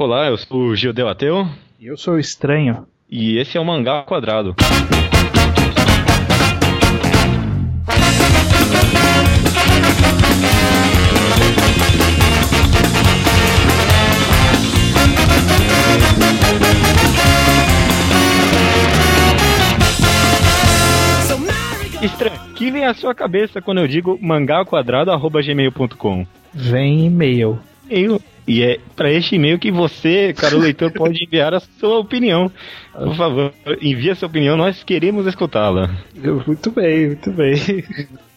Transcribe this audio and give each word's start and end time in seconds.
Olá, 0.00 0.28
eu 0.28 0.38
sou 0.38 0.60
o 0.60 0.76
Gildeu 0.76 1.08
Ateu. 1.08 1.44
E 1.80 1.86
eu 1.86 1.96
sou 1.96 2.14
o 2.14 2.20
Estranho. 2.20 2.86
E 3.10 3.36
esse 3.36 3.58
é 3.58 3.60
o 3.60 3.64
Mangá 3.64 4.04
Quadrado. 4.04 4.54
Estranho, 22.00 22.36
o 22.36 22.54
que 22.54 22.70
vem 22.70 22.84
à 22.84 22.94
sua 22.94 23.16
cabeça 23.16 23.60
quando 23.60 23.78
eu 23.78 23.88
digo 23.88 24.16
mangaquadrado.gmail.com? 24.22 26.24
Vem 26.54 27.06
e-mail. 27.06 27.58
E-mail. 27.90 28.22
E 28.48 28.62
é 28.62 28.78
para 28.96 29.12
este 29.12 29.36
e-mail 29.36 29.58
que 29.58 29.70
você, 29.70 30.32
caro 30.32 30.56
leitor, 30.58 30.90
pode 30.90 31.22
enviar 31.22 31.52
a 31.52 31.60
sua 31.60 31.98
opinião. 31.98 32.50
Por 32.94 33.14
favor, 33.14 33.52
envie 33.82 34.10
a 34.10 34.14
sua 34.14 34.26
opinião, 34.26 34.56
nós 34.56 34.82
queremos 34.82 35.26
escutá-la. 35.26 35.90
Muito 36.46 36.70
bem, 36.70 37.08
muito 37.08 37.30
bem. 37.30 37.54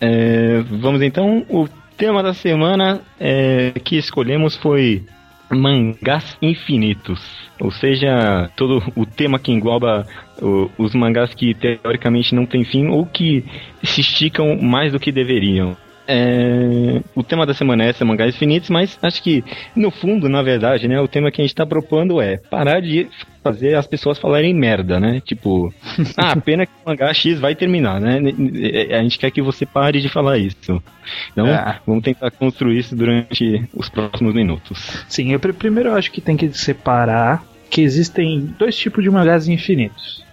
É, 0.01 0.61
vamos 0.69 1.01
então, 1.01 1.45
o 1.49 1.67
tema 1.97 2.21
da 2.21 2.33
semana 2.33 2.99
é, 3.19 3.71
que 3.83 3.95
escolhemos 3.95 4.57
foi 4.57 5.03
mangás 5.49 6.37
infinitos. 6.41 7.21
Ou 7.59 7.71
seja, 7.71 8.49
todo 8.57 8.83
o 8.95 9.05
tema 9.05 9.39
que 9.39 9.51
engloba 9.51 10.05
o, 10.41 10.69
os 10.77 10.93
mangás 10.93 11.33
que 11.33 11.53
teoricamente 11.53 12.35
não 12.35 12.45
têm 12.45 12.65
fim 12.65 12.87
ou 12.87 13.05
que 13.05 13.45
se 13.83 14.01
esticam 14.01 14.57
mais 14.61 14.91
do 14.91 14.99
que 14.99 15.11
deveriam. 15.11 15.77
É, 16.13 17.01
o 17.15 17.23
tema 17.23 17.45
da 17.45 17.53
semana 17.53 17.85
é 17.85 17.89
essa, 17.89 18.03
mangás 18.03 18.35
infinitos, 18.35 18.69
mas 18.69 18.99
acho 19.01 19.23
que, 19.23 19.41
no 19.73 19.89
fundo, 19.89 20.27
na 20.27 20.41
verdade, 20.41 20.85
né, 20.85 20.99
o 20.99 21.07
tema 21.07 21.31
que 21.31 21.41
a 21.41 21.45
gente 21.45 21.55
tá 21.55 21.65
propondo 21.65 22.21
é 22.21 22.35
parar 22.35 22.81
de 22.81 23.07
fazer 23.41 23.75
as 23.75 23.87
pessoas 23.87 24.19
falarem 24.19 24.53
merda, 24.53 24.99
né? 24.99 25.21
Tipo, 25.21 25.73
ah, 26.17 26.35
pena 26.35 26.65
que 26.65 26.71
o 26.85 26.89
mangá 26.89 27.13
X 27.13 27.39
vai 27.39 27.55
terminar, 27.55 28.01
né? 28.01 28.19
A 28.91 29.01
gente 29.01 29.17
quer 29.17 29.31
que 29.31 29.41
você 29.41 29.65
pare 29.65 30.01
de 30.01 30.09
falar 30.09 30.37
isso. 30.37 30.83
Então, 31.31 31.47
é. 31.47 31.79
vamos 31.87 32.03
tentar 32.03 32.29
construir 32.31 32.79
isso 32.79 32.93
durante 32.93 33.69
os 33.73 33.87
próximos 33.87 34.33
minutos. 34.33 35.05
Sim, 35.07 35.31
eu 35.31 35.39
primeiro 35.39 35.89
eu 35.89 35.95
acho 35.95 36.11
que 36.11 36.19
tem 36.19 36.35
que 36.35 36.51
separar 36.51 37.43
que 37.69 37.81
existem 37.81 38.53
dois 38.59 38.75
tipos 38.75 39.01
de 39.01 39.09
mangás 39.09 39.47
infinitos. 39.47 40.25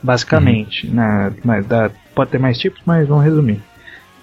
Basicamente, 0.00 0.86
uhum. 0.86 0.94
né? 0.94 1.90
Pode 2.14 2.30
ter 2.30 2.38
mais 2.38 2.56
tipos, 2.58 2.80
mas 2.86 3.08
vamos 3.08 3.24
resumir. 3.24 3.60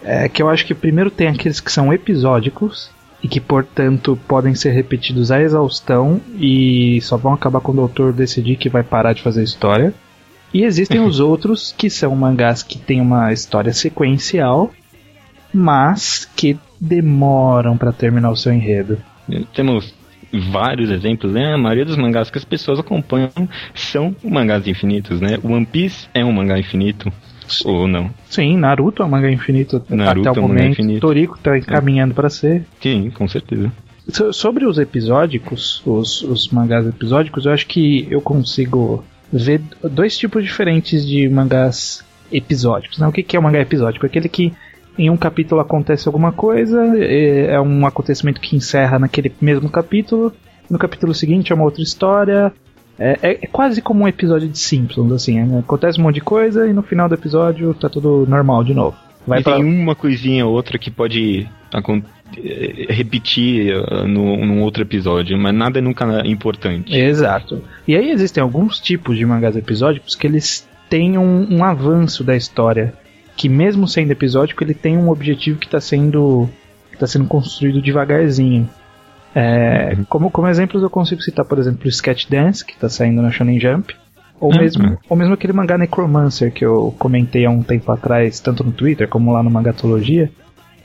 É 0.03 0.27
que 0.27 0.41
eu 0.41 0.49
acho 0.49 0.65
que 0.65 0.73
primeiro 0.73 1.09
tem 1.09 1.27
aqueles 1.27 1.59
que 1.59 1.71
são 1.71 1.93
episódicos 1.93 2.91
e 3.23 3.27
que, 3.27 3.39
portanto, 3.39 4.19
podem 4.27 4.53
ser 4.53 4.71
repetidos 4.71 5.31
à 5.31 5.41
exaustão 5.41 6.19
e 6.37 6.99
só 7.01 7.15
vão 7.15 7.33
acabar 7.33 7.61
quando 7.61 7.79
o 7.79 7.83
autor 7.83 8.11
decidir 8.11 8.57
que 8.57 8.69
vai 8.69 8.83
parar 8.83 9.13
de 9.13 9.21
fazer 9.21 9.43
história. 9.43 9.93
E 10.53 10.63
existem 10.63 10.99
os 11.05 11.21
outros 11.21 11.73
que 11.77 11.89
são 11.89 12.13
mangás 12.15 12.61
que 12.61 12.77
têm 12.77 12.99
uma 12.99 13.31
história 13.31 13.73
sequencial, 13.73 14.71
mas 15.53 16.29
que 16.35 16.57
demoram 16.79 17.77
para 17.77 17.93
terminar 17.93 18.29
o 18.29 18.35
seu 18.35 18.51
enredo. 18.51 18.97
Temos 19.55 19.93
vários 20.51 20.89
exemplos, 20.89 21.31
né? 21.31 21.53
A 21.53 21.57
maioria 21.57 21.85
dos 21.85 21.95
mangás 21.95 22.29
que 22.29 22.37
as 22.37 22.43
pessoas 22.43 22.79
acompanham 22.79 23.31
são 23.73 24.13
mangás 24.21 24.67
infinitos, 24.67 25.21
né? 25.21 25.39
One 25.41 25.65
Piece 25.65 26.07
é 26.13 26.25
um 26.25 26.33
mangá 26.33 26.59
infinito. 26.59 27.11
Ou 27.65 27.87
não? 27.87 28.09
Sim, 28.29 28.57
Naruto 28.57 29.01
é 29.01 29.05
um 29.05 29.09
mangá 29.09 29.31
infinito 29.31 29.83
Naruto 29.89 30.29
até 30.29 30.39
o 30.39 30.41
é 30.41 30.45
um 30.45 30.47
momento. 30.47 30.71
Infinito. 30.73 31.01
Toriko 31.01 31.35
está 31.35 31.57
encaminhando 31.57 32.11
é. 32.11 32.15
para 32.15 32.29
ser. 32.29 32.65
Sim, 32.81 33.09
com 33.09 33.27
certeza. 33.27 33.71
So, 34.09 34.33
sobre 34.33 34.65
os 34.65 34.77
episódicos, 34.77 35.81
os, 35.85 36.21
os 36.23 36.49
mangás 36.49 36.85
episódicos, 36.85 37.45
eu 37.45 37.53
acho 37.53 37.67
que 37.67 38.07
eu 38.09 38.21
consigo 38.21 39.03
ver 39.31 39.61
dois 39.81 40.17
tipos 40.17 40.43
diferentes 40.43 41.05
de 41.05 41.27
mangás 41.29 42.03
episódicos. 42.31 42.97
Né? 42.97 43.07
O 43.07 43.11
que, 43.11 43.23
que 43.23 43.35
é 43.35 43.39
um 43.39 43.43
mangá 43.43 43.59
episódico? 43.59 44.05
Aquele 44.05 44.27
que 44.27 44.53
em 44.97 45.09
um 45.09 45.17
capítulo 45.17 45.61
acontece 45.61 46.07
alguma 46.07 46.31
coisa, 46.31 46.97
é, 46.97 47.53
é 47.53 47.61
um 47.61 47.85
acontecimento 47.85 48.39
que 48.39 48.55
encerra 48.55 48.99
naquele 48.99 49.33
mesmo 49.41 49.69
capítulo, 49.69 50.31
no 50.69 50.77
capítulo 50.77 51.13
seguinte 51.13 51.51
é 51.51 51.55
uma 51.55 51.65
outra 51.65 51.81
história, 51.81 52.53
é, 52.97 53.19
é, 53.21 53.31
é, 53.41 53.47
quase 53.47 53.81
como 53.81 54.03
um 54.03 54.07
episódio 54.07 54.47
de 54.47 54.57
Simpsons, 54.57 55.11
assim. 55.11 55.41
Né? 55.41 55.59
Acontece 55.59 55.99
um 55.99 56.03
monte 56.03 56.15
de 56.15 56.21
coisa 56.21 56.67
e 56.67 56.73
no 56.73 56.83
final 56.83 57.09
do 57.09 57.15
episódio 57.15 57.73
tá 57.73 57.89
tudo 57.89 58.25
normal 58.27 58.63
de 58.63 58.73
novo. 58.73 58.95
Vai 59.25 59.39
e 59.39 59.43
pra... 59.43 59.55
tem 59.55 59.63
uma 59.63 59.95
coisinha 59.95 60.45
ou 60.45 60.53
outra 60.53 60.77
que 60.77 60.91
pode 60.91 61.47
é, 62.37 62.93
repetir 62.93 63.75
uh, 63.75 64.07
no, 64.07 64.45
num 64.45 64.61
outro 64.61 64.83
episódio, 64.83 65.37
mas 65.37 65.53
nada 65.53 65.79
é 65.79 65.81
nunca 65.81 66.05
importante. 66.25 66.95
Exato. 66.95 67.63
E 67.87 67.95
aí 67.95 68.11
existem 68.11 68.41
alguns 68.41 68.79
tipos 68.79 69.17
de 69.17 69.25
mangás 69.25 69.55
episódicos 69.55 70.15
que 70.15 70.27
eles 70.27 70.67
têm 70.89 71.17
um, 71.17 71.47
um 71.49 71.63
avanço 71.63 72.23
da 72.23 72.35
história. 72.35 72.93
Que 73.35 73.49
mesmo 73.49 73.87
sendo 73.87 74.11
episódico, 74.11 74.63
ele 74.63 74.75
tem 74.75 74.95
um 74.95 75.09
objetivo 75.09 75.57
que 75.57 75.65
está 75.65 75.81
sendo, 75.81 76.47
que 76.91 76.97
tá 76.97 77.07
sendo 77.07 77.25
construído 77.25 77.81
devagarzinho. 77.81 78.69
É, 79.35 79.95
uhum. 79.97 80.05
como, 80.05 80.31
como 80.31 80.47
exemplos 80.47 80.83
eu 80.83 80.89
consigo 80.89 81.21
citar, 81.21 81.45
por 81.45 81.57
exemplo, 81.57 81.85
o 81.85 81.89
Sketch 81.89 82.29
Dance, 82.29 82.63
que 82.63 82.73
está 82.73 82.87
saindo 82.87 83.21
na 83.21 83.31
Shonen 83.31 83.59
Jump, 83.59 83.95
ou, 84.39 84.51
uhum. 84.51 84.59
mesmo, 84.59 84.97
ou 85.09 85.17
mesmo 85.17 85.33
aquele 85.33 85.53
mangá 85.53 85.77
Necromancer 85.77 86.51
que 86.51 86.65
eu 86.65 86.93
comentei 86.99 87.45
há 87.45 87.49
um 87.49 87.63
tempo 87.63 87.91
atrás, 87.91 88.39
tanto 88.39 88.63
no 88.63 88.71
Twitter 88.71 89.07
como 89.07 89.31
lá 89.31 89.41
no 89.41 89.49
Mangatologia. 89.49 90.31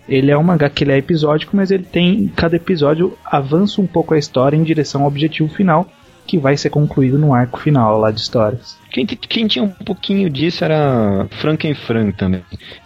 Ele 0.08 0.30
é 0.30 0.38
um 0.38 0.42
mangá 0.42 0.70
que 0.70 0.84
ele 0.84 0.92
é 0.92 0.96
episódico, 0.96 1.54
mas 1.54 1.70
ele 1.70 1.82
tem. 1.82 2.28
Cada 2.34 2.56
episódio 2.56 3.12
avança 3.26 3.80
um 3.80 3.86
pouco 3.86 4.14
a 4.14 4.18
história 4.18 4.56
em 4.56 4.62
direção 4.62 5.02
ao 5.02 5.08
objetivo 5.08 5.50
final, 5.50 5.86
que 6.28 6.38
vai 6.38 6.56
ser 6.56 6.68
concluído 6.68 7.18
no 7.18 7.32
arco 7.32 7.58
final 7.58 7.98
lá 7.98 8.10
de 8.10 8.20
histórias. 8.20 8.78
Quem, 8.90 9.06
quem 9.06 9.46
tinha 9.46 9.64
um 9.64 9.70
pouquinho 9.70 10.28
disso 10.28 10.62
era 10.62 11.26
Frankenfran 11.40 12.10
também. 12.12 12.42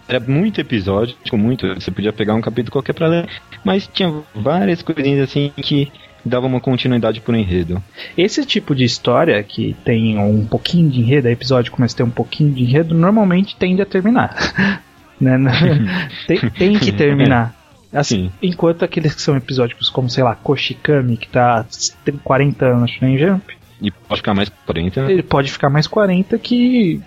Era 0.07 0.19
muito 0.21 0.61
episódio, 0.61 1.15
tipo, 1.21 1.37
muito. 1.37 1.67
Você 1.75 1.91
podia 1.91 2.13
pegar 2.13 2.35
um 2.35 2.41
capítulo 2.41 2.71
qualquer 2.71 2.93
pra 2.93 3.07
ler, 3.07 3.27
mas 3.63 3.85
tinha 3.85 4.11
várias 4.33 4.81
coisinhas 4.81 5.29
assim 5.29 5.51
que 5.57 5.91
dava 6.25 6.47
uma 6.47 6.61
continuidade 6.61 7.19
pro 7.19 7.35
enredo. 7.35 7.83
Esse 8.17 8.45
tipo 8.45 8.73
de 8.73 8.85
história 8.85 9.43
que 9.43 9.75
tem 9.83 10.17
um 10.17 10.45
pouquinho 10.45 10.89
de 10.89 11.01
enredo, 11.01 11.27
é 11.27 11.31
episódio 11.31 11.71
começa 11.71 11.95
a 11.95 11.97
ter 11.97 12.03
um 12.03 12.09
pouquinho 12.09 12.53
de 12.53 12.63
enredo, 12.63 12.95
normalmente 12.95 13.57
tende 13.57 13.81
a 13.81 13.85
terminar. 13.85 14.81
né? 15.19 15.37
tem, 16.27 16.39
tem 16.49 16.79
que 16.79 16.93
terminar. 16.93 17.53
Assim, 17.93 18.31
enquanto 18.41 18.83
aqueles 18.83 19.13
que 19.13 19.21
são 19.21 19.37
episódicos 19.37 19.89
como, 19.89 20.09
sei 20.09 20.23
lá, 20.23 20.35
Koshikami, 20.35 21.15
que 21.15 21.27
tá 21.27 21.65
tem 22.03 22.17
40 22.17 22.65
anos 22.65 22.81
no 22.81 22.87
Shonen 22.87 23.17
Jump. 23.17 23.57
E 23.81 23.91
pode 23.91 24.21
ficar 24.21 24.33
mais 24.33 24.49
40. 24.49 25.11
Ele 25.11 25.23
pode 25.23 25.51
ficar 25.51 25.69
mais 25.69 25.87
40 25.87 26.37
que. 26.39 27.01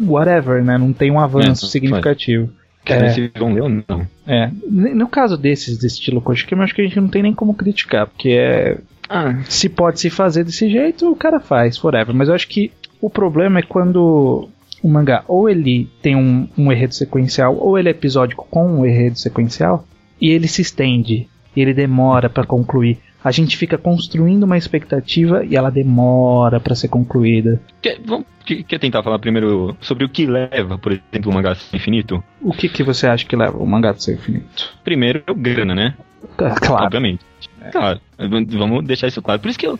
whatever, 0.00 0.62
né? 0.62 0.76
Não 0.76 0.92
tem 0.92 1.10
um 1.10 1.20
avanço 1.20 1.66
é, 1.66 1.68
significativo. 1.68 2.52
Quer 2.84 3.04
é, 3.04 3.08
se 3.10 3.32
vão 3.36 3.52
ler 3.52 3.62
ou 3.62 3.68
não. 3.68 4.06
É. 4.26 4.50
No 4.68 5.08
caso 5.08 5.36
desses, 5.36 5.78
desse 5.78 5.96
estilo 5.96 6.20
Koshikami, 6.20 6.62
acho 6.62 6.74
que 6.74 6.82
a 6.82 6.84
gente 6.84 7.00
não 7.00 7.08
tem 7.08 7.22
nem 7.22 7.34
como 7.34 7.54
criticar, 7.54 8.06
porque 8.06 8.30
é. 8.30 8.78
Ah, 9.08 9.40
se 9.44 9.68
pode 9.68 10.00
se 10.00 10.10
fazer 10.10 10.44
desse 10.44 10.68
jeito, 10.68 11.10
o 11.10 11.16
cara 11.16 11.40
faz, 11.40 11.82
whatever. 11.82 12.14
Mas 12.14 12.28
eu 12.28 12.34
acho 12.34 12.48
que 12.48 12.72
o 13.00 13.08
problema 13.08 13.60
é 13.60 13.62
quando 13.62 14.48
o 14.82 14.88
mangá 14.88 15.24
ou 15.26 15.48
ele 15.48 15.88
tem 16.02 16.16
um, 16.16 16.48
um 16.56 16.70
enredo 16.70 16.94
sequencial, 16.94 17.56
ou 17.56 17.78
ele 17.78 17.88
é 17.88 17.92
episódico 17.92 18.46
com 18.50 18.66
um 18.66 18.86
enredo 18.86 19.18
sequencial, 19.18 19.86
e 20.20 20.30
ele 20.30 20.48
se 20.48 20.62
estende, 20.62 21.28
e 21.54 21.60
ele 21.60 21.74
demora 21.74 22.28
para 22.28 22.44
concluir. 22.44 22.98
A 23.22 23.30
gente 23.32 23.56
fica 23.56 23.76
construindo 23.76 24.44
uma 24.44 24.56
expectativa 24.56 25.44
e 25.44 25.56
ela 25.56 25.70
demora 25.70 26.60
para 26.60 26.76
ser 26.76 26.88
concluída. 26.88 27.60
Quer, 27.82 27.98
vamos, 28.04 28.26
quer 28.44 28.78
tentar 28.78 29.02
falar 29.02 29.18
primeiro 29.18 29.76
sobre 29.80 30.04
o 30.04 30.08
que 30.08 30.26
leva, 30.26 30.78
por 30.78 30.92
exemplo, 30.92 31.32
o 31.32 31.34
mangá 31.34 31.54
ser 31.54 31.76
infinito? 31.76 32.22
O 32.40 32.52
que, 32.52 32.68
que 32.68 32.84
você 32.84 33.08
acha 33.08 33.26
que 33.26 33.34
leva 33.34 33.58
o 33.58 33.66
mangá 33.66 33.92
ser 33.94 34.14
infinito? 34.14 34.72
Primeiro, 34.84 35.24
grana, 35.34 35.74
né? 35.74 35.94
Claro. 36.36 36.84
Obviamente. 36.84 37.24
É. 37.60 37.70
Claro, 37.70 38.00
vamos 38.16 38.84
deixar 38.84 39.08
isso 39.08 39.20
claro. 39.20 39.40
Por 39.40 39.48
isso 39.48 39.58
que 39.58 39.66
eu, 39.66 39.76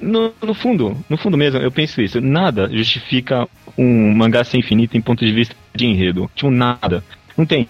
no, 0.00 0.32
no, 0.42 0.54
fundo, 0.54 0.96
no 1.08 1.16
fundo 1.16 1.36
mesmo, 1.36 1.58
eu 1.60 1.70
penso 1.70 2.00
isso. 2.00 2.20
Nada 2.20 2.68
justifica 2.70 3.48
um 3.76 4.14
mangá 4.14 4.44
ser 4.44 4.58
infinito 4.58 4.96
em 4.96 5.00
ponto 5.00 5.24
de 5.24 5.32
vista 5.32 5.54
de 5.74 5.86
enredo. 5.86 6.30
Tipo, 6.34 6.50
nada. 6.50 7.04
Não 7.40 7.46
tem. 7.46 7.66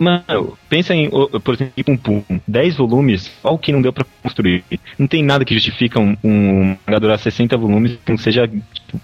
Mano, 0.00 0.58
pensa 0.68 0.92
em, 0.96 1.08
por 1.08 1.54
exemplo, 1.54 1.72
Pum 1.84 1.96
Pum. 1.96 2.24
10 2.48 2.76
volumes, 2.76 3.30
olha 3.44 3.54
o 3.54 3.58
que 3.58 3.70
não 3.70 3.80
deu 3.80 3.92
pra 3.92 4.04
construir. 4.20 4.64
Não 4.98 5.06
tem 5.06 5.22
nada 5.22 5.44
que 5.44 5.54
justifica 5.54 6.00
um, 6.00 6.16
um 6.24 6.76
durar 7.00 7.16
60 7.16 7.56
volumes 7.56 7.96
que 8.04 8.10
não 8.10 8.18
seja. 8.18 8.48
Tipo, 8.48 9.00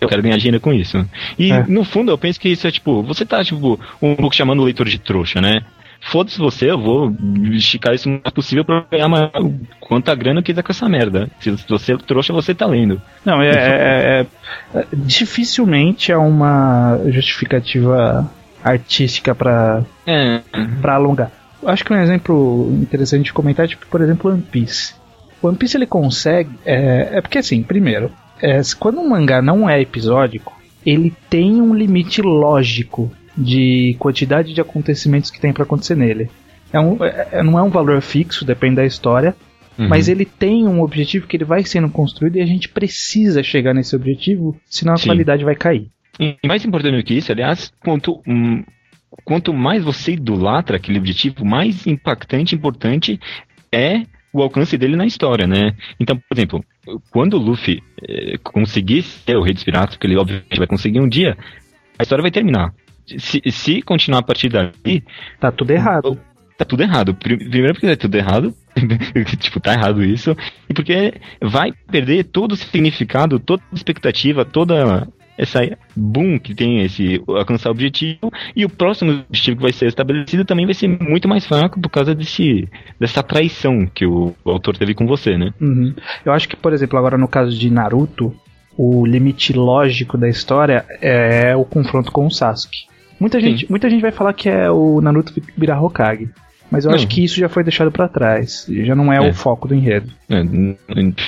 eu 0.00 0.08
quero 0.08 0.22
ganhar 0.22 0.36
dinheiro 0.36 0.60
com 0.60 0.72
isso. 0.72 1.08
E 1.38 1.52
é. 1.52 1.64
no 1.68 1.84
fundo 1.84 2.10
eu 2.10 2.18
penso 2.18 2.40
que 2.40 2.48
isso 2.48 2.66
é 2.66 2.72
tipo, 2.72 3.04
você 3.04 3.24
tá 3.24 3.44
tipo 3.44 3.78
um 4.02 4.16
pouco 4.16 4.34
chamando 4.34 4.60
o 4.60 4.64
leitor 4.64 4.88
de 4.88 4.98
trouxa, 4.98 5.40
né? 5.40 5.62
Foda-se 6.00 6.38
você, 6.38 6.70
eu 6.70 6.78
vou 6.80 7.14
esticar 7.52 7.94
isso 7.94 8.08
o 8.08 8.12
mais 8.12 8.32
possível 8.34 8.64
pra 8.64 8.84
ganhar 8.90 9.06
uma, 9.06 9.30
quanta 9.80 10.14
grana 10.14 10.40
eu 10.40 10.44
quiser 10.44 10.62
com 10.62 10.72
essa 10.72 10.88
merda. 10.88 11.28
Se 11.38 11.50
você 11.68 11.92
é 11.92 11.96
trouxa, 11.98 12.32
você 12.32 12.52
tá 12.52 12.66
lendo. 12.66 13.00
Não, 13.24 13.42
é, 13.42 13.48
é, 13.48 13.52
é, 13.54 14.26
é 14.74 14.86
dificilmente 14.92 16.10
é 16.10 16.16
uma 16.16 16.98
justificativa 17.08 18.28
artística 18.62 19.34
para 19.34 19.84
é. 20.06 20.40
para 20.80 20.94
alongar. 20.94 21.32
Acho 21.64 21.84
que 21.84 21.92
um 21.92 22.00
exemplo 22.00 22.70
interessante 22.80 23.26
de 23.26 23.32
comentar 23.32 23.66
é, 23.66 23.68
tipo, 23.68 23.86
por 23.86 24.00
exemplo, 24.00 24.30
One 24.30 24.42
Piece. 24.42 24.94
O 25.42 25.48
One 25.48 25.56
Piece 25.56 25.76
ele 25.76 25.86
consegue. 25.86 26.50
É, 26.64 27.18
é 27.18 27.20
porque 27.20 27.38
assim, 27.38 27.62
primeiro, 27.62 28.12
é, 28.40 28.60
quando 28.78 29.00
um 29.00 29.08
mangá 29.08 29.42
não 29.42 29.68
é 29.68 29.80
episódico, 29.80 30.56
ele 30.86 31.12
tem 31.28 31.60
um 31.60 31.74
limite 31.74 32.22
lógico 32.22 33.10
de 33.36 33.96
quantidade 33.98 34.52
de 34.52 34.60
acontecimentos 34.60 35.30
que 35.30 35.40
tem 35.40 35.52
para 35.52 35.64
acontecer 35.64 35.96
nele. 35.96 36.30
É 36.72 36.80
um, 36.80 37.02
é, 37.04 37.28
é, 37.32 37.42
não 37.42 37.58
é 37.58 37.62
um 37.62 37.70
valor 37.70 38.00
fixo, 38.00 38.44
depende 38.44 38.76
da 38.76 38.84
história, 38.84 39.34
uhum. 39.78 39.88
mas 39.88 40.08
ele 40.08 40.24
tem 40.24 40.66
um 40.66 40.82
objetivo 40.82 41.26
que 41.26 41.36
ele 41.36 41.44
vai 41.44 41.64
sendo 41.64 41.88
construído 41.88 42.36
e 42.36 42.42
a 42.42 42.46
gente 42.46 42.68
precisa 42.68 43.42
chegar 43.42 43.74
nesse 43.74 43.94
objetivo, 43.94 44.56
senão 44.68 44.94
a 44.94 44.98
Sim. 44.98 45.06
qualidade 45.06 45.44
vai 45.44 45.54
cair. 45.54 45.88
E 46.18 46.36
mais 46.46 46.64
importante 46.64 46.96
do 46.96 47.04
que 47.04 47.14
isso, 47.14 47.30
aliás, 47.30 47.72
quanto, 47.80 48.20
hum, 48.26 48.64
quanto 49.24 49.52
mais 49.52 49.84
você 49.84 50.12
idolatra 50.12 50.76
aquele 50.76 50.98
objetivo, 50.98 51.44
mais 51.44 51.86
impactante 51.86 52.54
e 52.54 52.58
importante 52.58 53.20
é 53.72 54.02
o 54.32 54.42
alcance 54.42 54.76
dele 54.76 54.96
na 54.96 55.06
história, 55.06 55.46
né? 55.46 55.74
Então, 55.98 56.16
por 56.16 56.36
exemplo, 56.36 56.64
quando 57.10 57.34
o 57.34 57.38
Luffy 57.38 57.82
eh, 58.06 58.36
conseguir 58.42 59.02
ser 59.02 59.36
o 59.36 59.42
Rei 59.42 59.54
dos 59.54 59.64
Piratas, 59.64 59.96
que 59.96 60.06
ele 60.06 60.16
obviamente 60.16 60.58
vai 60.58 60.66
conseguir 60.66 61.00
um 61.00 61.08
dia, 61.08 61.36
a 61.98 62.02
história 62.02 62.22
vai 62.22 62.30
terminar. 62.30 62.72
Se, 63.18 63.40
se 63.50 63.80
continuar 63.82 64.20
a 64.20 64.22
partir 64.22 64.50
dali. 64.50 65.02
Tá 65.40 65.50
tudo 65.50 65.70
errado. 65.70 66.20
Tá 66.58 66.64
tudo 66.64 66.82
errado. 66.82 67.14
Primeiro 67.14 67.72
porque 67.72 67.86
tá 67.86 67.96
tudo 67.96 68.14
errado. 68.16 68.54
tipo, 69.38 69.60
tá 69.60 69.72
errado 69.72 70.04
isso. 70.04 70.36
E 70.68 70.74
porque 70.74 71.14
vai 71.40 71.72
perder 71.90 72.24
todo 72.24 72.52
o 72.52 72.56
significado, 72.56 73.38
toda 73.38 73.62
a 73.72 73.74
expectativa, 73.74 74.44
toda 74.44 75.08
essa 75.38 75.60
boom 75.96 76.38
que 76.38 76.52
tem 76.52 76.82
esse 76.84 77.22
alcançar 77.28 77.68
o 77.68 77.72
objetivo 77.72 78.30
e 78.54 78.64
o 78.64 78.68
próximo 78.68 79.24
objetivo 79.28 79.56
que 79.56 79.62
vai 79.62 79.72
ser 79.72 79.86
estabelecido 79.86 80.44
também 80.44 80.66
vai 80.66 80.74
ser 80.74 80.88
muito 80.88 81.28
mais 81.28 81.46
fraco 81.46 81.80
por 81.80 81.88
causa 81.88 82.14
desse 82.14 82.68
dessa 82.98 83.22
traição 83.22 83.86
que 83.86 84.04
o, 84.04 84.34
o 84.44 84.50
autor 84.50 84.76
teve 84.76 84.94
com 84.94 85.06
você, 85.06 85.38
né? 85.38 85.54
Uhum. 85.60 85.94
Eu 86.24 86.32
acho 86.32 86.48
que, 86.48 86.56
por 86.56 86.72
exemplo, 86.72 86.98
agora 86.98 87.16
no 87.16 87.28
caso 87.28 87.56
de 87.56 87.70
Naruto, 87.70 88.34
o 88.76 89.06
limite 89.06 89.52
lógico 89.52 90.18
da 90.18 90.28
história 90.28 90.84
é 91.00 91.54
o 91.54 91.64
confronto 91.64 92.10
com 92.10 92.26
o 92.26 92.30
Sasuke. 92.30 92.88
Muita 93.20 93.40
gente, 93.40 93.68
muita 93.68 93.88
gente 93.88 94.00
vai 94.00 94.12
falar 94.12 94.32
que 94.32 94.48
é 94.48 94.70
o 94.70 95.00
Naruto 95.00 95.32
virar 95.56 95.82
Hokage. 95.82 96.28
Mas 96.70 96.84
eu 96.84 96.90
não. 96.90 96.96
acho 96.96 97.06
que 97.06 97.24
isso 97.24 97.38
já 97.38 97.48
foi 97.48 97.62
deixado 97.62 97.90
para 97.90 98.08
trás. 98.08 98.66
Já 98.68 98.94
não 98.94 99.12
é, 99.12 99.16
é, 99.16 99.20
o 99.20 99.32
foco 99.32 99.66
do 99.66 99.74
enredo. 99.74 100.10
É, 100.28 100.42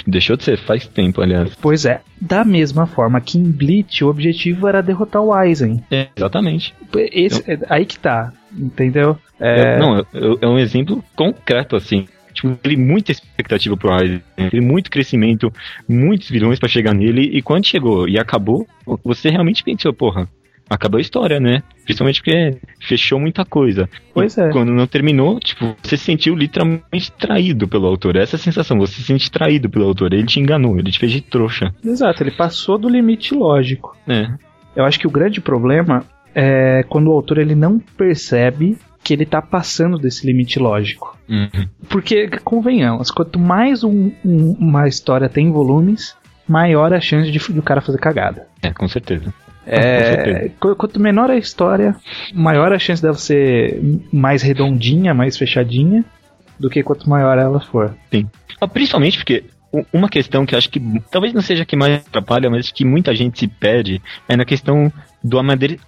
deixou 0.06 0.36
de 0.36 0.44
ser 0.44 0.58
faz 0.58 0.86
tempo, 0.86 1.20
aliás. 1.22 1.54
Pois 1.60 1.84
é. 1.84 2.00
Da 2.20 2.44
mesma 2.44 2.86
forma 2.86 3.20
que 3.20 3.38
em 3.38 3.50
Bleach 3.50 4.04
o 4.04 4.08
objetivo 4.08 4.68
era 4.68 4.82
derrotar 4.82 5.22
o 5.22 5.32
Aizen. 5.32 5.82
É, 5.90 6.08
exatamente. 6.14 6.74
Esse, 6.94 7.42
eu... 7.46 7.54
é, 7.54 7.58
aí 7.68 7.86
que 7.86 7.98
tá. 7.98 8.32
Entendeu? 8.56 9.16
É... 9.38 9.78
não, 9.78 10.04
é 10.40 10.46
um 10.46 10.58
exemplo 10.58 11.02
concreto, 11.16 11.76
assim. 11.76 12.06
Tipo, 12.32 12.58
ele 12.62 12.76
muita 12.76 13.10
expectativa 13.10 13.76
pro 13.76 13.92
Aizen, 13.92 14.22
ele 14.36 14.60
muito 14.60 14.90
crescimento, 14.90 15.52
muitos 15.88 16.28
vilões 16.30 16.58
para 16.58 16.68
chegar 16.68 16.94
nele, 16.94 17.22
e 17.22 17.42
quando 17.42 17.66
chegou 17.66 18.08
e 18.08 18.18
acabou, 18.18 18.66
você 19.04 19.30
realmente 19.30 19.64
pensou, 19.64 19.92
porra, 19.92 20.28
acabou 20.70 20.98
a 20.98 21.00
história, 21.00 21.40
né? 21.40 21.62
Principalmente 21.84 22.22
porque 22.22 22.56
fechou 22.80 23.18
muita 23.18 23.44
coisa. 23.44 23.90
Pois 24.14 24.38
é. 24.38 24.50
Quando 24.50 24.72
não 24.72 24.86
terminou, 24.86 25.40
tipo, 25.40 25.76
você 25.82 25.96
se 25.96 26.04
sentiu 26.04 26.36
literalmente 26.36 27.10
traído 27.18 27.66
pelo 27.66 27.86
autor. 27.86 28.14
Essa 28.16 28.36
é 28.36 28.38
a 28.38 28.40
sensação, 28.40 28.78
você 28.78 28.94
se 28.94 29.02
sente 29.02 29.30
traído 29.30 29.68
pelo 29.68 29.86
autor. 29.86 30.12
Ele 30.12 30.24
te 30.24 30.38
enganou, 30.38 30.78
ele 30.78 30.92
te 30.92 30.98
fez 30.98 31.10
de 31.10 31.20
trouxa. 31.20 31.74
Exato, 31.84 32.22
ele 32.22 32.30
passou 32.30 32.78
do 32.78 32.88
limite 32.88 33.34
lógico. 33.34 33.96
É. 34.08 34.28
Eu 34.76 34.84
acho 34.84 35.00
que 35.00 35.06
o 35.06 35.10
grande 35.10 35.40
problema 35.40 36.04
é 36.32 36.84
quando 36.88 37.08
o 37.08 37.12
autor 37.12 37.38
ele 37.38 37.56
não 37.56 37.78
percebe 37.78 38.78
que 39.02 39.14
ele 39.14 39.26
tá 39.26 39.42
passando 39.42 39.98
desse 39.98 40.26
limite 40.26 40.58
lógico. 40.58 41.18
Uhum. 41.28 41.66
Porque, 41.88 42.28
convenhamos, 42.44 43.10
quanto 43.10 43.38
mais 43.38 43.82
um, 43.82 44.12
um, 44.24 44.52
uma 44.58 44.86
história 44.86 45.28
tem 45.28 45.50
volumes, 45.50 46.14
maior 46.46 46.92
a 46.92 47.00
chance 47.00 47.30
de, 47.30 47.38
de 47.38 47.58
o 47.58 47.62
cara 47.62 47.80
fazer 47.80 47.98
cagada. 47.98 48.46
É, 48.62 48.72
com 48.72 48.86
certeza. 48.86 49.32
É, 49.66 50.50
quanto 50.58 50.98
menor 50.98 51.30
a 51.30 51.36
história, 51.36 51.94
maior 52.34 52.72
a 52.72 52.78
chance 52.78 53.02
dela 53.02 53.14
ser 53.14 53.80
mais 54.12 54.42
redondinha, 54.42 55.14
mais 55.14 55.36
fechadinha, 55.36 56.04
do 56.58 56.68
que 56.68 56.82
quanto 56.82 57.08
maior 57.08 57.38
ela 57.38 57.60
for. 57.60 57.94
Sim. 58.10 58.28
Ah, 58.60 58.68
principalmente 58.68 59.18
porque 59.18 59.44
uma 59.92 60.08
questão 60.08 60.44
que 60.44 60.56
acho 60.56 60.68
que 60.68 60.80
talvez 61.10 61.32
não 61.32 61.40
seja 61.40 61.62
a 61.62 61.66
que 61.66 61.76
mais 61.76 62.04
atrapalha, 62.04 62.50
mas 62.50 62.72
que 62.72 62.84
muita 62.84 63.14
gente 63.14 63.38
se 63.38 63.46
perde 63.46 64.02
é 64.28 64.36
na 64.36 64.44
questão 64.44 64.92
do, 65.22 65.38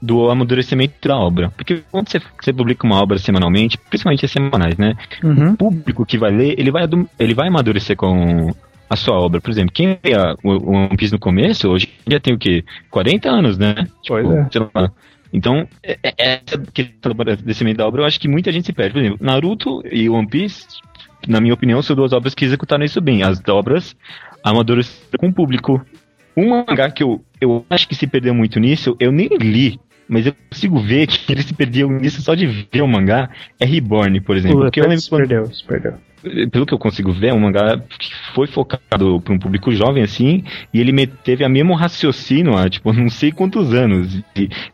do 0.00 0.30
amadurecimento 0.30 1.08
da 1.08 1.16
obra. 1.16 1.50
Porque 1.56 1.82
quando 1.90 2.08
você, 2.08 2.20
você, 2.40 2.52
publica 2.52 2.86
uma 2.86 3.00
obra 3.02 3.18
semanalmente, 3.18 3.76
principalmente 3.76 4.24
as 4.24 4.30
semanais, 4.30 4.76
né? 4.76 4.94
Uhum. 5.22 5.52
O 5.52 5.56
público 5.56 6.06
que 6.06 6.16
vai 6.16 6.30
ler, 6.30 6.54
ele 6.58 6.70
vai, 6.70 6.88
ele 7.18 7.34
vai 7.34 7.48
amadurecer 7.48 7.96
com, 7.96 8.54
a 8.92 8.96
sua 8.96 9.18
obra. 9.18 9.40
Por 9.40 9.50
exemplo, 9.50 9.72
quem 9.72 9.98
lê 10.04 10.12
o 10.44 10.70
One 10.70 10.96
Piece 10.96 11.12
no 11.12 11.18
começo, 11.18 11.68
hoje 11.68 11.88
já 12.06 12.20
tem 12.20 12.34
o 12.34 12.38
quê? 12.38 12.62
40 12.90 13.30
anos, 13.30 13.58
né? 13.58 13.86
Pois 14.06 14.26
tipo, 14.50 14.70
é. 14.78 14.90
Então, 15.32 15.66
é, 15.82 15.98
é, 16.02 16.12
essa 16.46 16.58
questão 16.74 17.14
desse 17.42 17.64
meio 17.64 17.74
da 17.74 17.86
obra, 17.86 18.02
eu 18.02 18.06
acho 18.06 18.20
que 18.20 18.28
muita 18.28 18.52
gente 18.52 18.66
se 18.66 18.72
perde. 18.72 18.92
Por 18.92 19.00
exemplo, 19.00 19.18
Naruto 19.20 19.82
e 19.90 20.10
One 20.10 20.28
Piece, 20.28 20.66
na 21.26 21.40
minha 21.40 21.54
opinião, 21.54 21.80
são 21.80 21.96
duas 21.96 22.12
obras 22.12 22.34
que 22.34 22.44
executaram 22.44 22.84
isso 22.84 23.00
bem. 23.00 23.22
As 23.22 23.40
obras 23.48 23.96
amadureceram 24.44 25.18
com 25.18 25.28
o 25.28 25.32
público. 25.32 25.80
Um 26.36 26.50
mangá 26.50 26.90
que 26.90 27.02
eu, 27.02 27.24
eu 27.40 27.64
acho 27.70 27.88
que 27.88 27.94
se 27.94 28.06
perdeu 28.06 28.34
muito 28.34 28.60
nisso, 28.60 28.94
eu 29.00 29.10
nem 29.10 29.28
li, 29.40 29.80
mas 30.06 30.26
eu 30.26 30.34
consigo 30.50 30.78
ver 30.78 31.06
que 31.06 31.18
ele 31.32 31.42
se 31.42 31.54
perdeu 31.54 31.88
nisso 31.90 32.20
só 32.20 32.34
de 32.34 32.46
ver 32.46 32.82
o 32.82 32.88
mangá, 32.88 33.30
é 33.58 33.64
Reborn, 33.64 34.20
por 34.20 34.36
exemplo. 34.36 34.58
Pô, 34.58 34.64
porque 34.64 34.80
eu 34.80 34.84
lembro 34.84 35.00
se 35.00 35.10
perdeu, 35.10 35.46
se 35.46 35.64
perdeu 35.64 35.94
pelo 36.50 36.66
que 36.66 36.72
eu 36.72 36.78
consigo 36.78 37.12
ver, 37.12 37.28
é 37.28 37.34
um 37.34 37.40
mangá 37.40 37.78
que 37.98 38.10
foi 38.34 38.46
focado 38.46 39.20
para 39.20 39.34
um 39.34 39.38
público 39.38 39.72
jovem 39.72 40.02
assim, 40.02 40.44
e 40.72 40.80
ele 40.80 40.92
me, 40.92 41.06
teve 41.06 41.44
a 41.44 41.48
mesmo 41.48 41.74
raciocínio 41.74 42.56
há, 42.56 42.68
tipo, 42.68 42.92
não 42.94 43.08
sei 43.08 43.32
quantos 43.32 43.74
anos. 43.74 44.20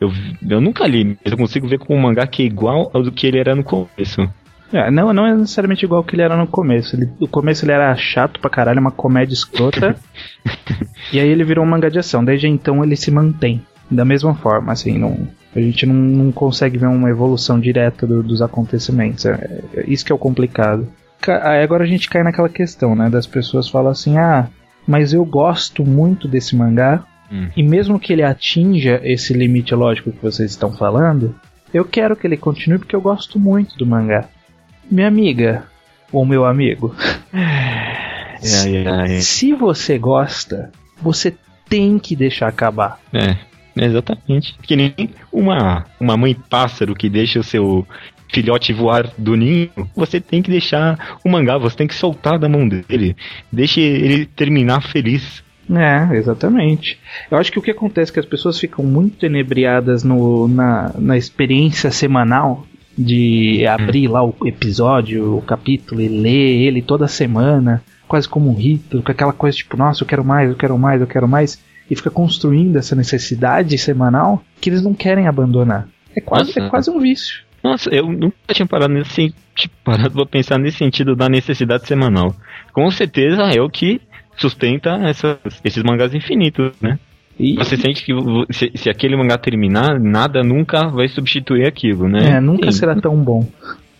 Eu, 0.00 0.12
eu 0.48 0.60
nunca 0.60 0.86
li, 0.86 1.16
mas 1.24 1.32
eu 1.32 1.38
consigo 1.38 1.68
ver 1.68 1.78
como 1.78 1.98
um 1.98 2.02
mangá 2.02 2.26
que 2.26 2.42
é 2.42 2.46
igual 2.46 2.90
ao 2.92 3.02
do 3.02 3.12
que 3.12 3.26
ele 3.26 3.38
era 3.38 3.54
no 3.54 3.64
começo. 3.64 4.28
É, 4.70 4.90
não, 4.90 5.12
não 5.14 5.26
é 5.26 5.34
necessariamente 5.34 5.84
igual 5.84 6.00
ao 6.00 6.04
que 6.04 6.14
ele 6.14 6.22
era 6.22 6.36
no 6.36 6.46
começo. 6.46 6.94
Ele, 6.94 7.08
no 7.18 7.26
começo 7.26 7.64
ele 7.64 7.72
era 7.72 7.94
chato 7.96 8.38
pra 8.38 8.50
caralho, 8.50 8.80
uma 8.80 8.90
comédia 8.90 9.32
escrota. 9.32 9.96
e 11.10 11.18
aí 11.18 11.28
ele 11.28 11.42
virou 11.42 11.64
um 11.64 11.68
mangá 11.68 11.88
de 11.88 11.98
ação. 11.98 12.22
Desde 12.22 12.46
então 12.46 12.84
ele 12.84 12.94
se 12.94 13.10
mantém 13.10 13.62
da 13.90 14.04
mesma 14.04 14.34
forma, 14.34 14.72
assim, 14.72 14.98
não, 14.98 15.26
a 15.54 15.60
gente 15.60 15.86
não, 15.86 15.94
não 15.94 16.32
consegue 16.32 16.76
ver 16.78 16.86
uma 16.86 17.08
evolução 17.08 17.58
direta 17.58 18.06
do, 18.06 18.22
dos 18.22 18.42
acontecimentos. 18.42 19.24
É, 19.24 19.62
é, 19.74 19.84
isso 19.86 20.04
que 20.04 20.12
é 20.12 20.14
o 20.14 20.18
complicado. 20.18 20.86
Aí 21.26 21.62
agora 21.62 21.84
a 21.84 21.86
gente 21.86 22.08
cai 22.08 22.22
naquela 22.22 22.48
questão, 22.48 22.94
né? 22.94 23.10
Das 23.10 23.26
pessoas 23.26 23.68
falam 23.68 23.90
assim: 23.90 24.16
ah, 24.18 24.48
mas 24.86 25.12
eu 25.12 25.24
gosto 25.24 25.84
muito 25.84 26.28
desse 26.28 26.56
mangá, 26.56 27.04
hum. 27.30 27.48
e 27.56 27.62
mesmo 27.62 27.98
que 27.98 28.12
ele 28.12 28.22
atinja 28.22 29.00
esse 29.02 29.32
limite 29.34 29.74
lógico 29.74 30.12
que 30.12 30.22
vocês 30.22 30.50
estão 30.50 30.74
falando, 30.76 31.34
eu 31.72 31.84
quero 31.84 32.16
que 32.16 32.26
ele 32.26 32.36
continue 32.36 32.78
porque 32.78 32.96
eu 32.96 33.00
gosto 33.00 33.38
muito 33.38 33.76
do 33.76 33.86
mangá. 33.86 34.28
Minha 34.90 35.08
amiga, 35.08 35.64
ou 36.10 36.24
meu 36.24 36.44
amigo, 36.46 36.94
se 39.20 39.52
você 39.52 39.98
gosta, 39.98 40.70
você 41.00 41.34
tem 41.68 41.98
que 41.98 42.16
deixar 42.16 42.48
acabar. 42.48 42.98
É. 43.12 43.36
Exatamente. 43.76 44.56
Que 44.62 44.74
nem 44.74 44.94
uma, 45.32 45.86
uma 46.00 46.16
mãe 46.16 46.34
pássaro 46.34 46.94
que 46.94 47.08
deixa 47.08 47.38
o 47.38 47.44
seu 47.44 47.86
filhote 48.32 48.72
voar 48.72 49.10
do 49.16 49.34
ninho, 49.36 49.70
você 49.94 50.20
tem 50.20 50.42
que 50.42 50.50
deixar 50.50 51.18
o 51.24 51.28
mangá, 51.28 51.58
você 51.58 51.76
tem 51.76 51.86
que 51.86 51.94
soltar 51.94 52.38
da 52.38 52.48
mão 52.48 52.68
dele. 52.68 53.16
Deixe 53.52 53.80
ele 53.80 54.26
terminar 54.26 54.82
feliz. 54.82 55.42
É, 55.70 56.16
exatamente. 56.16 56.98
Eu 57.30 57.36
acho 57.36 57.52
que 57.52 57.58
o 57.58 57.62
que 57.62 57.70
acontece 57.70 58.10
é 58.10 58.14
que 58.14 58.20
as 58.20 58.26
pessoas 58.26 58.58
ficam 58.58 58.84
muito 58.84 59.26
enebriadas 59.26 60.02
no, 60.02 60.48
na, 60.48 60.92
na 60.98 61.16
experiência 61.16 61.90
semanal 61.90 62.66
de 62.96 63.66
abrir 63.66 64.08
hum. 64.08 64.12
lá 64.12 64.24
o 64.24 64.34
episódio, 64.44 65.36
o 65.36 65.42
capítulo 65.42 66.00
e 66.00 66.08
ler 66.08 66.66
ele 66.66 66.82
toda 66.82 67.06
semana, 67.06 67.82
quase 68.08 68.28
como 68.28 68.50
um 68.50 68.54
rito, 68.54 69.02
com 69.02 69.12
aquela 69.12 69.32
coisa 69.32 69.56
tipo, 69.56 69.76
nossa, 69.76 70.02
eu 70.02 70.06
quero 70.06 70.24
mais, 70.24 70.50
eu 70.50 70.56
quero 70.56 70.76
mais, 70.78 71.00
eu 71.00 71.06
quero 71.06 71.28
mais, 71.28 71.62
e 71.90 71.94
fica 71.94 72.10
construindo 72.10 72.76
essa 72.76 72.96
necessidade 72.96 73.76
semanal 73.78 74.42
que 74.60 74.70
eles 74.70 74.82
não 74.82 74.94
querem 74.94 75.28
abandonar. 75.28 75.86
É 76.16 76.20
quase, 76.20 76.58
é 76.58 76.68
quase 76.68 76.90
um 76.90 76.98
vício. 76.98 77.47
Nossa, 77.62 77.90
eu 77.90 78.06
nunca 78.06 78.36
tinha 78.52 78.66
parado 78.66 78.92
nesse 78.92 79.34
tipo, 79.54 79.74
parado 79.84 80.10
pra 80.10 80.26
pensar 80.26 80.58
nesse 80.58 80.78
sentido 80.78 81.16
da 81.16 81.28
necessidade 81.28 81.86
semanal. 81.86 82.34
Com 82.72 82.90
certeza 82.90 83.42
é 83.44 83.60
o 83.60 83.68
que 83.68 84.00
sustenta 84.36 84.90
essa, 85.02 85.38
esses 85.64 85.82
mangás 85.82 86.14
infinitos, 86.14 86.72
né? 86.80 86.98
E... 87.38 87.54
Você 87.54 87.76
sente 87.76 88.04
que 88.04 88.12
se, 88.50 88.72
se, 88.74 88.90
aquele 88.90 89.16
mangá 89.16 89.38
terminar, 89.38 90.00
nada 90.00 90.42
nunca 90.42 90.88
vai 90.88 91.08
substituir 91.08 91.66
aquilo, 91.66 92.08
né? 92.08 92.36
É, 92.36 92.40
nunca 92.40 92.68
e... 92.68 92.72
será 92.72 92.96
tão 92.96 93.16
bom. 93.16 93.46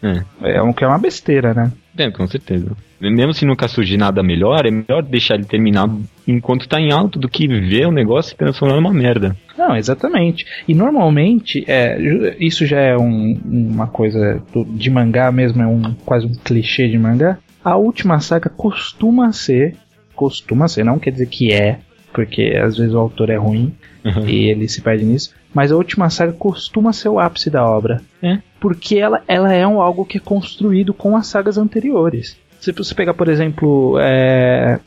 É. 0.02 0.56
É 0.56 0.62
um 0.62 0.72
que 0.72 0.84
é 0.84 0.88
uma 0.88 0.98
besteira, 0.98 1.54
né? 1.54 1.72
É, 1.98 2.10
com 2.10 2.26
certeza. 2.28 2.70
Mesmo 3.00 3.34
se 3.34 3.44
nunca 3.44 3.66
surgir 3.68 3.96
nada 3.96 4.22
melhor, 4.22 4.64
é 4.64 4.70
melhor 4.70 5.02
deixar 5.02 5.34
ele 5.34 5.44
terminar 5.44 5.88
enquanto 6.26 6.68
tá 6.68 6.80
em 6.80 6.92
alto 6.92 7.18
do 7.18 7.28
que 7.28 7.46
ver 7.48 7.86
o 7.86 7.92
negócio 7.92 8.30
se 8.30 8.36
transformar 8.36 8.76
numa 8.76 8.92
merda. 8.92 9.36
Não, 9.56 9.76
exatamente. 9.76 10.46
E 10.66 10.74
normalmente, 10.74 11.64
é, 11.66 12.36
isso 12.38 12.64
já 12.64 12.80
é 12.80 12.96
um, 12.96 13.38
uma 13.44 13.88
coisa 13.88 14.40
de 14.68 14.90
mangá 14.90 15.30
mesmo, 15.32 15.60
é 15.62 15.66
um 15.66 15.94
quase 16.04 16.26
um 16.26 16.34
clichê 16.34 16.88
de 16.88 16.98
mangá. 16.98 17.38
A 17.64 17.76
última 17.76 18.20
saga 18.20 18.48
costuma 18.48 19.32
ser, 19.32 19.74
costuma 20.14 20.68
ser, 20.68 20.84
não 20.84 20.98
quer 20.98 21.10
dizer 21.10 21.26
que 21.26 21.52
é, 21.52 21.78
porque 22.12 22.56
às 22.62 22.76
vezes 22.76 22.94
o 22.94 22.98
autor 22.98 23.30
é 23.30 23.36
ruim 23.36 23.74
Uhum. 24.04 24.26
e 24.28 24.48
ele 24.48 24.68
se 24.68 24.80
perde 24.80 25.04
nisso, 25.04 25.34
mas 25.52 25.72
a 25.72 25.76
última 25.76 26.08
saga 26.08 26.32
costuma 26.32 26.92
ser 26.92 27.08
o 27.08 27.18
ápice 27.18 27.50
da 27.50 27.64
obra. 27.66 28.00
É. 28.22 28.38
Porque 28.60 28.96
ela, 28.96 29.22
ela 29.28 29.52
é 29.52 29.66
um, 29.66 29.80
algo 29.80 30.04
que 30.04 30.18
é 30.18 30.20
construído 30.20 30.92
com 30.92 31.16
as 31.16 31.26
sagas 31.26 31.56
anteriores. 31.58 32.36
Se 32.60 32.72
você 32.72 32.94
pegar, 32.94 33.14
por 33.14 33.28
exemplo, 33.28 33.96
é, 34.00 34.80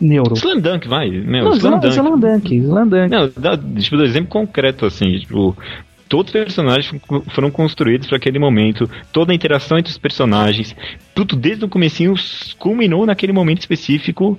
Neuro. 0.00 0.34
Slandunk, 0.34 0.88
vai. 0.88 1.10
Meu, 1.10 1.44
Não, 1.44 1.52
Slandunk. 1.56 1.88
Slandunk, 1.88 2.54
Slandunk. 2.56 3.10
Não, 3.10 3.30
dá, 3.36 3.56
tipo, 3.56 3.96
do 3.96 4.04
exemplo 4.04 4.30
concreto, 4.30 4.86
assim, 4.86 5.18
tipo, 5.18 5.54
todos 6.08 6.32
os 6.32 6.40
personagens 6.40 6.86
fo- 7.06 7.22
foram 7.34 7.50
construídos 7.50 8.06
para 8.08 8.16
aquele 8.16 8.38
momento, 8.38 8.88
toda 9.12 9.32
a 9.32 9.34
interação 9.34 9.76
entre 9.78 9.90
os 9.92 9.98
personagens, 9.98 10.74
tudo 11.14 11.36
desde 11.36 11.66
o 11.66 11.68
comecinho 11.68 12.14
culminou 12.58 13.04
naquele 13.04 13.32
momento 13.34 13.60
específico 13.60 14.38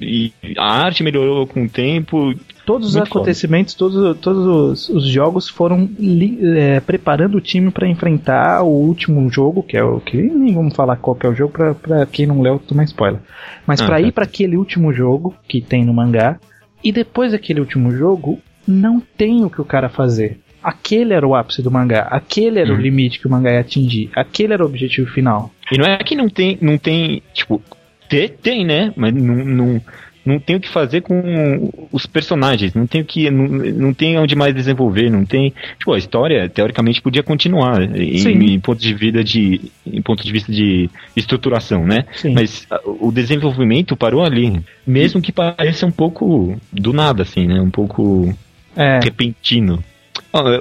e 0.00 0.32
a 0.56 0.84
arte 0.84 1.04
melhorou 1.04 1.46
com 1.46 1.64
o 1.64 1.68
tempo. 1.68 2.34
Todos 2.68 2.88
os 2.88 2.96
Muito 2.96 3.08
acontecimentos, 3.08 3.72
todos, 3.72 4.18
todos 4.18 4.44
os, 4.46 4.88
os 4.90 5.08
jogos 5.08 5.48
foram 5.48 5.88
li- 5.98 6.38
é, 6.58 6.80
preparando 6.80 7.38
o 7.38 7.40
time 7.40 7.70
para 7.70 7.88
enfrentar 7.88 8.62
o 8.62 8.68
último 8.68 9.26
jogo, 9.30 9.62
que 9.62 9.74
é 9.74 9.82
o 9.82 9.98
que 10.00 10.18
nem 10.18 10.52
vamos 10.52 10.76
falar 10.76 10.96
qual 10.96 11.16
que 11.16 11.24
é 11.24 11.30
o 11.30 11.34
jogo 11.34 11.50
pra, 11.54 11.74
pra 11.74 12.04
quem 12.04 12.26
não 12.26 12.42
leu 12.42 12.58
tomar 12.58 12.84
spoiler. 12.84 13.20
Mas 13.66 13.80
Ah, 13.80 13.86
pra 13.86 13.94
tá. 13.96 14.00
ir 14.02 14.12
pra 14.12 14.24
aquele 14.24 14.54
último 14.58 14.92
jogo 14.92 15.34
que 15.48 15.62
tem 15.62 15.82
no 15.82 15.94
mangá 15.94 16.38
e 16.84 16.92
depois 16.92 17.32
daquele 17.32 17.60
último 17.60 17.90
jogo 17.90 18.38
não 18.66 19.00
tem 19.16 19.42
o 19.46 19.48
que 19.48 19.62
o 19.62 19.64
cara 19.64 19.88
fazer. 19.88 20.38
Aquele 20.62 21.14
era 21.14 21.26
o 21.26 21.34
ápice 21.34 21.62
do 21.62 21.70
mangá, 21.70 22.02
aquele 22.10 22.58
era 22.58 22.70
o 22.70 22.74
Uhum. 22.74 22.80
limite 22.82 23.18
que 23.18 23.26
o 23.26 23.30
mangá 23.30 23.50
ia 23.50 23.60
atingir, 23.60 24.10
aquele 24.14 24.52
era 24.52 24.62
o 24.62 24.66
objetivo 24.66 25.08
final. 25.10 25.50
E 25.72 25.78
não 25.78 25.86
é 25.86 25.96
que 25.98 26.14
não 26.14 26.28
tem, 26.28 26.58
não 26.60 26.76
tem, 26.76 27.22
tipo, 27.32 27.62
tem, 28.10 28.28
tem 28.28 28.66
né? 28.66 28.92
Mas 28.94 29.14
não, 29.14 29.36
não, 29.36 29.80
não 30.28 30.38
tem 30.38 30.56
o 30.56 30.60
que 30.60 30.68
fazer 30.68 31.00
com 31.00 31.70
os 31.90 32.04
personagens, 32.04 32.74
não 32.74 32.86
tem 32.86 33.00
o 33.00 33.04
que, 33.04 33.30
não, 33.30 33.48
não 33.48 33.94
tem 33.94 34.18
onde 34.18 34.36
mais 34.36 34.54
desenvolver, 34.54 35.10
não 35.10 35.24
tem, 35.24 35.54
tipo, 35.78 35.92
a 35.92 35.98
história 35.98 36.46
teoricamente 36.50 37.00
podia 37.00 37.22
continuar 37.22 37.80
em, 37.96 38.54
em 38.54 38.60
ponto 38.60 38.78
de 38.78 38.92
vida 38.92 39.24
de, 39.24 39.72
em 39.86 40.02
ponto 40.02 40.22
de 40.22 40.30
vista 40.30 40.52
de 40.52 40.90
estruturação, 41.16 41.86
né? 41.86 42.04
Sim. 42.12 42.34
Mas 42.34 42.66
o 42.84 43.10
desenvolvimento 43.10 43.96
parou 43.96 44.22
ali, 44.22 44.60
mesmo 44.86 45.22
que 45.22 45.32
pareça 45.32 45.86
um 45.86 45.90
pouco 45.90 46.60
do 46.70 46.92
nada, 46.92 47.22
assim, 47.22 47.46
né? 47.46 47.58
Um 47.58 47.70
pouco 47.70 48.36
é, 48.76 49.00
repentino. 49.02 49.82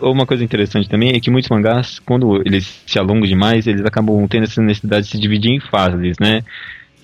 Uma 0.02 0.26
coisa 0.26 0.46
interessante 0.46 0.88
também 0.88 1.10
é 1.10 1.20
que 1.20 1.30
muitos 1.30 1.50
mangás, 1.50 2.00
quando 2.00 2.42
eles 2.46 2.82
se 2.86 2.98
alongam 2.98 3.28
demais, 3.28 3.68
eles 3.68 3.84
acabam 3.84 4.26
tendo 4.30 4.44
essa 4.44 4.62
necessidade 4.62 5.06
de 5.06 5.12
se 5.12 5.20
dividir 5.20 5.52
em 5.52 5.60
fases, 5.60 6.16
né? 6.22 6.42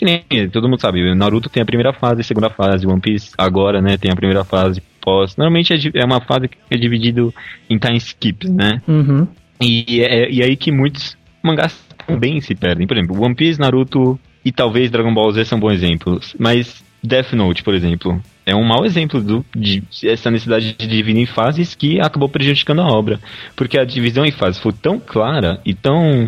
Que 0.04 0.36
nem 0.36 0.50
todo 0.50 0.68
mundo 0.68 0.82
sabe, 0.82 1.16
Naruto 1.16 1.50
tem 1.50 1.64
a 1.64 1.66
primeira 1.66 1.94
fase, 1.94 2.20
a 2.20 2.24
segunda 2.24 2.50
fase, 2.50 2.86
One 2.86 3.00
Piece 3.00 3.32
agora, 3.38 3.82
né, 3.82 3.98
tem 3.98 4.12
a 4.12 4.16
primeira 4.16 4.44
fase 4.44 4.82
pós. 5.00 5.38
Normalmente 5.38 5.74
é, 5.74 6.02
é 6.02 6.06
uma 6.06 6.20
fase 6.20 6.50
que 6.50 6.58
é 6.70 6.76
dividido 6.78 7.34
em 7.70 7.78
time 7.78 7.98
skips, 7.98 8.50
né? 8.50 8.82
uhum. 8.86 9.26
E 9.62 10.02
é, 10.02 10.30
e 10.30 10.44
aí 10.44 10.58
que 10.58 10.74
muitos 10.74 11.18
mangás 11.42 11.82
também 12.06 12.42
se 12.42 12.54
perdem. 12.54 12.86
Por 12.86 12.98
exemplo, 12.98 13.24
One 13.24 13.34
Piece, 13.34 13.60
Naruto 13.60 14.20
e 14.44 14.52
talvez 14.52 14.92
Dragon 14.92 15.14
Ball 15.14 15.32
Z 15.32 15.46
são 15.46 15.58
bons 15.58 15.74
exemplos. 15.74 16.36
Mas 16.38 16.84
Death 17.02 17.32
Note, 17.32 17.64
por 17.64 17.74
exemplo, 17.74 18.22
é 18.46 18.54
um 18.54 18.66
mau 18.66 18.86
exemplo 18.86 19.22
do, 19.22 19.46
de 19.56 19.84
essa 20.04 20.30
necessidade 20.30 20.76
de 20.78 20.86
dividir 20.86 21.22
em 21.22 21.26
fases 21.26 21.76
que 21.76 22.02
acabou 22.02 22.28
prejudicando 22.28 22.82
a 22.82 22.88
obra. 22.88 23.22
Porque 23.56 23.80
a 23.80 23.86
divisão 23.86 24.26
em 24.26 24.32
fases 24.32 24.60
foi 24.60 24.74
tão 24.74 25.00
clara 25.00 25.62
e 25.66 25.74
tão 25.74 26.28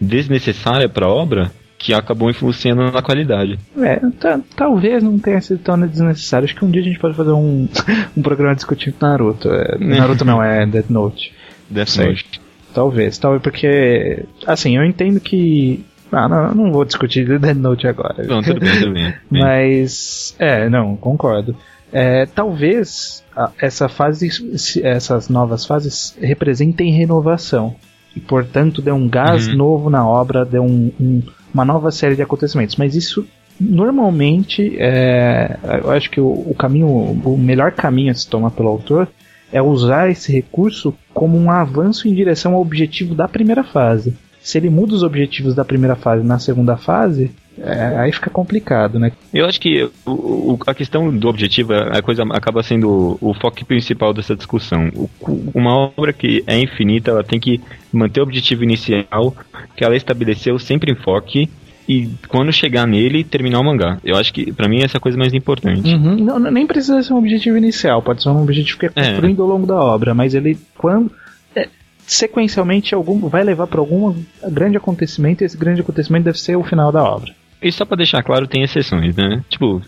desnecessária 0.00 0.88
para 0.88 1.06
a 1.06 1.12
obra 1.12 1.52
que 1.82 1.92
acabou 1.92 2.30
influenciando 2.30 2.92
na 2.92 3.02
qualidade. 3.02 3.58
É, 3.78 3.96
ta- 4.20 4.40
talvez 4.54 5.02
não 5.02 5.18
tenha 5.18 5.40
sido 5.40 5.58
tão 5.58 5.80
desnecessário. 5.80 6.44
Acho 6.44 6.54
que 6.54 6.64
um 6.64 6.70
dia 6.70 6.80
a 6.80 6.84
gente 6.84 6.98
pode 7.00 7.16
fazer 7.16 7.32
um, 7.32 7.66
um 8.16 8.22
programa 8.22 8.54
discutindo 8.54 8.94
Naruto. 9.00 9.48
É, 9.50 9.76
Naruto 9.78 10.24
não, 10.24 10.40
é 10.42 10.64
Death 10.64 10.90
Note. 10.90 11.32
Death. 11.68 11.96
Note. 11.96 12.40
Talvez, 12.72 13.18
talvez 13.18 13.42
porque. 13.42 14.24
Assim, 14.46 14.76
eu 14.76 14.84
entendo 14.84 15.18
que. 15.18 15.84
Ah, 16.12 16.28
não, 16.28 16.54
não 16.54 16.72
vou 16.72 16.84
discutir 16.84 17.26
Death 17.40 17.56
Note 17.56 17.86
agora. 17.88 18.22
Não, 18.26 18.42
tudo 18.42 18.60
bem, 18.60 18.78
tudo 18.78 18.92
bem. 18.92 19.12
Mas. 19.28 20.36
É, 20.38 20.68
não, 20.68 20.94
concordo. 20.96 21.56
É, 21.92 22.24
talvez 22.26 23.22
essa 23.60 23.88
fase, 23.88 24.30
se- 24.58 24.82
essas 24.86 25.28
novas 25.28 25.66
fases 25.66 26.16
representem 26.20 26.92
renovação. 26.92 27.74
E, 28.14 28.20
portanto, 28.20 28.80
dê 28.80 28.92
um 28.92 29.08
gás 29.08 29.48
Uhum. 29.48 29.56
novo 29.56 29.90
na 29.90 30.06
obra, 30.06 30.44
dê 30.44 30.58
um- 30.58 30.92
um- 31.00 31.22
uma 31.52 31.64
nova 31.64 31.90
série 31.90 32.16
de 32.16 32.22
acontecimentos. 32.22 32.76
Mas 32.76 32.94
isso, 32.94 33.26
normalmente, 33.60 34.76
é, 34.78 35.56
eu 35.82 35.90
acho 35.90 36.10
que 36.10 36.20
o, 36.20 36.26
o 36.26 36.54
caminho, 36.56 36.86
o 36.88 37.36
melhor 37.38 37.72
caminho 37.72 38.10
a 38.10 38.14
se 38.14 38.28
tomar 38.28 38.50
pelo 38.50 38.68
autor 38.68 39.08
é 39.52 39.60
usar 39.60 40.10
esse 40.10 40.32
recurso 40.32 40.94
como 41.12 41.38
um 41.38 41.50
avanço 41.50 42.08
em 42.08 42.14
direção 42.14 42.54
ao 42.54 42.60
objetivo 42.62 43.14
da 43.14 43.28
primeira 43.28 43.62
fase. 43.62 44.14
Se 44.40 44.58
ele 44.58 44.70
muda 44.70 44.94
os 44.94 45.02
objetivos 45.02 45.54
da 45.54 45.64
primeira 45.64 45.94
fase 45.94 46.24
na 46.24 46.38
segunda 46.38 46.76
fase, 46.76 47.30
é, 47.58 47.96
aí 47.98 48.10
fica 48.10 48.28
complicado, 48.30 48.98
né? 48.98 49.12
Eu 49.32 49.46
acho 49.46 49.60
que 49.60 49.84
o- 50.06 50.10
o- 50.10 50.58
a 50.66 50.74
questão 50.74 51.16
do 51.16 51.28
objetivo, 51.28 51.74
a 51.74 52.00
coisa 52.02 52.24
acaba 52.30 52.62
sendo 52.62 53.18
o 53.20 53.34
foco 53.34 53.64
principal 53.64 54.12
dessa 54.12 54.34
discussão. 54.34 54.88
O- 54.96 55.08
uma 55.54 55.76
obra 55.96 56.12
que 56.12 56.42
é 56.46 56.58
infinita, 56.58 57.10
ela 57.12 57.22
tem 57.22 57.38
que 57.38 57.60
manter 57.92 58.20
o 58.20 58.24
objetivo 58.24 58.64
inicial 58.64 59.34
que 59.76 59.84
ela 59.84 59.96
estabeleceu 59.96 60.58
sempre 60.58 60.92
em 60.92 60.96
foco 60.96 61.48
e 61.88 62.08
quando 62.28 62.52
chegar 62.52 62.86
nele, 62.86 63.24
terminar 63.24 63.58
o 63.60 63.64
mangá. 63.64 63.98
Eu 64.04 64.16
acho 64.16 64.32
que 64.32 64.52
pra 64.52 64.68
mim 64.68 64.82
essa 64.82 64.96
é 64.96 64.98
a 64.98 65.00
coisa 65.00 65.18
mais 65.18 65.34
importante. 65.34 65.92
Uhum. 65.94 66.16
Não, 66.16 66.38
nem 66.38 66.66
precisa 66.66 67.02
ser 67.02 67.12
um 67.12 67.18
objetivo 67.18 67.56
inicial, 67.56 68.00
pode 68.02 68.22
ser 68.22 68.28
um 68.28 68.40
objetivo 68.42 68.78
que 68.78 68.86
é 68.86 68.90
É. 68.94 69.04
construindo 69.10 69.42
ao 69.42 69.48
longo 69.48 69.66
da 69.66 69.74
obra, 69.76 70.14
mas 70.14 70.34
ele 70.34 70.56
quando 70.78 71.10
é, 71.56 71.68
sequencialmente 72.06 72.94
algum 72.94 73.28
vai 73.28 73.42
levar 73.42 73.66
para 73.66 73.80
algum 73.80 74.14
grande 74.48 74.76
acontecimento 74.76 75.42
e 75.42 75.44
esse 75.44 75.56
grande 75.56 75.80
acontecimento 75.80 76.24
deve 76.24 76.38
ser 76.38 76.56
o 76.56 76.62
final 76.62 76.92
da 76.92 77.02
obra. 77.02 77.32
E 77.60 77.70
só 77.70 77.84
pra 77.84 77.96
deixar 77.96 78.22
claro, 78.22 78.46
tem 78.46 78.62
exceções, 78.62 79.14
né? 79.16 79.42
Tipo, 79.48 79.82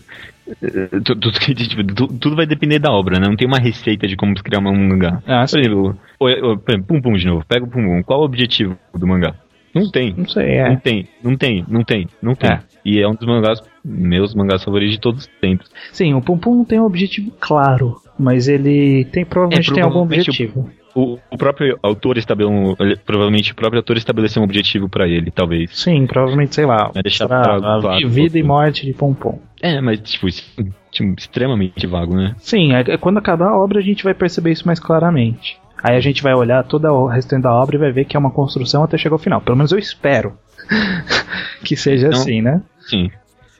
eh, 0.47 0.99
tu- 1.03 1.15
tudo, 1.15 1.31
tipo, 1.39 1.83
tu- 1.93 2.07
tudo 2.19 2.35
vai 2.35 2.45
depender 2.45 2.79
da 2.79 2.91
obra, 2.91 3.19
né? 3.19 3.27
Não 3.27 3.35
tem 3.35 3.47
uma 3.47 3.57
receita 3.59 4.07
de 4.07 4.15
como 4.15 4.33
criar 4.35 4.59
um 4.59 4.87
mangá. 4.87 5.21
Ah, 5.27 5.45
Por 5.49 5.59
exemplo, 5.59 5.97
o- 6.19 6.25
o- 6.53 6.57
por 6.57 6.71
exemplo, 6.71 6.87
Pum 6.87 7.01
Pum 7.01 7.13
de 7.13 7.25
novo, 7.25 7.45
pega 7.47 7.65
o 7.65 7.67
Pum 7.67 7.83
Pum. 7.83 8.03
Qual 8.03 8.21
o 8.21 8.25
objetivo 8.25 8.77
do 8.93 9.07
mangá? 9.07 9.35
Não 9.73 9.89
tem. 9.91 10.13
Não 10.17 10.27
sei, 10.27 10.57
Não 10.61 10.65
é. 10.67 10.75
tem, 10.77 11.07
não 11.23 11.35
tem, 11.35 11.65
não 11.67 11.83
tem, 11.83 12.07
não 12.21 12.33
tem. 12.35 12.49
É. 12.51 12.59
E 12.85 13.01
é 13.01 13.07
um 13.07 13.13
dos 13.15 13.27
mangás, 13.27 13.59
meus 13.83 14.33
mangás 14.33 14.63
favoritos 14.63 14.95
de 14.95 15.01
todos 15.01 15.21
os 15.25 15.27
tempos. 15.41 15.69
Sim, 15.91 16.13
o 16.13 16.21
Pum 16.21 16.37
Pum 16.37 16.55
não 16.55 16.63
tem 16.65 16.79
um 16.79 16.85
objetivo 16.85 17.31
claro, 17.39 17.97
mas 18.17 18.47
ele 18.47 19.03
tem 19.05 19.25
provavelmente 19.25 19.69
É, 19.71 19.73
tem 19.73 19.83
algum 19.83 19.93
provavelmente 20.07 20.29
objetivo. 20.29 20.61
O, 20.61 20.84
o 20.95 21.37
próprio 21.37 21.77
autor 21.83 22.17
estabeleceu, 22.17 22.75
ele- 22.79 22.95
provavelmente 22.95 23.51
o 23.51 23.55
próprio 23.55 23.79
autor 23.79 23.97
estabeleceu 23.97 24.41
um 24.41 24.45
objetivo 24.45 24.87
pra 24.87 25.07
ele, 25.07 25.29
talvez. 25.29 25.69
Sim, 25.77 26.07
provavelmente, 26.07 26.55
sei 26.55 26.65
lá, 26.65 26.89
Vai 26.93 27.03
deixar 27.03 27.27
pra- 27.27 27.41
pra- 27.59 27.77
a 27.77 27.81
claro, 27.81 28.09
vida 28.09 28.37
e 28.37 28.41
pouco. 28.41 28.47
morte 28.47 28.85
de 28.85 28.93
Pum. 28.93 29.15
É, 29.61 29.81
mas 29.81 29.99
tipo, 29.99 30.27
isso- 30.27 30.43
tipo, 30.91 31.13
extremamente 31.17 31.85
vago, 31.85 32.15
né? 32.15 32.33
Sim, 32.37 32.73
é, 32.73 32.79
é 32.87 32.97
quando 32.97 33.17
acabar 33.17 33.49
a 33.49 33.57
obra 33.59 33.79
a 33.79 33.83
gente 33.83 34.03
vai 34.03 34.13
perceber 34.13 34.51
isso 34.51 34.65
mais 34.65 34.79
claramente. 34.79 35.57
Aí 35.83 35.95
a 35.95 35.99
gente 35.99 36.23
vai 36.23 36.33
olhar 36.33 36.63
toda 36.63 36.91
o 36.91 37.05
restante 37.07 37.43
da 37.43 37.53
obra 37.53 37.75
e 37.75 37.79
vai 37.79 37.91
ver 37.91 38.05
que 38.05 38.15
é 38.15 38.19
uma 38.19 38.31
construção 38.31 38.83
até 38.83 38.97
chegar 38.97 39.15
ao 39.15 39.19
final. 39.19 39.41
Pelo 39.41 39.57
menos 39.57 39.71
eu 39.71 39.77
espero 39.77 40.33
que 41.63 41.75
seja 41.75 42.07
Então- 42.07 42.19
assim, 42.19 42.41
né? 42.41 42.61
Sim. 42.79 43.11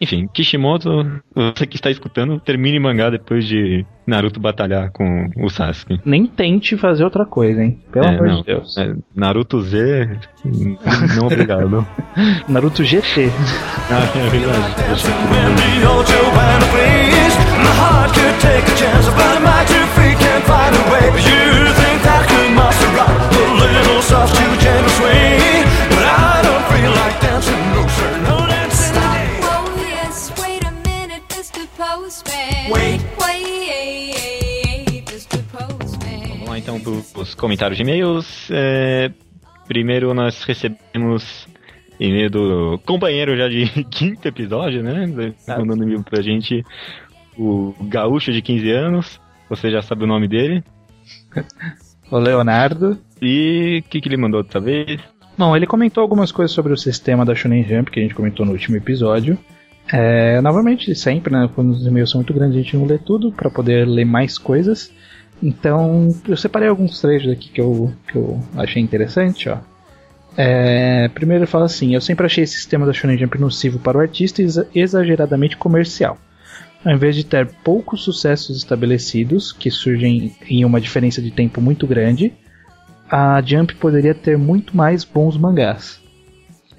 Enfim, 0.02 0.28
Kishimoto, 0.34 1.22
você 1.34 1.66
que 1.66 1.76
está 1.78 1.90
escutando, 1.90 2.40
termine 2.40 2.80
mangá 2.80 3.10
depois 3.10 3.46
de 3.48 3.86
Naruto 4.06 4.40
batalhar 4.40 4.92
com 4.92 5.30
o 5.38 5.50
Sasuke. 5.50 6.00
Nem 6.06 6.26
tente 6.28 6.76
fazer 6.78 7.04
outra 7.04 7.26
coisa, 7.26 7.64
hein? 7.64 7.80
Pelo 7.92 8.06
É, 8.06 8.10
amor 8.10 8.28
não. 8.28 8.38
de 8.38 8.44
Deus. 8.44 8.78
É, 8.78 8.94
Naruto 9.16 9.62
Z, 9.62 10.20
não 11.18 11.28
obrigado. 11.28 11.88
Naruto 12.48 12.84
GT. 12.84 13.30
ah, 13.90 14.18
é 14.18 14.30
verdade. 14.30 14.76
Os 37.26 37.36
comentários 37.36 37.78
de 37.78 37.84
e-mails. 37.84 38.48
É, 38.52 39.12
primeiro 39.68 40.14
nós 40.14 40.44
recebemos 40.44 41.48
e-mail 42.00 42.30
do 42.30 42.80
companheiro 42.86 43.36
já 43.36 43.48
de 43.48 43.66
quinto 43.90 44.28
episódio, 44.28 44.84
né? 44.84 45.08
Mandando 45.48 45.84
e-mail 45.84 46.04
pra 46.04 46.22
gente 46.22 46.64
o 47.38 47.74
gaúcho 47.82 48.32
de 48.32 48.42
15 48.42 48.72
anos. 48.72 49.20
Você 49.50 49.72
já 49.72 49.82
sabe 49.82 50.04
o 50.04 50.08
nome 50.08 50.28
dele. 50.28 50.64
O 52.12 52.20
Leonardo. 52.20 53.00
E 53.20 53.82
o 53.84 53.90
que, 53.90 54.00
que 54.00 54.08
ele 54.08 54.16
mandou 54.16 54.44
dessa 54.44 54.60
vez? 54.60 55.02
Bom, 55.36 55.56
ele 55.56 55.66
comentou 55.66 56.04
algumas 56.04 56.32
coisas 56.32 56.54
sobre 56.54 56.72
o 56.72 56.78
sistema 56.78 57.26
da 57.26 57.34
Shonen 57.34 57.68
Jump 57.68 57.90
que 57.90 58.00
a 58.00 58.04
gente 58.04 58.14
comentou 58.14 58.46
no 58.46 58.52
último 58.52 58.78
episódio. 58.78 59.36
É, 59.92 60.40
novamente, 60.40 60.94
sempre, 60.94 61.34
né? 61.34 61.50
Quando 61.56 61.72
os 61.72 61.84
e-mails 61.84 62.12
são 62.12 62.20
muito 62.20 62.32
grandes, 62.32 62.56
a 62.56 62.62
gente 62.62 62.78
não 62.78 62.86
lê 62.86 63.00
tudo 63.00 63.32
para 63.32 63.50
poder 63.50 63.88
ler 63.88 64.06
mais 64.06 64.38
coisas. 64.38 64.94
Então, 65.44 66.10
eu 66.28 66.38
separei 66.38 66.70
alguns 66.70 67.00
trechos 67.02 67.32
aqui 67.32 67.50
que 67.50 67.62
eu, 67.62 67.94
que 68.08 68.16
eu 68.18 68.42
achei 68.56 68.82
interessante, 68.82 69.50
ó. 69.50 69.58
É, 70.38 71.08
primeiro 71.10 71.44
ele 71.44 71.50
fala 71.50 71.66
assim: 71.66 71.94
Eu 71.94 72.02
sempre 72.02 72.26
achei 72.26 72.44
esse 72.44 72.56
sistema 72.56 72.86
da 72.86 72.94
Shonen 72.94 73.18
Jump 73.18 73.40
nocivo 73.40 73.80
para 73.80 73.98
o 73.98 74.02
artista 74.02 74.42
e 74.42 74.46
exa- 74.46 74.68
exageradamente 74.74 75.56
comercial. 75.56 76.18
Ao 76.84 76.94
invés 76.94 77.16
de 77.16 77.26
ter 77.26 77.48
poucos 77.64 78.04
sucessos 78.04 78.58
estabelecidos, 78.58 79.52
que 79.52 79.72
surgem 79.72 80.36
em 80.48 80.64
uma 80.66 80.80
diferença 80.80 81.22
de 81.22 81.32
tempo 81.32 81.60
muito 81.62 81.88
grande, 81.88 82.34
a 83.10 83.42
Jump 83.42 83.76
poderia 83.76 84.14
ter 84.14 84.38
muito 84.38 84.76
mais 84.76 85.04
bons 85.04 85.38
mangás. 85.38 86.00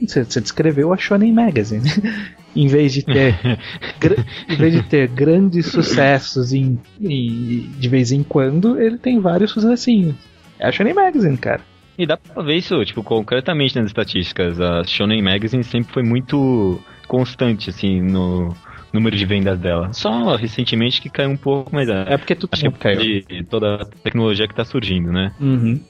Você 0.01 0.41
descreveu 0.41 0.93
a 0.93 0.97
Shonen 0.97 1.33
Magazine. 1.33 1.89
em 2.57 2.67
vez 2.67 2.93
de 2.93 3.03
ter 3.05 3.35
em 4.49 4.57
vez 4.57 4.73
de 4.75 4.83
ter 4.83 5.09
grandes 5.09 5.67
sucessos 5.67 6.53
em, 6.53 6.79
em- 7.01 7.71
de 7.79 7.89
vez 7.89 8.11
em 8.13 8.23
quando, 8.23 8.81
ele 8.81 8.99
tem 8.99 9.21
vários 9.21 9.51
sucessinhos. 9.53 10.15
É 10.59 10.67
a 10.67 10.73
Shonen 10.73 10.95
Magazine, 10.95 11.37
cara. 11.37 11.61
E 11.99 12.05
dá 12.07 12.17
pra 12.17 12.43
ver 12.43 12.57
isso, 12.57 12.85
tipo, 12.85 13.03
concretamente 13.03 13.75
nas 13.77 13.87
estatísticas. 13.87 14.61
A 14.61 14.83
Shonen 14.85 15.23
Magazine 15.23 15.63
sempre 15.65 15.93
foi 15.93 16.03
muito 16.03 16.81
constante, 17.09 17.71
assim, 17.71 18.01
no 18.03 18.55
número 18.93 19.17
de 19.17 19.25
vendas 19.25 19.59
dela. 19.59 19.93
Só 19.93 20.35
recentemente 20.37 21.01
que 21.01 21.09
caiu 21.09 21.31
um 21.31 21.37
pouco, 21.37 21.71
mas 21.75 21.89
é. 21.89 22.05
É 22.15 22.17
porque 22.19 22.35
tudo 22.35 22.51
Acho 22.53 22.63
que 22.63 22.69
é 22.69 22.71
caiu. 22.97 23.01
de 23.29 23.45
toda 23.49 23.77
a 23.77 23.85
tecnologia 23.85 24.47
que 24.49 24.55
tá 24.55 24.65
surgindo, 24.65 25.11
né? 25.13 25.33
Uhum. 25.41 25.81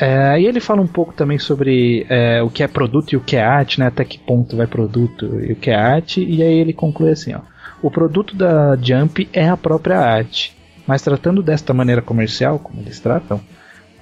É, 0.00 0.40
e 0.40 0.46
ele 0.46 0.60
fala 0.60 0.80
um 0.80 0.86
pouco 0.86 1.12
também 1.12 1.38
sobre 1.38 2.06
é, 2.08 2.42
o 2.42 2.48
que 2.48 2.62
é 2.62 2.68
produto 2.68 3.12
e 3.12 3.16
o 3.16 3.20
que 3.20 3.36
é 3.36 3.44
arte, 3.44 3.78
né? 3.78 3.86
Até 3.86 4.02
que 4.02 4.18
ponto 4.18 4.56
vai 4.56 4.66
produto 4.66 5.40
e 5.44 5.52
o 5.52 5.56
que 5.56 5.70
é 5.70 5.74
arte. 5.74 6.24
E 6.24 6.42
aí 6.42 6.54
ele 6.54 6.72
conclui 6.72 7.10
assim, 7.10 7.34
ó. 7.34 7.40
O 7.82 7.90
produto 7.90 8.34
da 8.34 8.76
Jump 8.76 9.28
é 9.32 9.48
a 9.48 9.56
própria 9.56 9.98
arte. 9.98 10.56
Mas 10.86 11.02
tratando 11.02 11.42
desta 11.42 11.74
maneira 11.74 12.00
comercial, 12.00 12.58
como 12.58 12.80
eles 12.80 12.98
tratam, 12.98 13.40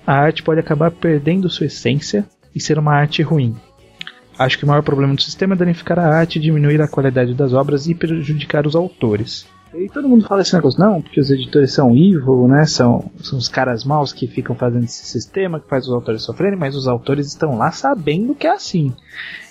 a 0.07 0.15
arte 0.15 0.43
pode 0.43 0.61
acabar 0.61 0.91
perdendo 0.91 1.51
sua 1.51 1.67
essência 1.67 2.25
e 2.55 2.61
ser 2.61 2.79
uma 2.79 2.95
arte 2.95 3.21
ruim. 3.23 3.57
Acho 4.39 4.57
que 4.57 4.65
o 4.65 4.69
maior 4.69 4.83
problema 4.83 5.15
do 5.15 5.23
sistema 5.23 5.55
é 5.55 5.57
danificar 5.57 5.99
a 5.99 6.07
arte, 6.07 6.39
diminuir 6.39 6.81
a 6.81 6.89
qualidade 6.89 7.35
das 7.35 7.53
obras 7.53 7.89
e 7.89 7.95
prejudicar 7.95 8.67
os 8.67 8.77
autores. 8.77 9.47
E 9.75 9.89
todo 9.89 10.09
mundo 10.09 10.27
fala 10.27 10.41
esse 10.41 10.55
negócio, 10.55 10.81
não, 10.81 11.03
porque 11.03 11.21
os 11.21 11.31
editores 11.31 11.73
são 11.73 11.91
evil, 11.91 12.49
né? 12.49 12.65
São, 12.65 13.11
são 13.23 13.39
os 13.39 13.49
caras 13.49 13.85
maus 13.85 14.13
que 14.13 14.27
ficam 14.27 14.57
fazendo 14.57 14.85
esse 14.85 15.05
sistema 15.05 15.61
que 15.61 15.69
faz 15.69 15.87
os 15.87 15.93
autores 15.93 16.23
sofrerem, 16.23 16.59
mas 16.59 16.75
os 16.75 16.89
autores 16.89 17.27
estão 17.27 17.57
lá 17.59 17.71
sabendo 17.71 18.35
que 18.35 18.47
é 18.47 18.51
assim. 18.53 18.95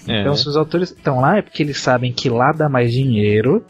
É. 0.08 0.22
Então, 0.22 0.36
se 0.36 0.48
os 0.50 0.58
autores 0.58 0.90
estão 0.92 1.20
lá, 1.20 1.38
é 1.38 1.42
porque 1.42 1.62
eles 1.62 1.80
sabem 1.80 2.12
que 2.12 2.30
lá 2.30 2.52
dá 2.52 2.68
mais 2.68 2.92
dinheiro 2.92 3.64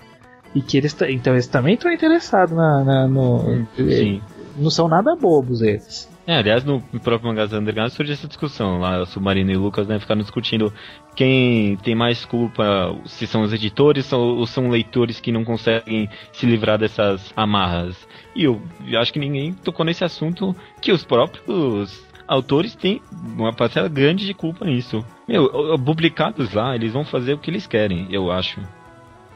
e 0.56 0.62
que 0.62 0.78
eles, 0.78 0.96
então 1.10 1.34
eles 1.34 1.48
também 1.48 1.74
estão 1.74 1.92
interessados 1.92 2.56
na, 2.56 2.84
na- 2.84 3.08
no, 3.08 3.66
Sim. 3.76 4.22
não 4.58 4.70
são 4.70 4.88
nada 4.88 5.16
bobos 5.16 5.62
eles. 5.62 6.08
É, 6.28 6.36
aliás, 6.36 6.66
no 6.66 6.82
próprio 7.02 7.30
Mangás 7.30 7.54
Underground 7.54 7.90
surge 7.90 8.12
essa 8.12 8.28
discussão. 8.28 8.80
Lá, 8.80 9.02
o 9.02 9.06
Submarino 9.06 9.50
e 9.50 9.56
o 9.56 9.62
Lucas 9.62 9.88
né, 9.88 9.98
ficaram 9.98 10.20
discutindo 10.20 10.74
quem 11.16 11.78
tem 11.78 11.96
mais 11.96 12.26
culpa, 12.26 12.94
se 13.06 13.26
são 13.26 13.44
os 13.44 13.54
editores 13.54 14.12
ou, 14.12 14.40
ou 14.40 14.46
são 14.46 14.70
leitores 14.70 15.22
que 15.22 15.32
não 15.32 15.46
conseguem 15.46 16.10
se 16.34 16.46
livrar 16.46 16.78
dessas 16.78 17.32
amarras. 17.34 17.96
E 18.36 18.44
eu 18.44 18.62
acho 19.00 19.14
que 19.14 19.20
ninguém 19.20 19.54
tocou 19.54 19.86
nesse 19.86 20.04
assunto 20.04 20.54
que 20.82 20.92
os 20.92 21.06
próprios 21.06 22.06
autores 22.28 22.76
têm 22.76 23.02
uma 23.38 23.54
parcela 23.54 23.88
grande 23.88 24.26
de 24.26 24.34
culpa 24.34 24.66
nisso. 24.66 25.06
Meu, 25.26 25.80
publicados 25.80 26.54
lá, 26.54 26.76
eles 26.76 26.92
vão 26.92 27.06
fazer 27.06 27.36
o 27.36 27.38
que 27.38 27.50
eles 27.50 27.66
querem, 27.66 28.06
eu 28.12 28.30
acho. 28.30 28.60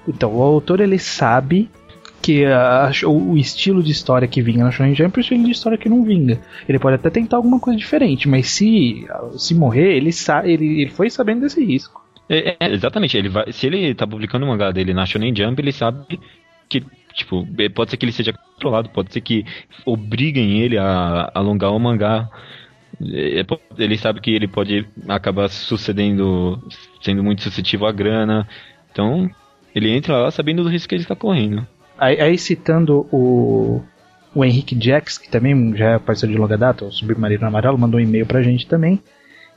Então, 0.06 0.36
o 0.36 0.42
autor 0.42 0.82
ele 0.82 1.00
sabe 1.00 1.70
que 2.22 2.46
a- 2.46 2.92
o, 3.06 3.38
estilo 3.38 3.82
de 3.84 3.92
história 3.92 4.28
que 4.28 4.42
vinga 4.42 4.64
na 4.64 4.72
Shonen 4.72 4.96
Jump 4.96 5.18
é 5.18 5.20
o 5.20 5.22
estilo 5.22 5.44
de 5.46 5.52
história 5.52 5.78
que 5.78 5.90
não 5.90 6.04
vinga. 6.04 6.40
Ele 6.68 6.80
pode 6.80 6.96
até 6.96 7.10
tentar 7.10 7.38
alguma 7.38 7.60
coisa 7.60 7.78
diferente, 7.80 8.28
mas 8.30 8.48
se 8.48 9.06
se 9.38 9.56
morrer, 9.56 9.96
ele 9.98 10.12
sabe, 10.12 10.52
ele, 10.54 10.82
ele 10.82 10.92
foi 10.92 11.10
sabendo 11.10 11.42
desse 11.42 11.64
risco. 11.64 12.02
É, 12.30 12.56
é, 12.60 12.74
exatamente, 12.74 13.18
ele 13.18 13.28
vai, 13.30 13.52
se 13.52 13.68
ele 13.68 13.94
tá 13.94 14.08
publicando 14.08 14.46
o 14.46 14.50
mangá 14.50 14.72
dele 14.72 14.94
na 14.94 15.06
Shonen 15.06 15.36
Jump, 15.36 15.62
ele 15.62 15.72
sabe 15.74 16.20
que, 16.70 16.84
tipo, 17.14 17.46
é, 17.58 17.68
pode 17.70 17.92
ser 17.92 17.98
que 17.98 18.06
ele 18.06 18.12
seja 18.14 18.32
controlado, 18.34 18.90
pode 18.90 19.12
ser 19.12 19.20
que 19.22 19.44
obriguem 19.86 20.60
ele 20.62 20.78
a 20.78 21.30
alongar 21.34 21.72
o 21.74 21.80
mangá. 21.80 22.30
É, 23.14 23.44
po- 23.44 23.60
Ele 23.78 23.98
sabe 23.98 24.22
que 24.22 24.32
ele 24.32 24.48
pode 24.48 24.86
acabar 25.08 25.50
sucedendo, 25.50 26.62
sendo 27.02 27.24
muito 27.24 27.42
suscetível 27.42 27.88
à 27.88 27.92
grana. 27.92 28.48
Então, 28.92 29.30
ele 29.74 29.90
entra 29.90 30.18
lá 30.18 30.32
sabendo 30.32 30.64
do 30.64 30.70
risco 30.70 30.90
que 30.90 30.96
ele 30.96 31.04
está 31.04 31.16
correndo. 31.16 31.66
Aí, 32.02 32.20
aí 32.20 32.36
citando 32.36 33.08
o, 33.12 33.80
o 34.34 34.44
Henrique 34.44 34.76
Jax, 34.76 35.20
que 35.20 35.30
também 35.30 35.76
já 35.76 35.92
é 35.92 36.00
parceiro 36.00 36.34
de 36.34 36.42
longa 36.42 36.58
data, 36.58 36.84
o 36.84 36.92
Submarino 36.92 37.46
Amarelo, 37.46 37.78
mandou 37.78 38.00
um 38.00 38.04
e-mail 38.04 38.26
pra 38.26 38.42
gente 38.42 38.66
também. 38.66 39.00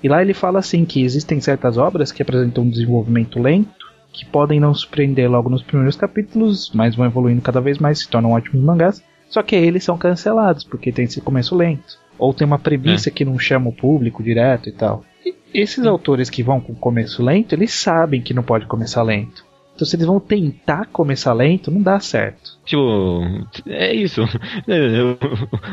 E 0.02 0.08
lá 0.10 0.20
ele 0.20 0.34
fala 0.34 0.58
assim 0.58 0.84
que 0.84 1.02
existem 1.02 1.40
certas 1.40 1.78
obras 1.78 2.12
que 2.12 2.20
apresentam 2.20 2.64
um 2.64 2.68
desenvolvimento 2.68 3.40
lento, 3.40 3.86
que 4.12 4.26
podem 4.26 4.60
não 4.60 4.74
surpreender 4.74 5.30
logo 5.30 5.48
nos 5.48 5.62
primeiros 5.62 5.96
capítulos, 5.96 6.70
mas 6.74 6.94
vão 6.94 7.06
evoluindo 7.06 7.40
cada 7.40 7.62
vez 7.62 7.78
mais, 7.78 8.00
se 8.00 8.08
tornam 8.10 8.32
ótimos 8.32 8.62
mangás. 8.62 9.02
Só 9.30 9.42
que 9.42 9.56
eles 9.56 9.82
são 9.82 9.96
cancelados, 9.96 10.64
porque 10.64 10.92
tem 10.92 11.06
esse 11.06 11.22
começo 11.22 11.56
lento. 11.56 11.98
Ou 12.18 12.34
tem 12.34 12.46
uma 12.46 12.58
premissa 12.58 13.10
que 13.10 13.24
não 13.24 13.38
chama 13.38 13.70
o 13.70 13.74
público 13.74 14.22
direto 14.22 14.68
e 14.68 14.72
tal. 14.72 15.02
E 15.24 15.34
esses 15.54 15.86
autores 15.86 16.28
que 16.28 16.42
vão 16.42 16.60
com 16.60 16.74
começo 16.74 17.22
lento, 17.22 17.54
eles 17.54 17.72
sabem 17.72 18.20
que 18.20 18.34
não 18.34 18.42
pode 18.42 18.66
começar 18.66 19.02
lento. 19.02 19.46
Então 19.74 19.86
se 19.86 19.96
eles 19.96 20.06
vão 20.06 20.20
tentar 20.20 20.86
começar 20.86 21.32
lento, 21.32 21.70
não 21.70 21.82
dá 21.82 21.98
certo. 21.98 22.58
Tipo, 22.64 23.22
é 23.66 23.92
isso. 23.94 24.22
É, 24.68 25.02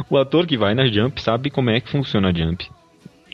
o- 0.09 0.17
ator 0.17 0.45
que 0.47 0.57
vai 0.57 0.73
na 0.73 0.87
Jump 0.87 1.21
sabe 1.21 1.49
como 1.49 1.69
é 1.69 1.79
que 1.79 1.89
funciona 1.89 2.29
a 2.29 2.33
Jump. 2.33 2.67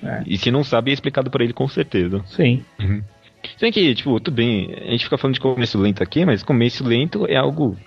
É. 0.04 0.24
E 0.28 0.38
se 0.38 0.52
não 0.52 0.64
sabe, 0.64 0.92
é 0.92 0.94
explicado 0.94 1.32
pra 1.32 1.44
ele 1.44 1.54
com 1.54 1.68
certeza. 1.68 2.22
Sim. 2.28 2.64
Se 2.78 3.62
bem 3.62 3.72
que, 3.72 3.96
tipo, 3.96 4.20
tudo 4.20 4.36
bem, 4.36 4.74
a 4.88 4.92
gente 4.92 5.06
fica 5.06 5.18
falando 5.18 5.36
de 5.36 5.40
começo 5.40 5.78
lento 5.80 6.04
aqui, 6.04 6.26
mas 6.26 6.44
começo 6.44 6.84
lento 6.86 7.26
é 7.28 7.36
algo. 7.38 7.78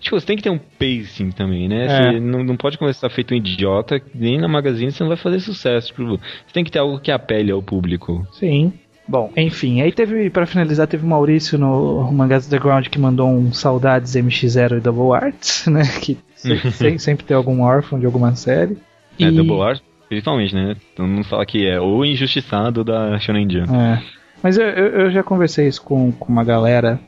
Tipo, 0.00 0.18
você 0.20 0.26
tem 0.26 0.36
que 0.36 0.42
ter 0.42 0.50
um 0.50 0.58
pacing 0.58 1.30
também, 1.30 1.66
né? 1.68 1.84
É. 1.86 1.88
Você 2.12 2.20
não, 2.20 2.44
não 2.44 2.56
pode 2.56 2.76
começar 2.76 3.08
feito 3.08 3.32
um 3.32 3.36
idiota, 3.36 4.02
nem 4.14 4.38
na 4.38 4.48
magazine 4.48 4.90
você 4.92 5.02
não 5.02 5.08
vai 5.08 5.16
fazer 5.16 5.40
sucesso. 5.40 5.88
Tipo, 5.88 6.04
você 6.18 6.52
tem 6.52 6.64
que 6.64 6.70
ter 6.70 6.80
algo 6.80 6.98
que 7.00 7.10
apele 7.10 7.50
ao 7.52 7.62
público. 7.62 8.26
Sim. 8.32 8.72
Bom, 9.06 9.30
enfim, 9.36 9.82
aí 9.82 9.92
teve, 9.92 10.30
pra 10.30 10.46
finalizar, 10.46 10.86
teve 10.86 11.04
o 11.04 11.08
Maurício 11.08 11.58
no 11.58 12.10
Mangás 12.10 12.46
Underground 12.46 12.86
que 12.88 12.98
mandou 12.98 13.28
um 13.28 13.52
Saudades 13.52 14.14
MX0 14.14 14.78
e 14.78 14.80
Double 14.80 15.14
Arts, 15.14 15.66
né? 15.68 15.82
Que 16.00 16.16
se- 16.36 16.58
se- 16.72 16.98
sempre 16.98 17.24
tem 17.26 17.36
algum 17.36 17.62
órfão 17.62 17.98
de 18.00 18.06
alguma 18.06 18.34
série. 18.34 18.78
É, 19.20 19.24
E- 19.24 19.30
Double 19.30 19.60
R, 19.60 19.80
principalmente, 20.08 20.54
né? 20.54 20.74
Todo 20.96 21.06
mundo 21.06 21.24
fala 21.24 21.44
que 21.44 21.66
é 21.66 21.78
o 21.80 22.04
injustiçado 22.04 22.82
da 22.82 23.18
Shonen 23.18 23.48
Jump. 23.50 23.74
É. 23.74 24.02
Mas 24.42 24.56
eu, 24.56 24.66
eu, 24.66 24.86
eu 25.02 25.10
já 25.10 25.22
conversei 25.22 25.68
isso 25.68 25.82
com, 25.82 26.10
com 26.12 26.32
uma 26.32 26.44
galera 26.44 26.98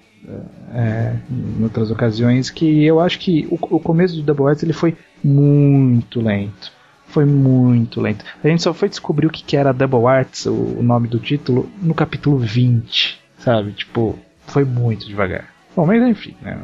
é, 0.75 1.15
em 1.31 1.63
outras 1.63 1.91
ocasiões 1.91 2.51
que 2.51 2.85
eu 2.85 3.01
acho 3.01 3.19
que 3.19 3.47
o, 3.51 3.55
o 3.77 3.81
começo 3.81 4.15
de 4.15 4.23
Double 4.23 4.47
Arts 4.47 4.63
ele 4.63 4.73
foi 4.73 4.95
muito 5.23 6.21
lento. 6.21 6.73
Foi 7.09 7.25
muito 7.25 8.01
lento. 8.01 8.25
A 8.42 8.49
gente 8.49 8.62
só 8.62 8.75
foi 8.75 8.88
descobrir 8.88 9.27
o 9.27 9.31
que, 9.31 9.42
que 9.42 9.57
era 9.57 9.73
Double 9.73 10.07
Arts, 10.07 10.47
o, 10.47 10.83
nome 10.83 11.09
do 11.09 11.19
título, 11.19 11.69
no 11.81 11.95
capítulo 11.95 12.37
20, 12.38 13.19
sabe? 13.38 13.73
Tipo, 13.73 14.19
foi 14.47 14.64
muito 14.64 15.07
devagar. 15.07 15.49
Bom, 15.75 15.87
mas 15.87 16.03
enfim, 16.03 16.35
né? 16.42 16.59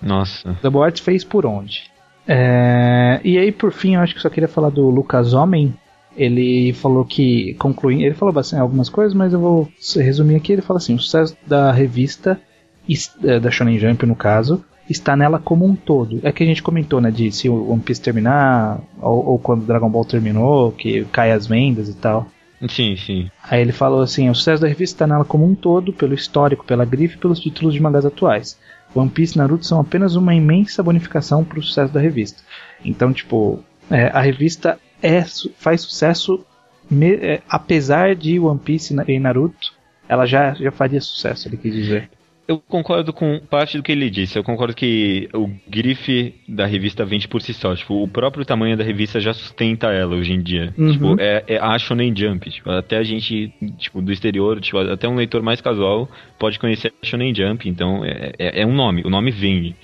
Nossa. 0.00 0.56
Double 0.62 0.82
Arts 0.82 1.00
fez 1.00 1.24
por 1.24 1.44
onde? 1.44 1.82
É, 2.26 3.20
e 3.24 3.36
aí, 3.36 3.52
por 3.52 3.72
fim, 3.72 3.94
eu 3.96 4.00
acho 4.00 4.14
que 4.14 4.20
só 4.20 4.30
queria 4.30 4.48
falar 4.48 4.70
do 4.70 4.88
Lucas 4.88 5.34
Homem. 5.34 5.74
Ele 6.16 6.72
falou 6.74 7.04
que, 7.04 7.54
concluindo, 7.54 8.04
ele 8.04 8.14
falou 8.14 8.32
bastante 8.32 8.60
algumas 8.60 8.88
coisas, 8.88 9.12
mas 9.14 9.32
eu 9.32 9.40
vou 9.40 9.68
resumir 9.96 10.36
aqui. 10.36 10.52
Ele 10.52 10.62
fala 10.62 10.78
assim: 10.78 10.94
o 10.94 10.98
sucesso 11.00 11.36
da 11.46 11.72
revista, 11.72 12.40
is- 12.88 13.14
eh, 13.24 13.40
da 13.40 13.50
Shonen 13.50 13.78
Jump 13.78 14.06
no 14.06 14.14
caso, 14.14 14.64
está 14.88 15.16
nela 15.16 15.38
como 15.38 15.64
um 15.64 15.74
todo. 15.74 16.20
É 16.22 16.32
que 16.32 16.42
a 16.42 16.46
gente 16.46 16.62
comentou, 16.62 17.00
né, 17.00 17.10
de 17.10 17.30
se 17.32 17.48
o 17.48 17.70
One 17.70 17.80
Piece 17.82 18.00
terminar, 18.00 18.80
ou, 19.00 19.26
ou 19.30 19.38
quando 19.38 19.64
Dragon 19.66 19.88
Ball 19.88 20.04
terminou, 20.04 20.72
que 20.72 21.04
cai 21.06 21.32
as 21.32 21.46
vendas 21.46 21.88
e 21.88 21.94
tal. 21.94 22.26
Sim, 22.68 22.96
sim. 22.96 23.30
Aí 23.42 23.60
ele 23.60 23.72
falou 23.72 24.00
assim: 24.00 24.30
o 24.30 24.34
sucesso 24.34 24.62
da 24.62 24.68
revista 24.68 24.94
está 24.94 25.06
nela 25.06 25.24
como 25.24 25.44
um 25.44 25.54
todo, 25.54 25.92
pelo 25.92 26.14
histórico, 26.14 26.64
pela 26.64 26.84
grife 26.84 27.16
e 27.16 27.18
pelos 27.18 27.40
títulos 27.40 27.74
de 27.74 27.80
mangás 27.80 28.06
atuais. 28.06 28.58
One 28.94 29.10
Piece 29.10 29.34
e 29.34 29.38
Naruto 29.38 29.66
são 29.66 29.80
apenas 29.80 30.14
uma 30.16 30.34
imensa 30.34 30.82
bonificação 30.82 31.44
para 31.44 31.58
o 31.58 31.62
sucesso 31.62 31.92
da 31.92 32.00
revista. 32.00 32.42
Então, 32.84 33.12
tipo, 33.12 33.58
é, 33.90 34.06
a 34.06 34.20
revista 34.20 34.78
é, 35.02 35.22
faz 35.58 35.80
sucesso, 35.80 36.44
me- 36.90 37.16
é, 37.16 37.42
apesar 37.48 38.14
de 38.14 38.38
One 38.38 38.58
Piece 38.58 38.94
e 38.94 39.12
e 39.12 39.18
Naruto, 39.18 39.72
ela 40.08 40.24
já, 40.26 40.54
já 40.54 40.70
faria 40.70 41.00
sucesso, 41.00 41.48
ele 41.48 41.56
quis 41.56 41.74
dizer. 41.74 42.08
Eu 42.46 42.58
concordo 42.58 43.12
com 43.12 43.40
parte 43.40 43.76
do 43.76 43.82
que 43.82 43.92
ele 43.92 44.10
disse. 44.10 44.38
Eu 44.38 44.44
concordo 44.44 44.74
que 44.74 45.28
o 45.32 45.48
grife 45.68 46.34
da 46.48 46.66
revista 46.66 47.04
vende 47.04 47.26
por 47.26 47.40
si 47.40 47.54
só. 47.54 47.74
Tipo, 47.74 48.02
o 48.02 48.08
próprio 48.08 48.44
tamanho 48.44 48.76
da 48.76 48.84
revista 48.84 49.18
já 49.18 49.32
sustenta 49.32 49.88
ela 49.88 50.14
hoje 50.14 50.32
em 50.32 50.42
dia. 50.42 50.74
Uhum. 50.76 50.92
Tipo, 50.92 51.20
é, 51.20 51.44
é 51.46 51.58
a 51.58 51.78
Shonen 51.78 52.14
Jump. 52.14 52.50
Tipo, 52.50 52.70
até 52.70 52.98
a 52.98 53.02
gente, 53.02 53.52
tipo, 53.78 54.02
do 54.02 54.12
exterior, 54.12 54.60
tipo, 54.60 54.78
até 54.78 55.08
um 55.08 55.14
leitor 55.14 55.42
mais 55.42 55.60
casual 55.60 56.08
pode 56.38 56.58
conhecer 56.58 56.92
a 57.02 57.06
Shonen 57.06 57.34
Jump. 57.34 57.68
Então, 57.68 58.04
é, 58.04 58.32
é, 58.38 58.62
é 58.62 58.66
um 58.66 58.74
nome. 58.74 59.02
O 59.04 59.10
nome 59.10 59.30
vende. 59.30 59.74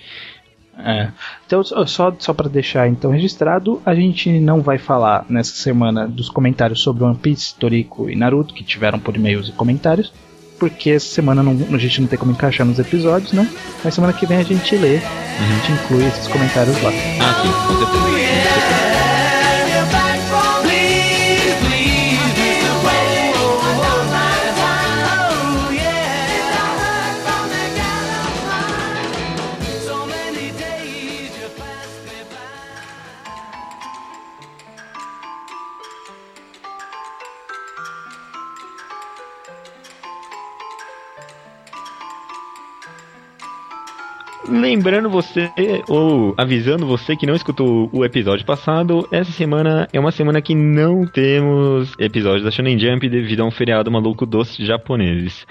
É. 0.79 1.11
Então, 1.47 1.63
só, 1.63 2.15
só, 2.19 2.35
para 2.35 2.49
deixar 2.49 2.89
então 2.89 3.11
registrado, 3.11 3.83
a 3.85 3.95
gente 3.95 4.31
não 4.41 4.63
vai 4.63 4.79
falar 4.79 5.27
nessa 5.29 5.55
semana 5.55 6.07
dos 6.07 6.29
comentários 6.31 6.81
sobre 6.81 7.05
One 7.05 7.17
Piece, 7.17 7.55
Toriko 7.59 8.09
e 8.09 8.17
Naruto, 8.17 8.55
que 8.55 8.65
tiveram 8.65 8.99
por 8.99 9.15
e-mails 9.15 9.49
e 9.49 9.53
comentários, 9.53 10.13
porque 10.61 10.91
essa 10.91 11.07
semana 11.07 11.43
não- 11.43 11.57
a 11.75 11.79
gente 11.79 12.01
não 12.03 12.07
tem 12.07 12.19
como 12.19 12.31
encaixar 12.33 12.67
nos 12.67 12.79
episódios, 12.79 13.33
né? 13.33 13.49
Mas 13.83 13.95
semana 13.95 14.13
que 14.13 14.27
vem 14.27 14.39
a 14.39 14.43
gente 14.45 14.77
lê, 14.77 14.99
a 14.99 15.55
gente 15.55 15.73
inclui 15.73 16.07
esses 16.07 16.29
comentários 16.29 16.81
lá. 16.83 16.91
Ah, 17.21 17.43
sim, 17.43 17.51
com 17.67 17.79
certeza. 17.79 18.90
Lembrando 44.51 45.09
você, 45.09 45.49
ou 45.89 46.35
avisando 46.37 46.85
você 46.85 47.15
que 47.15 47.25
não 47.25 47.35
escutou 47.35 47.89
o 47.93 48.05
episódio 48.05 48.45
passado, 48.45 49.07
essa 49.13 49.31
semana 49.31 49.87
é 49.93 50.01
uma 50.01 50.11
semana 50.11 50.43
que 50.43 50.57
não 50.57 51.07
temos 51.07 51.95
episódio 52.01 52.43
da 52.43 52.51
Shonen 52.51 52.77
Jump 52.77 53.09
devido 53.09 53.43
a 53.43 53.45
um 53.45 53.51
feriado 53.53 53.91
maluco 53.93 54.27
dos 54.27 54.57
japoneses. 54.57 55.47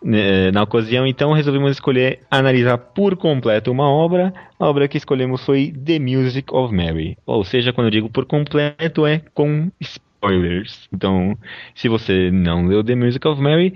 Né, 0.00 0.52
Na 0.52 0.62
ocasião, 0.62 1.04
então, 1.04 1.32
resolvemos 1.32 1.72
escolher 1.72 2.20
analisar 2.30 2.78
por 2.78 3.16
completo 3.16 3.72
uma 3.72 3.90
obra. 3.90 4.32
A 4.58 4.66
obra 4.66 4.86
que 4.86 4.96
escolhemos 4.96 5.44
foi 5.44 5.72
The 5.72 5.98
Music 5.98 6.54
of 6.54 6.72
Mary. 6.72 7.16
Ou 7.26 7.44
seja, 7.44 7.72
quando 7.72 7.88
eu 7.88 7.90
digo 7.90 8.08
por 8.08 8.24
completo, 8.24 9.04
é 9.04 9.20
com 9.34 9.68
spoilers. 9.80 10.88
Então, 10.92 11.36
se 11.74 11.88
você 11.88 12.30
não 12.30 12.66
leu 12.66 12.84
The 12.84 12.94
Music 12.94 13.26
of 13.26 13.42
Mary, 13.42 13.74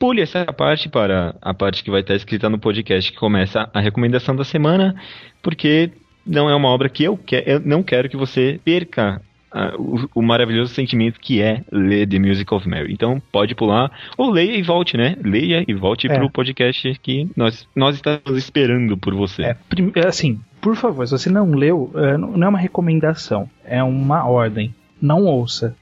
pule 0.00 0.22
essa 0.22 0.46
parte 0.46 0.88
para 0.88 1.36
a 1.42 1.52
parte 1.52 1.84
que 1.84 1.90
vai 1.90 2.00
estar 2.00 2.14
escrita 2.14 2.48
no 2.48 2.58
podcast 2.58 3.12
que 3.12 3.18
começa 3.18 3.68
a 3.72 3.80
recomendação 3.80 4.34
da 4.34 4.44
semana, 4.44 4.96
porque 5.42 5.92
não 6.26 6.48
é 6.48 6.54
uma 6.56 6.68
obra 6.68 6.88
que 6.88 7.04
eu, 7.04 7.18
que, 7.18 7.44
eu 7.46 7.60
não 7.60 7.82
quero 7.82 8.08
que 8.08 8.16
você 8.16 8.58
perca 8.64 9.20
ah, 9.52 9.74
o, 9.76 10.08
o 10.14 10.22
maravilhoso 10.22 10.72
sentimento 10.72 11.20
que 11.20 11.42
é 11.42 11.62
ler 11.70 12.08
The 12.08 12.18
Music 12.18 12.52
of 12.54 12.66
Mary. 12.66 12.94
Então 12.94 13.20
pode 13.30 13.54
pular, 13.54 13.92
ou 14.16 14.30
leia 14.30 14.56
e 14.56 14.62
volte, 14.62 14.96
né? 14.96 15.16
Leia 15.22 15.64
e 15.68 15.74
volte 15.74 16.06
É. 16.06 16.14
para 16.14 16.24
o 16.24 16.30
podcast 16.30 16.98
que 17.02 17.28
nós, 17.36 17.68
nós 17.76 17.96
estamos 17.96 18.38
esperando 18.38 18.96
por 18.96 19.14
você. 19.14 19.42
É, 19.42 19.56
é 19.96 20.06
assim, 20.06 20.40
por 20.62 20.76
favor, 20.76 21.06
se 21.06 21.12
você 21.12 21.28
não 21.28 21.52
leu, 21.52 21.90
não 22.18 22.38
não 22.38 22.46
é 22.46 22.48
uma 22.48 22.58
recomendação, 22.58 23.50
é 23.64 23.82
uma 23.82 24.26
ordem. 24.26 24.74
Não 25.00 25.24
ouça. 25.24 25.76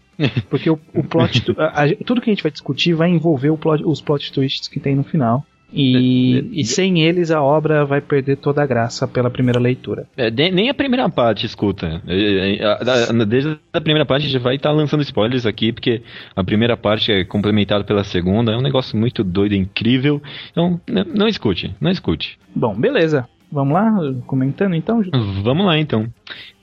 Porque 0.51 0.69
o, 0.71 0.79
o 0.95 1.05
plot. 1.05 1.55
a- 1.59 1.85
a- 1.85 1.97
tudo 2.05 2.21
que 2.21 2.31
a 2.31 2.33
gente 2.33 2.43
vai 2.43 2.51
discutir 2.53 2.95
vai 2.95 3.09
envolver 3.11 3.57
plot- 3.57 3.85
os 3.85 4.01
plot 4.01 4.33
twists 4.33 4.69
que 4.69 4.81
tem 4.81 4.95
no 4.97 5.05
final. 5.05 5.45
E, 5.71 6.49
e 6.61 6.65
sem 6.65 7.03
eles 7.03 7.31
a 7.31 7.43
obra 7.43 7.85
vai 7.85 8.01
perder 8.01 8.37
toda 8.39 8.63
a 8.63 8.67
graça 8.67 9.07
pela 9.07 9.29
primeira 9.29 9.61
leitura. 9.61 10.07
É, 10.17 10.31
nem 10.31 10.71
a 10.71 10.75
primeira 10.75 11.07
parte, 11.11 11.45
escuta. 11.45 12.01
É, 12.07 12.55
é, 12.57 13.25
Desde 13.27 13.59
a 13.71 13.81
primeira 13.81 14.07
parte 14.07 14.25
a 14.27 14.31
gente 14.31 14.41
vai 14.43 14.57
estar 14.57 14.73
lançando 14.73 15.03
spoilers 15.03 15.45
aqui, 15.45 15.71
porque 15.71 16.01
a 16.35 16.43
primeira 16.43 16.75
parte 16.75 17.13
é 17.13 17.23
complementada 17.23 17.85
pela 17.85 18.03
segunda. 18.03 18.53
É 18.53 18.57
um 18.57 18.63
negócio 18.63 18.97
muito 18.99 19.23
doido, 19.23 19.55
incrível. 19.55 20.23
Então, 20.51 20.81
n- 20.89 21.05
não 21.15 21.29
escute, 21.29 21.75
não 21.79 21.91
escute. 21.91 22.39
Bom, 22.57 22.75
beleza. 22.75 23.29
Vamos 23.53 23.75
lá, 23.75 23.93
comentando 24.27 24.75
então? 24.75 25.03
Vamos 25.43 25.67
lá, 25.67 25.79
então. 25.79 26.07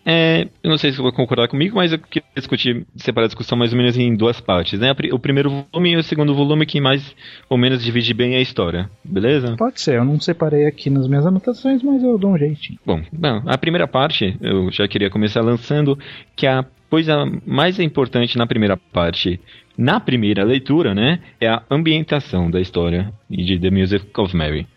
É, 0.06 0.48
eu 0.64 0.70
não 0.70 0.78
sei 0.78 0.92
se 0.92 0.98
você 0.98 1.04
vai 1.04 1.12
concordar 1.12 1.48
comigo, 1.48 1.76
mas 1.76 1.92
eu 1.92 1.98
queria 1.98 2.28
discutir, 2.36 2.86
separar 2.96 3.26
a 3.26 3.28
discussão 3.28 3.58
mais 3.58 3.72
ou 3.72 3.78
menos 3.78 3.98
em 3.98 4.16
duas 4.16 4.40
partes. 4.40 4.80
Né? 4.80 4.94
O 5.12 5.18
primeiro 5.18 5.50
volume 5.50 5.94
e 5.94 5.98
o 5.98 6.04
segundo 6.04 6.36
volume 6.36 6.66
que 6.66 6.80
mais 6.80 7.16
ou 7.50 7.58
menos 7.58 7.84
divide 7.84 8.14
bem 8.14 8.36
a 8.36 8.42
história, 8.42 8.90
beleza? 9.04 9.56
Pode 9.58 9.82
ser, 9.82 9.96
eu 9.96 10.06
não 10.06 10.20
separei 10.20 10.68
aqui 10.68 10.90
nas 10.92 11.08
minhas 11.08 11.26
anotações, 11.26 11.82
mas 11.82 12.04
eu 12.04 12.18
dou 12.18 12.34
um 12.34 12.38
jeitinho. 12.38 12.78
Bom, 12.86 13.02
bom, 13.12 13.42
a 13.48 13.58
primeira 13.58 13.88
parte 13.88 14.38
eu 14.42 14.72
já 14.72 14.88
queria 14.88 15.10
começar 15.10 15.42
lançando 15.42 15.98
que 16.36 16.46
a 16.46 16.64
coisa 16.90 17.26
mais 17.46 17.80
importante 17.80 18.38
na 18.38 18.46
primeira 18.46 18.78
parte, 18.78 19.40
na 19.76 20.00
primeira 20.00 20.44
leitura, 20.44 20.94
né, 20.94 21.20
é 21.42 21.48
a 21.48 21.64
ambientação 21.70 22.50
da 22.50 22.62
história 22.62 23.12
e 23.30 23.44
de 23.44 23.60
The 23.60 23.72
Music 23.72 24.06
of 24.20 24.36
Mary. 24.36 24.68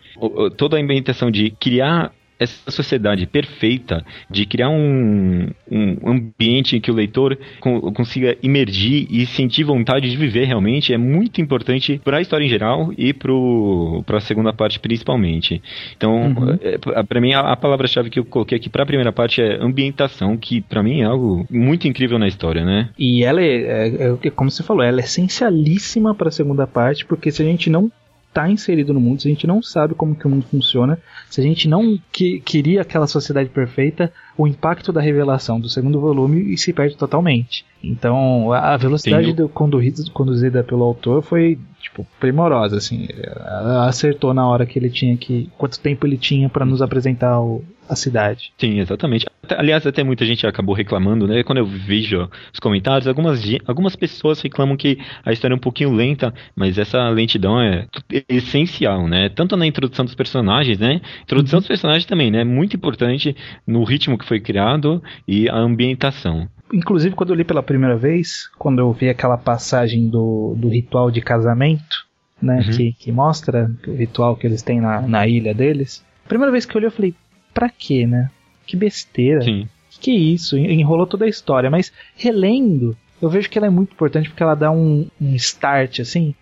Toda 0.57 0.75
a 0.75 0.81
ambientação 0.81 1.29
de 1.29 1.51
criar 1.51 2.11
essa 2.39 2.71
sociedade 2.71 3.25
perfeita, 3.27 4.03
de 4.29 4.45
criar 4.45 4.69
um, 4.69 5.47
um 5.69 5.97
ambiente 6.09 6.75
em 6.77 6.81
que 6.81 6.89
o 6.89 6.93
leitor 6.93 7.37
co- 7.59 7.91
consiga 7.91 8.37
imergir 8.41 9.07
e 9.09 9.25
sentir 9.25 9.63
vontade 9.65 10.09
de 10.09 10.15
viver 10.15 10.45
realmente 10.45 10.93
é 10.93 10.97
muito 10.97 11.41
importante 11.41 11.99
para 12.03 12.17
a 12.17 12.21
história 12.21 12.45
em 12.45 12.49
geral 12.49 12.93
e 12.97 13.13
para 13.13 14.17
a 14.17 14.21
segunda 14.21 14.53
parte 14.53 14.79
principalmente. 14.79 15.61
Então, 15.97 16.09
Uhum. 16.29 16.57
é, 16.61 16.77
pra- 16.77 17.03
pra 17.03 17.21
mim, 17.21 17.33
a, 17.33 17.39
a 17.51 17.55
palavra-chave 17.57 18.09
que 18.09 18.19
eu 18.19 18.25
coloquei 18.25 18.57
aqui 18.57 18.69
pra 18.69 18.85
primeira 18.85 19.11
parte 19.11 19.41
é 19.41 19.57
ambientação, 19.61 20.37
que 20.37 20.61
pra 20.61 20.81
mim 20.81 21.01
é 21.01 21.05
algo 21.05 21.45
muito 21.49 21.87
incrível 21.87 22.17
na 22.17 22.27
história, 22.27 22.63
né? 22.63 22.89
E 22.97 23.23
ela 23.23 23.41
é, 23.41 23.87
é- 23.87 24.17
é, 24.23 24.29
como 24.29 24.49
você 24.49 24.63
falou, 24.63 24.83
ela 24.83 25.01
é 25.01 25.03
essencialíssima 25.03 26.13
para 26.15 26.29
a 26.29 26.31
segunda 26.31 26.65
parte, 26.67 27.05
porque 27.05 27.31
se 27.31 27.41
a 27.41 27.45
gente 27.45 27.69
não 27.69 27.91
tá 28.33 28.49
inserido 28.49 28.93
no 28.93 29.01
mundo, 29.01 29.21
se 29.21 29.27
a 29.27 29.31
gente 29.31 29.47
não 29.47 29.61
sabe 29.61 29.95
como 29.95 30.15
que 30.15 30.25
o 30.25 30.29
mundo 30.29 30.45
funciona, 30.49 30.99
se 31.29 31.41
a 31.41 31.43
gente 31.43 31.67
não 31.67 31.99
que, 32.11 32.39
queria 32.41 32.81
aquela 32.81 33.07
sociedade 33.07 33.49
perfeita, 33.49 34.13
o 34.41 34.47
impacto 34.47 34.93
da 34.93 35.01
revelação 35.01 35.59
do 35.59 35.67
segundo 35.67 35.99
volume 35.99 36.57
se 36.57 36.71
perde 36.71 36.95
totalmente. 36.95 37.65
Então, 37.83 38.53
a, 38.53 38.77
velocidade 38.77 39.33
do, 39.33 39.49
conduzi- 39.49 40.09
conduzida 40.11 40.63
pelo 40.63 40.83
autor 40.83 41.21
foi 41.21 41.59
tipo 41.81 42.07
primorosa, 42.21 42.77
assim, 42.77 43.05
ela 43.45 43.87
acertou 43.87 44.33
na 44.33 44.47
hora 44.47 44.65
que 44.65 44.79
ele 44.79 44.89
tinha 44.89 45.17
que, 45.17 45.49
quanto 45.57 45.79
tempo 45.79 46.07
ele 46.07 46.17
tinha 46.17 46.47
para 46.47 46.65
nos 46.65 46.81
apresentar 46.81 47.39
o- 47.41 47.63
a 47.89 47.95
cidade. 47.95 48.51
Sim, 48.57 48.79
exatamente. 48.79 49.25
Aliás, 49.57 49.87
até 49.87 50.03
muita 50.03 50.23
gente 50.23 50.45
acabou 50.45 50.75
reclamando, 50.75 51.25
né? 51.27 51.41
Quando 51.41 51.57
eu 51.57 51.65
vejo 51.65 52.29
os 52.53 52.59
comentários, 52.59 53.07
algumas, 53.07 53.41
algumas 53.65 53.95
pessoas 53.95 54.39
reclamam 54.41 54.77
que 54.77 54.99
a 55.25 55.31
história 55.33 55.55
é 55.55 55.57
um 55.57 55.59
pouquinho 55.59 55.91
lenta, 55.91 56.31
mas 56.55 56.77
essa 56.77 57.09
lentidão 57.09 57.59
é 57.59 57.87
essencial, 58.27 59.07
né? 59.07 59.27
Tanto 59.29 59.57
na 59.57 59.65
introdução 59.65 60.05
dos 60.05 60.13
personagens, 60.13 60.77
né? 60.77 61.01
Introdução 61.23 61.59
dos 61.59 61.67
personagens 61.67 62.05
também, 62.05 62.29
né? 62.29 62.43
Muito 62.43 62.75
importante 62.75 63.35
no 63.65 63.83
ritmo 63.83 64.19
que 64.19 64.25
foi 64.29 64.39
criado 64.39 65.03
e 65.27 65.49
a 65.49 65.55
ambientação. 65.57 66.47
Inclusive, 66.71 67.15
quando 67.15 67.31
eu 67.31 67.35
li 67.35 67.43
pela 67.43 67.63
primeira 67.63 67.97
vez, 67.97 68.47
quando 68.57 68.79
eu 68.79 68.93
vi 68.93 69.09
aquela 69.09 69.37
passagem 69.37 70.07
do, 70.07 70.53
do 70.55 70.69
ritual 70.69 71.09
de 71.11 71.19
casamento, 71.21 72.07
né, 72.41 72.61
Uhum. 72.65 72.71
que, 72.77 72.93
que 72.93 73.11
mostra 73.11 73.69
o 73.87 73.93
ritual 73.93 74.35
que 74.37 74.47
eles 74.47 74.61
têm 74.61 74.79
na, 74.79 75.01
na 75.01 75.27
ilha 75.27 75.53
deles, 75.53 76.05
primeira 76.27 76.51
vez 76.51 76.65
que 76.65 76.75
eu 76.75 76.79
li, 76.79 76.85
eu 76.85 76.91
falei, 76.91 77.13
pra 77.53 77.69
quê, 77.69 78.05
né? 78.07 78.29
Que 78.65 78.77
besteira. 78.77 79.41
Sim. 79.41 79.67
Que, 79.89 79.99
que 79.99 80.11
isso? 80.11 80.55
En- 80.55 80.79
Enrolou 80.79 81.07
toda 81.07 81.25
a 81.25 81.27
história. 81.27 81.69
Mas 81.71 81.91
relendo, 82.15 82.95
eu 83.21 83.29
vejo 83.29 83.49
que 83.49 83.57
ela 83.57 83.67
é 83.67 83.69
muito 83.71 83.91
importante 83.93 84.29
porque 84.29 84.43
ela 84.43 84.55
dá 84.55 84.69
um, 84.71 85.07
um 85.19 85.35
start, 85.35 85.99
assim, 86.01 86.33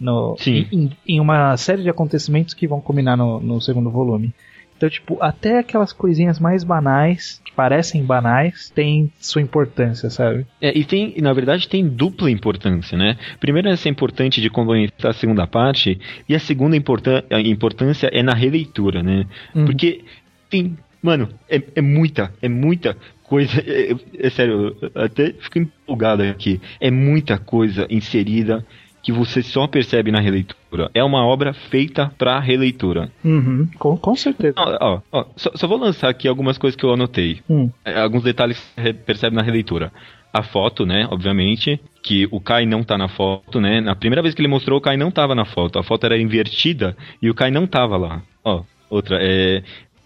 no, 0.00 0.36
Sim. 0.38 0.66
Em, 0.72 0.90
em 1.06 1.20
uma 1.20 1.56
série 1.56 1.82
de 1.82 1.90
acontecimentos 1.90 2.54
que 2.54 2.66
vão 2.68 2.80
combinar 2.80 3.16
no, 3.16 3.40
no 3.40 3.60
segundo 3.60 3.90
volume. 3.90 4.32
Então, 4.82 4.90
tipo, 4.90 5.16
até 5.20 5.60
aquelas 5.60 5.92
coisinhas 5.92 6.40
mais 6.40 6.64
banais, 6.64 7.40
que 7.44 7.52
parecem 7.52 8.04
banais, 8.04 8.68
têm 8.70 9.12
sua 9.20 9.40
importância, 9.40 10.10
sabe? 10.10 10.44
É, 10.60 10.76
e 10.76 10.84
tem, 10.84 11.14
na 11.18 11.32
verdade, 11.32 11.68
tem 11.68 11.86
dupla 11.86 12.28
importância, 12.28 12.98
né? 12.98 13.16
Primeiro, 13.38 13.68
essa 13.68 13.88
é 13.88 13.90
importante 13.90 14.40
de 14.40 14.50
complementar 14.50 15.12
a 15.12 15.14
segunda 15.14 15.46
parte, 15.46 16.00
e 16.28 16.34
a 16.34 16.40
segunda 16.40 16.76
importan 16.76 17.22
a 17.30 17.40
importância 17.40 18.10
é 18.12 18.24
na 18.24 18.34
releitura, 18.34 19.04
né? 19.04 19.24
Uhum. 19.54 19.66
Porque 19.66 20.02
tem. 20.50 20.76
Mano, 21.00 21.28
é, 21.48 21.62
é 21.76 21.80
muita, 21.80 22.32
é 22.42 22.48
muita 22.48 22.96
coisa. 23.22 23.62
É, 23.64 23.94
é 24.26 24.30
sério, 24.30 24.76
eu 24.82 24.90
até 24.96 25.32
fico 25.32 25.60
empolgado 25.60 26.24
aqui. 26.24 26.60
É 26.80 26.90
muita 26.90 27.38
coisa 27.38 27.86
inserida 27.88 28.66
que 29.02 29.10
você 29.12 29.42
só 29.42 29.66
percebe 29.66 30.10
na 30.12 30.20
releitura. 30.20 30.90
É 30.94 31.02
uma 31.02 31.24
obra 31.26 31.52
feita 31.52 32.12
pra 32.16 32.38
releitura. 32.38 33.10
Uhum, 33.24 33.68
com, 33.78 33.96
com 33.96 34.14
certeza. 34.16 34.54
Ó, 34.56 34.76
ó, 34.80 35.00
ó, 35.10 35.24
só, 35.36 35.50
só 35.54 35.66
vou 35.66 35.78
lançar 35.78 36.08
aqui 36.08 36.28
algumas 36.28 36.56
coisas 36.56 36.76
que 36.76 36.84
eu 36.84 36.92
anotei. 36.92 37.40
Hum, 37.50 37.68
É, 37.84 38.00
alguns 38.00 38.22
detalhes 38.22 38.58
que 38.76 38.80
você 38.82 38.92
percebe 38.92 39.34
na 39.36 39.42
releitura. 39.42 39.92
a 40.32 40.42
foto, 40.42 40.86
né? 40.86 41.06
Obviamente. 41.10 41.78
Que 42.02 42.26
o 42.30 42.40
Kai 42.40 42.64
não 42.64 42.82
tá 42.82 42.96
na 42.96 43.06
foto, 43.06 43.60
né? 43.60 43.80
Na 43.80 43.94
primeira 43.94 44.22
vez 44.22 44.34
que 44.34 44.40
ele 44.40 44.48
mostrou, 44.48 44.78
o 44.78 44.80
Kai 44.80 44.96
não 44.96 45.10
tava 45.10 45.34
na 45.34 45.44
foto. 45.44 45.78
A 45.78 45.82
foto 45.82 46.04
era 46.06 46.18
invertida 46.18 46.96
e 47.20 47.28
o 47.28 47.34
Kai 47.34 47.50
não 47.50 47.66
tava 47.66 47.96
lá. 47.98 48.22
Ó, 48.44 48.62
outra. 48.88 49.18
É, 49.20 49.62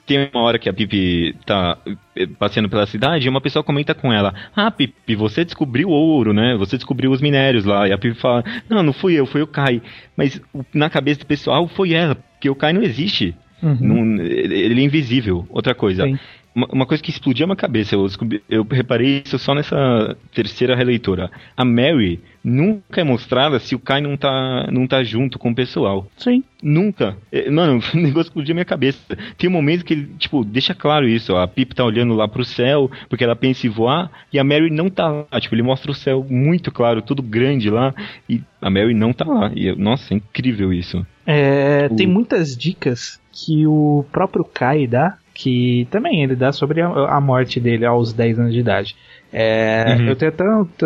tem 0.07 0.31
uma 0.33 0.43
hora 0.43 0.59
que 0.59 0.69
a 0.69 0.73
Pipi 0.73 1.35
tá 1.45 1.77
eh, 2.15 2.27
passeando 2.39 2.69
pela 2.69 2.87
cidade 2.87 3.27
e 3.27 3.29
uma 3.29 3.41
pessoa 3.41 3.65
comenta 3.65 3.95
com 3.95 4.13
ela: 4.13 4.33
Ah, 4.55 4.71
Pipi, 4.71 5.17
você 5.17 5.45
descobriu 5.45 5.91
ouro, 5.91 6.33
né? 6.33 6.57
Você 6.57 6.77
descobriu 6.77 7.11
os 7.11 7.21
minérios 7.21 7.65
lá. 7.65 7.89
E 7.89 7.93
a 7.93 7.99
Pipi 7.99 8.19
fala: 8.19 8.45
Não, 8.69 8.83
não 8.83 8.93
fui 8.93 9.15
eu, 9.15 9.27
foi 9.27 9.43
o 9.43 9.47
Kai. 9.47 9.83
Mas 10.17 10.41
na 10.73 10.89
cabeça 10.89 11.21
do 11.21 11.27
pessoal 11.27 11.67
foi 11.69 11.93
ela, 11.93 12.15
porque 12.15 12.49
o 12.49 12.55
Kai 12.55 12.73
não 12.73 12.83
existe. 12.83 13.35
Uhum. 13.63 14.21
Ele 14.21 14.55
ele 14.55 14.81
é 14.81 14.85
invisível. 14.85 15.45
Outra 15.51 15.75
coisa. 15.75 16.05
Sim. 16.05 16.19
Uma, 16.57 16.67
uma 16.73 16.87
coisa 16.87 17.03
que 17.03 17.11
explodiu 17.11 17.45
a 17.45 17.49
minha 17.49 17.57
cabeça, 17.57 17.95
eu, 17.95 18.07
eu 18.49 18.67
reparei 18.71 19.23
isso 19.27 19.39
só 19.39 19.55
nessa 19.55 20.17
terceira 20.35 20.75
releitura. 20.75 21.31
A 21.55 21.65
Mary 21.67 22.19
nunca 22.43 23.01
é 23.01 23.05
mostrada 23.05 23.59
se 23.59 23.75
o 23.75 23.79
Kai 23.79 24.01
não 24.01 24.17
tá, 24.17 24.67
não 24.73 24.87
tá 24.87 25.05
junto 25.05 25.39
com 25.39 25.51
o 25.51 25.55
pessoal. 25.55 26.07
Sim. 26.17 26.43
Nunca. 26.63 27.15
É, 27.31 27.51
Mano, 27.51 27.83
o 27.93 27.97
negócio 27.99 28.29
explodiu 28.29 28.53
a 28.53 28.57
minha 28.57 28.65
cabeça. 28.65 28.99
Tem 29.37 29.51
um 29.51 29.53
momento 29.53 29.85
que 29.85 29.93
ele, 29.93 30.07
tipo, 30.19 30.43
deixa 30.45 30.75
claro 30.75 31.07
isso. 31.07 31.35
ó. 31.35 31.43
A 31.43 31.47
Pip 31.47 31.75
tá 31.75 31.85
olhando 31.85 32.15
lá 32.15 32.27
pro 32.27 32.43
céu, 32.45 32.91
porque 33.11 33.23
ela 33.23 33.37
pensa 33.37 33.67
em 33.67 33.71
voar, 33.71 34.11
e 34.33 34.39
a 34.39 34.45
Mary 34.45 34.71
não 34.71 34.89
tá 34.89 35.09
lá. 35.31 35.41
Tipo, 35.41 35.55
ele 35.57 35.63
mostra 35.63 35.91
o 35.91 35.95
céu 35.95 36.25
muito 36.29 36.73
claro, 36.73 37.03
tudo 37.03 37.21
grande 37.23 37.69
lá, 37.69 37.95
e 38.29 38.41
a 38.63 38.71
Mary 38.71 38.95
não 38.95 39.13
tá 39.13 39.27
lá. 39.27 39.53
E, 39.55 39.71
nossa, 39.77 40.15
é 40.15 40.17
incrível 40.17 40.73
isso. 40.73 41.07
É, 41.27 41.89
O- 41.91 41.97
Tem 41.97 42.07
muitas 42.07 42.57
dicas 42.57 43.21
que 43.31 43.67
o 43.67 44.07
próprio 44.11 44.43
Kai 44.45 44.87
dá, 44.87 45.19
que 45.37 45.87
também 45.91 46.23
ele 46.23 46.35
dá 46.35 46.51
sobre 46.51 46.81
a, 46.81 46.89
a 46.89 47.21
morte 47.21 47.61
dele 47.61 47.85
aos 47.85 48.13
10 48.13 48.39
anos 48.39 48.55
de 48.55 48.61
idade. 48.61 48.97
É, 49.33 49.97
Uhum. 49.99 50.07
Eu 50.07 50.13
até, 50.13 50.33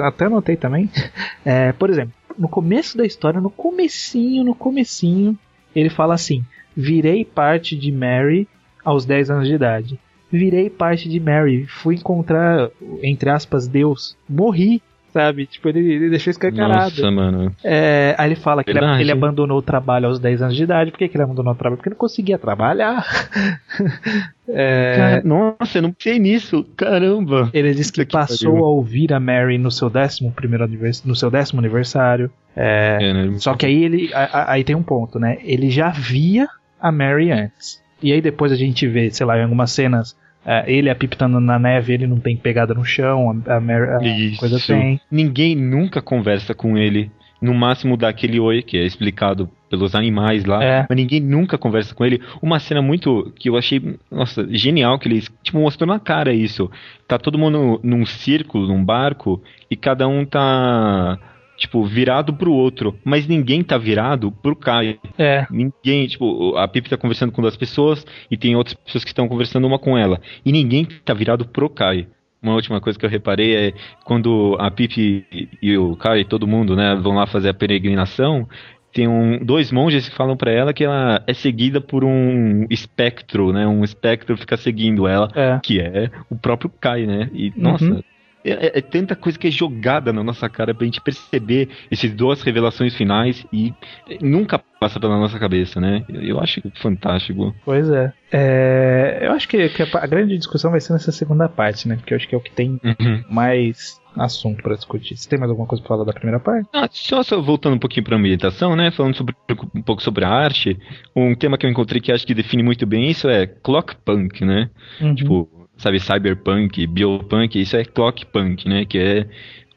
até 0.00 0.24
anotei 0.26 0.56
também. 0.56 0.90
É, 1.42 1.72
por 1.72 1.88
exemplo, 1.88 2.12
no 2.36 2.48
começo 2.48 2.98
da 2.98 3.06
história, 3.06 3.40
no 3.40 3.48
comecinho, 3.48 4.44
no 4.44 4.54
comecinho, 4.54 5.38
ele 5.74 5.88
fala 5.88 6.14
assim: 6.14 6.44
virei 6.76 7.24
parte 7.24 7.74
de 7.74 7.90
Mary 7.90 8.46
aos 8.84 9.06
10 9.06 9.30
anos 9.30 9.48
de 9.48 9.54
idade. 9.54 9.98
Virei 10.30 10.68
parte 10.68 11.08
de 11.08 11.18
Mary, 11.18 11.66
fui 11.66 11.94
encontrar, 11.94 12.68
entre 13.02 13.30
aspas, 13.30 13.66
Deus, 13.66 14.16
morri, 14.28 14.82
sabe? 15.12 15.46
Tipo, 15.46 15.68
ele, 15.68 15.80
ele 15.92 16.10
deixou 16.10 16.30
escancarado. 16.30 16.90
Nossa, 16.90 17.10
mano. 17.10 17.54
É, 17.64 18.14
aí 18.18 18.28
ele 18.28 18.36
fala 18.36 18.62
que 18.64 18.70
ele, 18.70 18.80
ele 19.00 19.12
abandonou 19.12 19.58
o 19.58 19.62
trabalho 19.62 20.06
aos 20.06 20.18
10 20.18 20.42
anos 20.42 20.56
de 20.56 20.62
idade. 20.64 20.90
Por 20.90 20.98
que, 20.98 21.08
que 21.08 21.16
ele 21.16 21.24
abandonou 21.24 21.52
o 21.52 21.56
trabalho? 21.56 21.76
Porque 21.76 21.88
ele 21.88 21.94
não 21.94 22.00
conseguia 22.00 22.38
trabalhar. 22.38 23.04
É, 24.52 24.94
Cara, 24.96 25.22
nossa, 25.24 25.78
eu 25.78 25.82
não 25.82 25.92
pensei 25.92 26.18
nisso. 26.18 26.64
Caramba. 26.76 27.48
ele 27.52 27.72
disse 27.72 27.92
que 27.92 28.04
que 28.04 28.10
passou 28.12 28.50
pariu. 28.52 28.64
a 28.64 28.68
ouvir 28.68 29.12
a 29.12 29.20
Mary 29.20 29.58
no 29.58 29.70
seu 29.70 29.88
décimo 29.88 30.32
primeiro 30.32 30.64
anivers- 30.64 31.04
no 31.04 31.14
seu 31.14 31.30
décimo 31.30 31.60
aniversário. 31.60 32.30
É, 32.56 32.98
É, 33.00 33.12
né? 33.12 33.34
só 33.38 33.54
que 33.54 33.64
aí 33.64 33.84
ele 33.84 34.10
aí 34.12 34.64
tem 34.64 34.74
um 34.74 34.82
ponto, 34.82 35.20
né? 35.20 35.38
Ele 35.44 35.70
já 35.70 35.90
via 35.90 36.48
a 36.80 36.90
Mary 36.90 37.30
antes. 37.30 37.80
E 38.02 38.12
aí 38.12 38.20
depois 38.20 38.50
a 38.50 38.56
gente 38.56 38.88
vê, 38.88 39.08
sei 39.10 39.24
lá, 39.24 39.38
em 39.38 39.42
algumas 39.44 39.70
cenas, 39.70 40.16
é, 40.44 40.64
ele 40.72 40.88
apitando 40.88 41.38
na 41.40 41.58
neve, 41.58 41.92
ele 41.92 42.06
não 42.06 42.18
tem 42.18 42.36
pegada 42.36 42.74
no 42.74 42.84
chão, 42.84 43.42
a, 43.46 43.56
a 43.56 43.60
Mary 43.60 43.90
a 43.90 43.98
Isso. 44.02 44.40
coisa 44.40 44.58
tem. 44.58 45.00
Ninguém 45.10 45.54
nunca 45.54 46.00
conversa 46.00 46.54
com 46.54 46.78
ele. 46.78 47.10
No 47.40 47.54
máximo 47.54 47.96
dá 47.96 48.08
aquele 48.08 48.38
oi, 48.38 48.62
que 48.62 48.76
é 48.76 48.84
explicado 48.84 49.48
pelos 49.70 49.94
animais 49.94 50.44
lá. 50.44 50.62
É. 50.62 50.86
Mas 50.88 50.96
ninguém 50.96 51.20
nunca 51.20 51.56
conversa 51.56 51.94
com 51.94 52.04
ele. 52.04 52.20
Uma 52.42 52.58
cena 52.58 52.82
muito 52.82 53.32
que 53.36 53.48
eu 53.48 53.56
achei, 53.56 53.96
nossa, 54.10 54.46
genial, 54.50 54.98
que 54.98 55.08
eles, 55.08 55.30
tipo, 55.42 55.58
mostrou 55.58 55.86
na 55.86 55.98
cara 55.98 56.34
isso. 56.34 56.70
Tá 57.08 57.18
todo 57.18 57.38
mundo 57.38 57.80
num 57.82 58.04
círculo, 58.04 58.66
num 58.66 58.84
barco, 58.84 59.42
e 59.70 59.76
cada 59.76 60.06
um 60.06 60.26
tá, 60.26 61.18
tipo, 61.60 61.84
virado 61.84 62.34
pro 62.34 62.52
outro. 62.52 62.98
Mas 63.04 63.28
ninguém 63.28 63.62
tá 63.62 63.78
virado 63.78 64.32
pro 64.32 64.56
Kai. 64.56 64.98
É, 65.16 65.46
Ninguém, 65.50 66.06
tipo, 66.08 66.56
a 66.56 66.66
Pip 66.66 66.88
tá 66.88 66.96
conversando 66.96 67.30
com 67.30 67.42
duas 67.42 67.56
pessoas 67.56 68.04
e 68.30 68.36
tem 68.36 68.56
outras 68.56 68.74
pessoas 68.74 69.04
que 69.04 69.10
estão 69.10 69.28
conversando 69.28 69.66
uma 69.66 69.78
com 69.78 69.96
ela. 69.96 70.20
E 70.44 70.50
ninguém 70.50 70.86
tá 71.04 71.12
virado 71.14 71.46
pro 71.46 71.68
Kai. 71.68 72.08
Uma 72.42 72.54
última 72.54 72.80
coisa 72.80 72.98
que 72.98 73.04
eu 73.04 73.10
reparei 73.10 73.54
é 73.54 73.72
quando 74.04 74.56
a 74.58 74.70
Pip 74.70 75.26
e 75.62 75.76
o 75.78 75.94
Kai, 75.96 76.24
todo 76.24 76.46
mundo, 76.46 76.74
né, 76.74 76.96
vão 76.96 77.14
lá 77.14 77.26
fazer 77.26 77.50
a 77.50 77.54
peregrinação, 77.54 78.48
tem 78.92 79.06
um, 79.06 79.38
dois 79.44 79.70
monges 79.70 80.08
que 80.08 80.16
falam 80.16 80.36
pra 80.36 80.50
ela 80.50 80.72
que 80.72 80.82
ela 80.82 81.22
é 81.26 81.34
seguida 81.34 81.80
por 81.80 82.02
um 82.02 82.66
espectro, 82.70 83.52
né? 83.52 83.66
Um 83.66 83.84
espectro 83.84 84.36
fica 84.36 84.56
seguindo 84.56 85.06
ela, 85.06 85.28
é. 85.34 85.60
que 85.62 85.80
é 85.80 86.10
o 86.28 86.34
próprio 86.36 86.70
Kai, 86.80 87.06
né? 87.06 87.28
E, 87.32 87.48
Uhum. 87.48 87.52
nossa, 87.56 88.04
é, 88.44 88.50
é- 88.66 88.78
é 88.78 88.80
tanta 88.80 89.14
coisa 89.14 89.38
que 89.38 89.48
é 89.48 89.50
jogada 89.50 90.12
na 90.12 90.22
nossa 90.22 90.48
cara 90.48 90.74
pra 90.74 90.84
gente 90.84 91.00
perceber 91.00 91.68
essas 91.90 92.10
duas 92.12 92.42
revelações 92.42 92.94
finais 92.94 93.46
e 93.52 93.74
nunca 94.20 94.58
passa 94.80 94.98
pela 94.98 95.18
nossa 95.18 95.38
cabeça, 95.38 95.80
né? 95.80 96.04
Eu, 96.08 96.40
acho 96.40 96.62
fantástico. 96.76 97.54
Pois 97.64 97.88
é. 97.90 98.12
É, 98.32 99.18
eu 99.22 99.32
acho 99.32 99.46
que, 99.46 99.68
que 99.68 99.82
a, 99.82 100.06
grande 100.06 100.38
discussão 100.38 100.70
vai 100.70 100.80
ser 100.80 100.92
nessa 100.92 101.12
segunda 101.12 101.48
parte, 101.48 101.86
né? 101.86 101.96
Porque 101.96 102.14
eu 102.14 102.16
acho 102.16 102.26
que 102.28 102.34
é 102.34 102.38
o 102.38 102.40
que 102.40 102.50
tem 102.50 102.80
mais 103.28 104.00
assunto 104.16 104.62
pra 104.62 104.74
discutir. 104.74 105.16
Você 105.16 105.28
tem 105.28 105.38
mais 105.38 105.50
alguma 105.50 105.68
coisa 105.68 105.82
pra 105.82 105.88
falar 105.88 106.04
da 106.04 106.12
primeira 106.12 106.40
parte? 106.40 106.68
Ah, 106.72 106.88
só, 106.90 107.22
só 107.22 107.40
voltando 107.40 107.76
um 107.76 107.78
pouquinho 107.78 108.04
pra 108.04 108.18
meditação, 108.18 108.74
né? 108.74 108.90
Falando 108.90 109.16
sobre, 109.16 109.34
um 109.74 109.82
pouco 109.82 110.02
sobre 110.02 110.24
a 110.24 110.30
arte, 110.30 110.78
um 111.14 111.34
tema 111.34 111.58
que 111.58 111.66
eu 111.66 111.70
encontrei 111.70 112.00
que 112.00 112.10
acho 112.10 112.26
que 112.26 112.34
define 112.34 112.62
muito 112.62 112.86
bem 112.86 113.10
isso 113.10 113.28
é 113.28 113.46
clock 113.46 113.94
punk, 114.04 114.44
né? 114.44 114.70
Uhum. 115.00 115.14
Tipo, 115.14 115.59
sabe, 115.80 115.98
cyberpunk, 115.98 116.86
biopunk, 116.86 117.60
isso 117.60 117.76
é 117.76 117.84
clock 117.84 118.24
punk, 118.26 118.68
né? 118.68 118.84
Que 118.84 118.98
é 118.98 119.26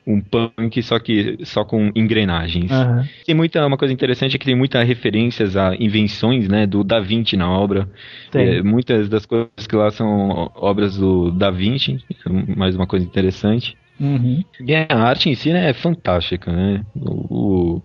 um 0.05 0.19
punk 0.19 0.83
só 0.83 0.99
que 0.99 1.37
só 1.43 1.63
com 1.63 1.91
engrenagens. 1.95 2.71
Aham. 2.71 3.07
Tem 3.25 3.33
muita 3.33 3.65
uma 3.65 3.77
coisa 3.77 3.93
interessante 3.93 4.35
é 4.35 4.39
que 4.39 4.45
tem 4.45 4.55
muitas 4.55 4.85
referências 4.85 5.55
a 5.55 5.75
invenções, 5.75 6.47
né, 6.47 6.67
do 6.67 6.83
Da 6.83 6.99
Vinci 6.99 7.37
na 7.37 7.49
obra. 7.49 7.89
É, 8.33 8.61
muitas 8.61 9.07
das 9.07 9.25
coisas 9.25 9.49
que 9.67 9.75
lá 9.75 9.89
são 9.91 10.51
obras 10.55 10.97
do 10.97 11.31
Da 11.31 11.49
Vinci, 11.49 12.03
mais 12.55 12.75
uma 12.75 12.85
coisa 12.85 13.05
interessante. 13.05 13.77
Uhum. 13.99 14.43
E 14.59 14.75
a 14.75 14.87
arte 14.89 15.29
em 15.29 15.35
si 15.35 15.53
né, 15.53 15.69
é 15.69 15.73
fantástica, 15.73 16.51
né? 16.51 16.83
O, 16.95 17.81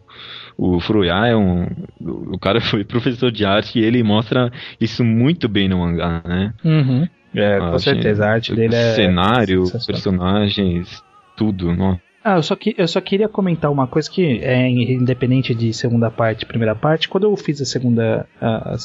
o, 0.57 0.77
o 0.77 0.81
Furuya 0.81 1.27
é 1.27 1.37
um. 1.37 1.67
O 2.01 2.39
cara 2.39 2.61
foi 2.63 2.85
professor 2.85 3.31
de 3.31 3.45
arte 3.45 3.79
e 3.79 3.85
ele 3.85 4.03
mostra 4.03 4.51
isso 4.81 5.05
muito 5.05 5.49
bem 5.49 5.69
no 5.69 5.79
mangá, 5.79 6.23
né? 6.27 6.55
Uhum. 6.65 7.09
É, 7.35 7.59
com 7.59 7.79
certeza. 7.79 8.25
A 8.27 8.31
arte 8.33 8.55
dele 8.55 8.75
é. 8.75 8.95
Cenário, 8.95 9.65
personagens, 9.87 11.03
tudo. 11.37 11.75
Nossa. 11.75 12.01
Ah, 12.25 12.37
eu 12.37 12.43
só, 12.43 12.57
que, 12.57 12.75
eu 12.77 12.87
só 12.89 13.01
queria 13.01 13.29
comentar 13.29 13.71
uma 13.71 13.87
coisa 13.87 14.11
que 14.11 14.41
é 14.43 14.69
independente 14.69 15.55
de 15.55 15.73
segunda 15.73 16.11
parte 16.11 16.43
e 16.43 16.47
primeira 16.47 16.75
parte. 16.75 17.09
Quando 17.09 17.25
eu 17.25 17.37
fiz 17.37 17.61
a 17.61 17.65
segunda. 17.65 18.27
a- 18.41 18.75
a- 18.75 18.77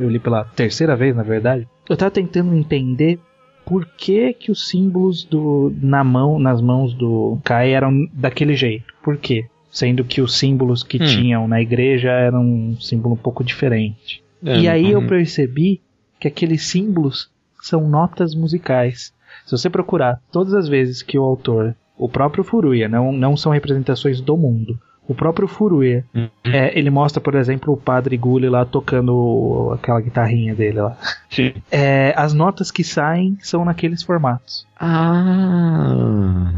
eu 0.00 0.08
li 0.08 0.18
pela 0.18 0.44
terceira 0.44 0.96
vez, 0.96 1.14
na 1.14 1.22
verdade. 1.22 1.68
Eu 1.88 1.96
tava 1.96 2.10
tentando 2.10 2.54
entender 2.54 3.20
por 3.64 3.86
que, 3.96 4.32
que 4.32 4.50
os 4.50 4.66
símbolos 4.68 5.22
do, 5.24 5.72
na 5.80 6.02
mão, 6.02 6.38
nas 6.38 6.60
mãos 6.60 6.94
do 6.94 7.38
Kai 7.44 7.72
eram 7.72 8.08
daquele 8.12 8.54
jeito. 8.54 8.86
Por 9.02 9.16
quê? 9.18 9.44
Sendo 9.70 10.02
que 10.02 10.20
os 10.22 10.36
símbolos 10.36 10.82
que 10.82 10.96
Hum. 11.00 11.04
tinham 11.04 11.46
na 11.46 11.60
igreja 11.60 12.08
eram 12.10 12.40
um 12.42 12.80
símbolo 12.80 13.14
um 13.14 13.18
pouco 13.18 13.44
diferente. 13.44 14.22
É, 14.44 14.58
E 14.60 14.68
aí 14.68 14.90
eu 14.90 15.00
uhum. 15.00 15.06
percebi 15.06 15.80
que 16.18 16.26
aqueles 16.26 16.64
símbolos 16.66 17.30
são 17.60 17.88
notas 17.88 18.34
musicais. 18.34 19.12
Se 19.44 19.52
você 19.52 19.68
procurar 19.70 20.20
todas 20.32 20.54
as 20.54 20.68
vezes 20.68 21.02
que 21.02 21.18
o 21.18 21.22
autor, 21.22 21.74
o 21.96 22.08
próprio 22.08 22.44
Furuya, 22.44 22.88
não, 22.88 23.12
não 23.12 23.36
são 23.36 23.52
representações 23.52 24.20
do 24.20 24.36
mundo, 24.36 24.78
o 25.06 25.14
próprio 25.14 25.48
Furuya, 25.48 26.04
Uhum. 26.14 26.28
é, 26.44 26.78
ele 26.78 26.90
mostra, 26.90 27.18
por 27.20 27.34
exemplo, 27.34 27.72
o 27.72 27.76
Padre 27.78 28.16
Gulli 28.16 28.48
lá 28.48 28.64
tocando 28.66 29.70
aquela 29.74 30.00
guitarrinha 30.02 30.54
dele 30.54 30.80
lá. 30.82 30.98
Sim. 31.30 31.54
É, 31.70 32.12
as 32.16 32.34
notas 32.34 32.70
que 32.70 32.84
saem 32.84 33.38
são 33.40 33.64
naqueles 33.64 34.02
formatos. 34.02 34.66
Ah. 34.78 36.52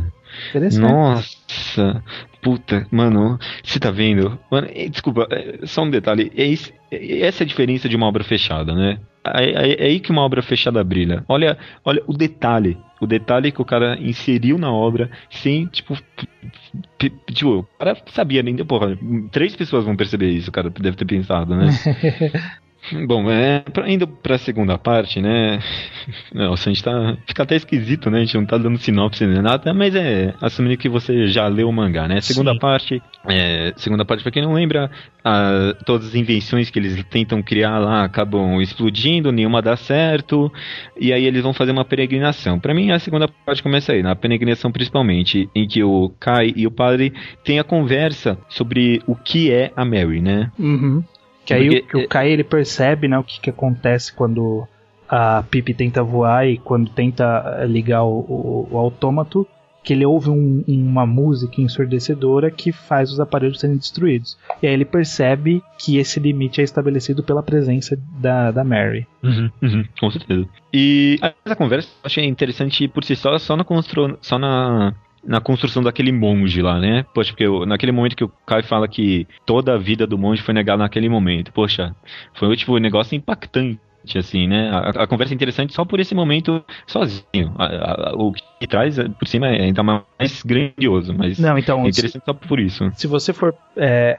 Interessante. 0.48 0.80
Nossa, 0.80 2.02
puta, 2.42 2.86
mano, 2.90 3.38
você 3.62 3.78
tá 3.78 3.90
vendo? 3.90 4.38
Mano, 4.50 4.68
desculpa, 4.90 5.26
eh, 5.30 5.60
só 5.64 5.82
um 5.82 5.90
detalhe. 5.90 6.32
É 6.36 6.52
é- 6.94 7.26
essa 7.26 7.42
é 7.42 7.44
a 7.44 7.48
diferença 7.48 7.88
de 7.88 7.96
uma 7.96 8.06
obra 8.06 8.24
fechada, 8.24 8.74
né? 8.74 8.98
É, 9.24 9.84
aí 9.84 10.00
que 10.00 10.10
uma 10.10 10.22
obra 10.22 10.42
fechada 10.42 10.82
brilha. 10.82 11.24
Olha, 11.28 11.58
olha 11.84 12.02
o 12.06 12.12
detalhe. 12.12 12.78
O 13.00 13.06
detalhe 13.06 13.52
que 13.52 13.60
o 13.60 13.64
cara 13.64 13.98
inseriu 14.00 14.58
na 14.58 14.72
obra 14.72 15.10
sem, 15.30 15.66
tipo. 15.66 15.96
Tipo, 17.26 17.58
o 17.58 17.78
cara 17.78 17.96
sabia 18.06 18.42
nem. 18.42 18.56
Porra, 18.56 18.98
três 19.30 19.54
pessoas 19.54 19.84
vão 19.84 19.96
perceber 19.96 20.30
isso, 20.30 20.48
o 20.50 20.52
cara 20.52 20.70
deve 20.70 20.96
ter 20.96 21.04
pensado, 21.04 21.54
né? 21.54 21.68
Bom, 23.06 23.30
é, 23.30 23.60
pra, 23.60 23.88
indo 23.90 24.06
pra 24.08 24.38
segunda 24.38 24.76
parte, 24.78 25.20
né? 25.20 25.60
Nossa, 26.32 26.68
a 26.68 26.72
gente 26.72 26.82
tá. 26.82 27.16
Fica 27.26 27.42
até 27.42 27.54
esquisito, 27.54 28.10
né? 28.10 28.18
A 28.18 28.20
gente 28.24 28.34
não 28.34 28.46
tá 28.46 28.56
dando 28.56 28.78
sinopse 28.78 29.26
nem 29.26 29.42
nada, 29.42 29.72
mas 29.74 29.94
é. 29.94 30.34
Assumindo 30.40 30.76
que 30.76 30.88
você 30.88 31.28
já 31.28 31.46
leu 31.46 31.68
o 31.68 31.72
mangá, 31.72 32.08
né? 32.08 32.20
Segunda 32.20 32.52
Sim. 32.52 32.58
parte. 32.58 33.02
É, 33.28 33.72
segunda 33.76 34.04
parte, 34.04 34.22
pra 34.22 34.32
quem 34.32 34.42
não 34.42 34.54
lembra, 34.54 34.90
a- 35.22 35.74
todas 35.84 36.08
as 36.08 36.14
invenções 36.14 36.70
que 36.70 36.78
eles 36.78 37.04
tentam 37.04 37.42
criar 37.42 37.78
lá 37.78 38.02
acabam 38.02 38.60
explodindo, 38.62 39.30
nenhuma 39.30 39.60
dá 39.60 39.76
certo, 39.76 40.50
e 40.98 41.12
aí 41.12 41.26
eles 41.26 41.42
vão 41.42 41.52
fazer 41.52 41.72
uma 41.72 41.84
peregrinação. 41.84 42.58
Pra 42.58 42.72
mim, 42.74 42.90
a 42.90 42.98
segunda 42.98 43.28
parte 43.28 43.62
começa 43.62 43.92
aí, 43.92 44.02
na 44.02 44.16
peregrinação 44.16 44.72
principalmente, 44.72 45.48
em 45.54 45.68
que 45.68 45.82
o 45.84 46.10
Kai 46.18 46.52
e 46.56 46.66
o 46.66 46.70
padre 46.70 47.12
têm 47.44 47.58
a 47.58 47.64
conversa 47.64 48.38
sobre 48.48 49.02
o 49.06 49.14
que 49.14 49.52
é 49.52 49.70
a 49.76 49.84
Mary, 49.84 50.22
né? 50.22 50.50
Uhum. 50.58 51.04
Que 51.44 51.54
aí 51.54 51.68
Porque- 51.80 51.96
o, 51.96 52.00
que 52.00 52.06
o 52.06 52.08
Kai 52.08 52.30
ele 52.30 52.44
percebe 52.44 53.08
né, 53.08 53.18
o 53.18 53.24
que, 53.24 53.40
que 53.40 53.50
acontece 53.50 54.12
quando 54.12 54.66
a 55.08 55.42
Pipi 55.50 55.74
tenta 55.74 56.02
voar 56.02 56.46
e 56.46 56.58
quando 56.58 56.90
tenta 56.90 57.58
eh, 57.60 57.66
ligar 57.66 58.04
o, 58.04 58.18
o, 58.20 58.68
o 58.70 58.78
autômato, 58.78 59.46
que 59.82 59.94
ele 59.94 60.04
ouve 60.06 60.28
um- 60.30 60.62
uma 60.68 61.06
música 61.06 61.60
ensurdecedora 61.60 62.50
que 62.50 62.70
faz 62.70 63.10
os 63.10 63.18
aparelhos 63.18 63.58
serem 63.58 63.76
destruídos. 63.76 64.36
E 64.62 64.66
aí 64.66 64.72
ele 64.74 64.84
percebe 64.84 65.62
que 65.78 65.96
esse 65.96 66.20
limite 66.20 66.60
é 66.60 66.64
estabelecido 66.64 67.22
pela 67.22 67.42
presença 67.42 67.98
da, 68.20 68.50
da 68.50 68.62
Mary. 68.62 69.06
Uhum, 69.22 69.50
uhum, 69.62 69.84
com 69.98 70.10
certeza. 70.10 70.46
E 70.72 71.18
essa 71.44 71.56
conversa 71.56 71.88
eu 71.88 72.06
achei 72.06 72.24
interessante 72.26 72.86
por 72.86 73.02
si 73.02 73.16
só, 73.16 73.36
só 73.38 73.56
na, 73.56 73.64
constru... 73.64 74.18
só 74.20 74.38
na, 74.38 74.94
na 75.24 75.40
construção 75.40 75.82
daquele 75.82 76.12
monge 76.12 76.62
lá, 76.62 76.78
né? 76.78 77.04
Poxa, 77.14 77.30
porque 77.32 77.44
eu- 77.44 77.66
naquele 77.66 77.92
momento 77.92 78.16
que 78.16 78.24
o 78.24 78.32
Kai 78.46 78.62
fala 78.62 78.88
que 78.88 79.26
toda 79.44 79.74
a 79.74 79.78
vida 79.78 80.06
do 80.06 80.16
monge 80.18 80.42
foi 80.42 80.54
negada 80.54 80.82
naquele 80.82 81.08
momento. 81.08 81.52
Poxa, 81.52 81.94
foi 82.34 82.56
tipo 82.56 82.74
um 82.74 82.78
negócio 82.78 83.14
impactante. 83.16 83.78
Assim, 84.16 84.48
né? 84.48 84.70
A, 84.70 85.02
a 85.02 85.06
conversa 85.06 85.34
é 85.34 85.36
interessante 85.36 85.74
só 85.74 85.84
por 85.84 86.00
esse 86.00 86.14
momento 86.14 86.64
sozinho. 86.86 87.52
A- 87.58 87.66
a- 88.10 88.14
o 88.14 88.32
que 88.32 88.66
traz 88.66 88.98
eh, 88.98 89.06
por 89.10 89.28
cima 89.28 89.46
é 89.48 89.64
ainda 89.64 89.82
mais 89.82 90.42
grandioso, 90.42 91.12
mas 91.12 91.38
Não, 91.38 91.58
então, 91.58 91.84
é 91.84 91.88
interessante 91.90 92.24
só 92.24 92.32
por 92.32 92.58
isso. 92.58 92.90
se 92.94 93.06
você 93.06 93.34
for 93.34 93.54
é, 93.76 94.18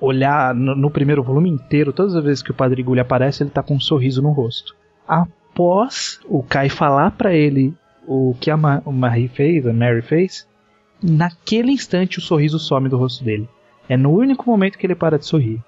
olhar 0.00 0.54
no, 0.54 0.74
no 0.74 0.90
primeiro 0.90 1.22
volume 1.22 1.50
inteiro, 1.50 1.92
todas 1.92 2.16
as 2.16 2.24
vezes 2.24 2.42
que 2.42 2.50
o 2.50 2.54
Padre 2.54 2.82
Gulli 2.82 3.00
aparece, 3.00 3.42
ele 3.42 3.50
tá 3.50 3.62
com 3.62 3.74
um 3.74 3.80
sorriso 3.80 4.22
no 4.22 4.30
rosto. 4.30 4.74
Após 5.06 6.18
o 6.24 6.42
Kai 6.42 6.70
falar 6.70 7.10
pra 7.10 7.34
ele 7.34 7.74
o 8.06 8.34
que 8.40 8.50
a, 8.50 8.56
Ma 8.56 8.82
Marie 8.86 9.28
fez, 9.28 9.66
a 9.66 9.72
Mary 9.72 10.02
fez, 10.02 10.46
naquele 11.02 11.72
instante 11.72 12.18
o 12.18 12.22
sorriso 12.22 12.58
some 12.58 12.88
do 12.88 12.96
rosto 12.98 13.24
dele. 13.24 13.48
É 13.88 13.96
no 13.96 14.12
único 14.12 14.48
momento 14.48 14.78
que 14.78 14.86
ele 14.86 14.94
para 14.94 15.18
de 15.18 15.26
sorrir. 15.26 15.60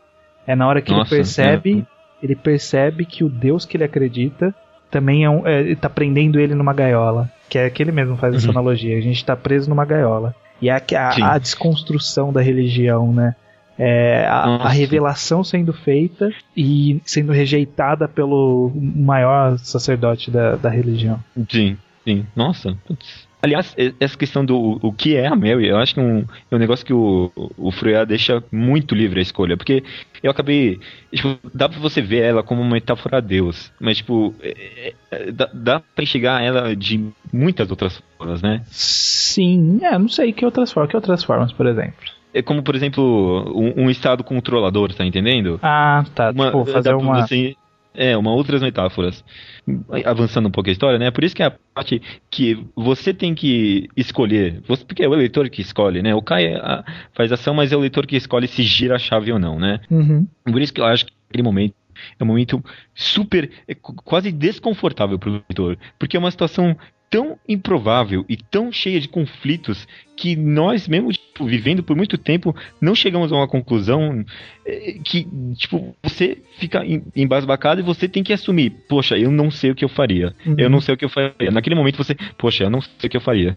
É 0.47 0.55
na 0.55 0.67
hora 0.67 0.81
que 0.83 0.93
Nossa, 0.93 1.15
ele 1.15 1.23
percebe, 1.23 1.81
é. 1.81 2.25
ele 2.25 2.37
percebe 2.37 3.05
que 3.05 3.25
o 3.25 3.29
Deus 3.29 3.65
que 3.65 3.77
ele 3.77 3.85
acredita 3.85 4.55
também 4.91 5.25
é 5.25 5.31
um, 5.31 5.47
é, 5.47 5.75
tá 5.75 5.89
prendendo 5.91 6.39
ele 6.39 6.55
numa 6.55 6.73
gaiola. 6.73 7.31
Que 7.49 7.59
é 7.59 7.71
que 7.71 7.83
ele 7.83 7.93
mesmo 7.93 8.17
faz 8.17 8.35
essa 8.35 8.47
Uhum. 8.47 8.53
analogia. 8.53 8.97
A 8.97 9.01
gente 9.01 9.25
tá 9.25 9.35
preso 9.35 9.69
numa 9.69 9.85
gaiola. 9.85 10.35
E 10.63 10.69
é 10.69 10.73
a, 10.73 10.83
a, 10.97 11.35
a 11.35 11.39
desconstrução 11.39 12.33
da 12.33 12.41
religião, 12.41 13.13
né? 13.13 13.35
É, 13.77 14.25
a, 14.27 14.45
a 14.55 14.69
revelação 14.69 15.43
sendo 15.43 15.73
feita 15.73 16.31
e 16.57 17.03
sendo 17.05 17.33
rejeitada 17.33 18.07
pelo 18.07 18.71
maior 18.77 19.59
sacerdote 19.59 20.31
da, 20.31 20.55
da 20.55 20.71
religião. 20.71 21.19
Sim, 21.51 21.77
sim. 22.05 22.27
Nossa. 22.37 22.77
putz. 22.87 23.27
Aliás, 23.43 23.77
essa 24.01 24.17
questão 24.17 24.43
do 24.43 24.79
o 24.81 24.91
que 24.91 25.17
é 25.17 25.27
a 25.27 25.37
Mary, 25.37 25.69
eu 25.69 25.77
acho 25.77 25.93
que 25.93 26.01
é 26.01 26.03
um, 26.03 26.25
é 26.51 26.57
um 26.57 26.59
negócio 26.59 26.87
que 26.87 26.95
o, 26.95 27.31
o 27.59 27.71
Freire 27.71 28.07
deixa 28.07 28.43
muito 28.51 28.95
livre 28.95 29.19
a 29.19 29.23
escolha. 29.23 29.55
Porque 29.55 29.85
eu 30.23 30.31
acabei. 30.31 30.81
Tipo, 31.13 31.37
dá 31.53 31.69
pra 31.69 31.79
você 31.79 32.01
ver 32.01 32.23
ela 32.23 32.43
como 32.43 32.63
uma 32.63 32.71
metáfora 32.73 33.19
a 33.19 33.21
Deus. 33.21 33.71
Mas, 33.79 33.99
tipo, 33.99 34.35
é- 34.41 34.95
é- 35.11 35.31
dá, 35.31 35.51
dá 35.53 35.81
pra 35.95 36.03
enxergar 36.05 36.43
ela 36.43 36.75
de 36.75 37.07
muitas 37.31 37.71
outras 37.71 38.03
formas, 38.17 38.41
né? 38.41 38.63
Sim, 38.71 39.79
é, 39.83 39.99
não 39.99 40.09
sei 40.09 40.33
que 40.33 40.47
outras 40.47 40.73
formas, 40.73 40.91
que 40.91 40.97
outras 40.97 41.23
formas, 41.23 41.53
por 41.53 41.67
exemplo. 41.67 41.93
É 42.33 42.41
como, 42.41 42.63
por 42.63 42.75
exemplo, 42.75 43.45
um, 43.55 43.85
um 43.85 43.91
estado 43.91 44.25
controlador, 44.25 44.93
tá 44.95 45.05
entendendo? 45.05 45.61
Ah, 45.63 46.03
tá, 46.15 46.31
Uma- 46.31 46.47
tipo, 46.47 46.65
fazer 46.65 46.95
uma 46.95 47.27
você- 47.27 47.57
é, 47.95 48.17
uma 48.17 48.33
outras 48.33 48.61
metáforas. 48.61 49.25
Avançando 50.05 50.49
um 50.49 50.51
pouco 50.51 50.69
a 50.69 50.73
história, 50.73 50.99
né? 50.99 51.11
Por 51.11 51.25
isso 51.25 51.35
que 51.35 51.43
é 51.43 51.47
a 51.47 51.51
parte 51.75 52.03
que 52.31 52.59
você 52.75 53.15
tem 53.15 53.35
que 53.35 53.89
escolher. 53.97 54.61
Você, 54.67 54.85
porque 54.85 55.03
é 55.03 55.09
o 55.09 55.15
eleitor 55.15 55.49
que 55.49 55.63
escolhe, 55.63 56.03
né? 56.03 56.15
O 56.15 56.21
Kai 56.23 56.47
é 56.47 56.57
a- 56.57 56.85
faz 57.15 57.31
ação, 57.33 57.55
mas 57.55 57.73
é 57.73 57.77
o 57.77 57.81
eleitor 57.81 58.07
que 58.07 58.17
escolhe 58.17 58.47
se 58.49 58.63
gira 58.63 58.97
a 58.97 58.99
chave 58.99 59.33
ou 59.33 59.39
não, 59.39 59.59
né? 59.59 59.81
Uhum. 59.91 60.27
Por 60.45 60.61
isso 60.61 60.73
que 60.75 60.81
eu 60.81 60.85
acho 60.85 61.07
que 61.07 61.13
aquele 61.29 61.43
momento 61.43 61.75
é 62.19 62.25
um 62.25 62.27
momento 62.27 62.63
super, 62.95 63.51
é 63.69 63.75
qu- 63.75 63.95
quase 63.95 64.33
desconfortável 64.33 65.19
pro 65.19 65.31
leitor. 65.49 65.79
Porque 65.99 66.17
é 66.17 66.21
uma 66.21 66.31
situação 66.31 66.77
tão 67.11 67.39
improvável 67.49 68.25
e 68.29 68.37
tão 68.37 68.73
cheia 68.73 69.01
de 69.01 69.07
conflitos 69.09 69.87
que 70.17 70.35
nós, 70.35 70.89
mesmo 70.89 71.13
tipo, 71.13 71.45
vivendo 71.45 71.83
por 71.83 71.97
muito 71.97 72.19
tempo, 72.19 72.55
não 72.81 72.95
chegamos 72.95 73.31
a 73.33 73.37
uma 73.37 73.47
conclusão 73.49 74.25
eh, 74.67 74.99
que, 75.05 75.27
tipo, 75.57 75.95
você 76.03 76.39
fica 76.59 76.85
em- 76.85 77.03
embasbacado 77.15 77.81
e 77.81 77.85
você 77.85 78.09
tem 78.09 78.23
que 78.23 78.33
assumir, 78.33 78.71
poxa, 78.89 79.17
eu 79.17 79.31
não 79.31 79.51
sei 79.51 79.71
o 79.71 79.75
que 79.75 79.85
eu 79.85 79.89
faria. 79.89 80.35
Uhum. 80.47 80.55
Eu 80.59 80.69
não 80.71 80.81
sei 80.81 80.95
o 80.95 80.97
que 80.97 81.05
eu 81.05 81.09
faria. 81.09 81.51
Naquele 81.53 81.77
momento 81.77 81.97
você, 81.97 82.15
poxa, 82.39 82.65
eu 82.65 82.71
não 82.71 82.81
sei 82.81 83.07
o 83.07 83.11
que 83.11 83.17
eu 83.17 83.21
faria. 83.21 83.57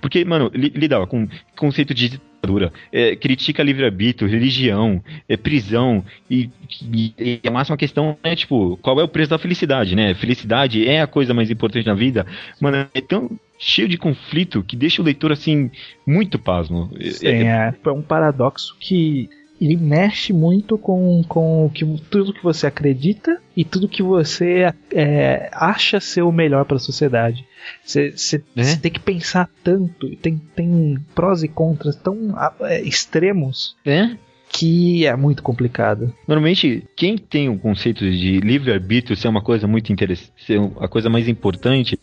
Porque, 0.00 0.24
mano, 0.24 0.50
li- 0.54 0.72
lidava 0.74 1.06
com 1.06 1.28
conceito 1.56 1.92
de 1.94 2.20
ditadura, 2.46 2.72
eh, 2.92 3.16
critica 3.16 3.62
livre-arbítrio, 3.62 4.30
religião, 4.30 5.02
eh, 5.28 5.36
prisão, 5.36 6.04
e, 6.30 6.48
e- 6.82 7.40
e 7.42 7.48
a 7.48 7.50
máxima 7.50 7.76
questão 7.76 8.16
é, 8.22 8.34
tipo, 8.34 8.78
qual 8.78 8.98
é 9.00 9.04
o 9.04 9.08
preço 9.08 9.30
da 9.30 9.38
felicidade, 9.38 9.94
né? 9.96 10.14
Felicidade 10.14 10.86
é 10.88 11.02
a 11.02 11.06
coisa 11.06 11.34
mais 11.34 11.50
importante 11.50 11.86
na 11.86 11.94
vida. 11.94 12.26
Mano, 12.60 12.86
é 12.94 13.00
tão 13.00 13.30
cheio 13.58 13.88
de 13.88 13.98
conflito 13.98 14.62
que 14.62 14.76
deixa 14.76 15.02
o 15.02 15.04
leitor, 15.04 15.32
assim, 15.32 15.70
muito 16.06 16.38
pasmo. 16.38 16.90
É- 16.98 17.10
Sim, 17.10 17.26
é- 17.26 17.42
é, 17.42 17.74
é 17.84 17.90
um 17.90 18.02
paradoxo 18.02 18.76
que 18.78 19.28
ele 19.60 19.76
mexe 19.76 20.32
muito 20.32 20.76
com, 20.76 21.22
com 21.28 21.66
o 21.66 21.70
que, 21.70 21.84
tudo 22.10 22.32
que 22.32 22.42
você 22.42 22.66
acredita 22.66 23.38
e 23.56 23.64
tudo 23.64 23.88
que 23.88 24.02
você 24.02 24.72
é, 24.92 25.48
acha 25.52 25.98
ser 26.00 26.22
o 26.22 26.32
melhor 26.32 26.64
para 26.64 26.76
a 26.76 26.80
sociedade. 26.80 27.44
Você 27.84 28.42
É. 28.56 28.76
tem 28.76 28.92
que 28.92 29.00
pensar 29.00 29.48
tanto, 29.64 30.14
tem, 30.16 30.40
tem 30.54 30.96
prós 31.14 31.42
e 31.42 31.48
contras 31.48 31.96
tão 31.96 32.34
é, 32.60 32.80
extremos 32.82 33.76
é? 33.84 34.16
que 34.52 35.04
é 35.06 35.16
muito 35.16 35.42
complicado. 35.42 36.12
Normalmente, 36.28 36.84
quem 36.94 37.16
tem 37.18 37.48
o 37.48 37.58
conceito 37.58 38.08
de 38.10 38.38
livre-arbítrio 38.40 39.16
ser 39.16 39.28
uma 39.28 39.42
coisa 39.42 39.66
muito 39.66 39.92
interessante, 39.92 40.32
ser 40.38 40.60
a 40.80 40.86
coisa 40.86 41.08
mais 41.10 41.26
importante, 41.28 41.98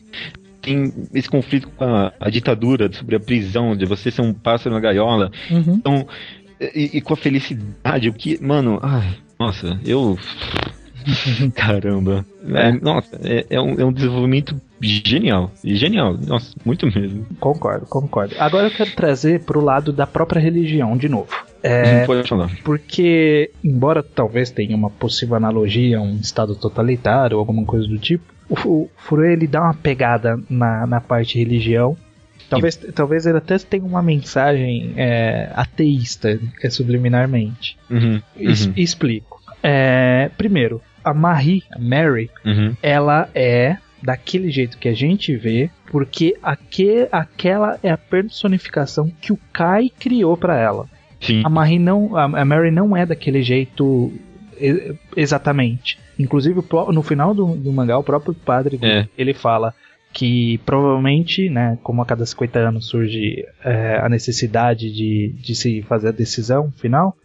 tem 0.62 0.94
esse 1.13 1.30
conflito 1.30 1.68
com 1.70 1.84
a, 1.84 2.13
a 2.20 2.30
ditadura, 2.30 2.92
sobre 2.92 3.16
a 3.16 3.20
prisão, 3.20 3.76
de 3.76 3.86
você 3.86 4.10
ser 4.12 4.22
um 4.22 4.34
pássaro 4.34 4.74
na 4.76 4.82
gaiola, 4.82 5.32
Uhum. 5.52 5.76
então, 5.76 6.08
e, 6.60 6.98
e 6.98 7.02
com 7.02 7.13
a 7.13 7.18
felicidade, 7.18 8.10
o 8.10 8.13
que, 8.13 8.42
mano, 8.44 8.80
ai, 8.82 9.16
nossa, 9.39 9.80
eu. 9.86 10.18
Caramba. 11.56 12.26
É, 12.48 12.72
nossa, 12.72 13.20
é, 13.24 13.46
é 13.50 13.62
um, 13.62 13.80
é 13.80 13.86
um 13.86 13.92
desenvolvimento 13.92 14.56
genial. 14.82 15.52
Genial, 15.63 16.18
nossa, 16.26 16.56
muito 16.66 16.86
mesmo. 16.86 17.26
Concordo, 17.39 17.86
concordo. 17.86 18.36
Agora 18.39 18.68
eu 18.68 18.72
quero 18.72 18.92
trazer 18.92 19.42
pro 19.44 19.63
lado 19.63 19.92
da 19.92 20.08
própria 20.08 20.39
religião 20.39 20.96
de 20.96 21.10
novo. 21.10 21.34
É. 21.62 22.06
Porque, 22.63 23.52
embora 23.63 24.04
talvez 24.04 24.52
tenha 24.52 24.76
uma 24.76 24.89
possível 24.89 25.36
analogia 25.36 25.98
a 25.98 26.02
um 26.02 26.18
estado 26.18 26.56
totalitário 26.56 27.38
ou 27.38 27.39
alguma 27.39 27.66
coisa 27.66 27.88
do 27.88 27.98
tipo, 27.98 28.34
o, 28.50 28.56
o 28.56 28.89
Furue 28.98 29.32
ele 29.32 29.48
dá 29.48 29.62
uma 29.62 29.74
pegada 29.74 30.38
na, 30.50 30.86
na 30.86 31.02
parte 31.02 31.38
religião. 31.38 31.98
Talvez, 32.54 32.76
talvez 32.94 33.26
ele 33.26 33.38
até 33.38 33.58
tenha 33.60 33.84
uma 33.84 34.02
mensagem 34.02 34.94
é, 34.98 35.50
ateísta, 35.56 36.39
é, 36.62 36.70
subliminarmente. 36.70 37.78
Uhum, 37.89 38.22
Es- 38.38 38.66
uhum, 38.68 38.74
Explico. 38.78 39.42
É, 39.62 40.30
primeiro, 40.38 40.82
a 41.04 41.13
Marie, 41.13 41.63
a 41.72 41.80
Mary, 41.80 42.30
uhum. 42.46 42.76
ela 42.82 43.30
é 43.34 43.78
daquele 44.02 44.52
jeito 44.52 44.78
que 44.78 44.89
a 44.89 44.94
gente 44.94 45.36
vê, 45.36 45.70
porque 45.89 46.36
aque, 46.44 47.08
aquela 47.12 47.80
é 47.82 47.89
a 47.89 47.98
personificação 47.98 49.10
que 49.22 49.32
o 49.32 49.39
Kai 49.54 49.89
criou 49.98 50.36
pra 50.36 50.58
ela. 50.60 50.88
Sim. 51.22 51.42
A 51.46 51.50
Marie 51.50 51.80
não, 51.80 52.16
a 52.18 52.44
Mary 52.44 52.70
não 52.72 52.98
é 52.98 53.06
daquele 53.06 53.42
jeito 53.42 54.12
e- 54.60 54.94
exatamente. 55.16 55.98
Inclusive 56.20 56.62
no 56.92 57.02
final 57.02 57.34
do, 57.34 57.56
do 57.56 57.72
mangá 57.72 57.98
o 57.98 58.04
próprio 58.04 58.34
padre 58.34 58.78
É. 58.82 59.08
ele 59.18 59.34
fala 59.34 59.74
que 60.13 60.60
provavelmente, 60.60 61.49
né, 61.49 61.78
como 61.82 62.02
a 62.02 62.06
cada 62.06 62.26
50 62.26 62.60
anos 62.60 62.88
surge 62.88 63.43
é, 63.65 63.99
a 64.02 64.08
necessidade 64.08 64.93
de, 64.93 65.34
de 65.41 65.56
se 65.56 65.82
fazer 65.82 66.10
a 66.10 66.12
decisão 66.12 66.71
final, 66.71 67.15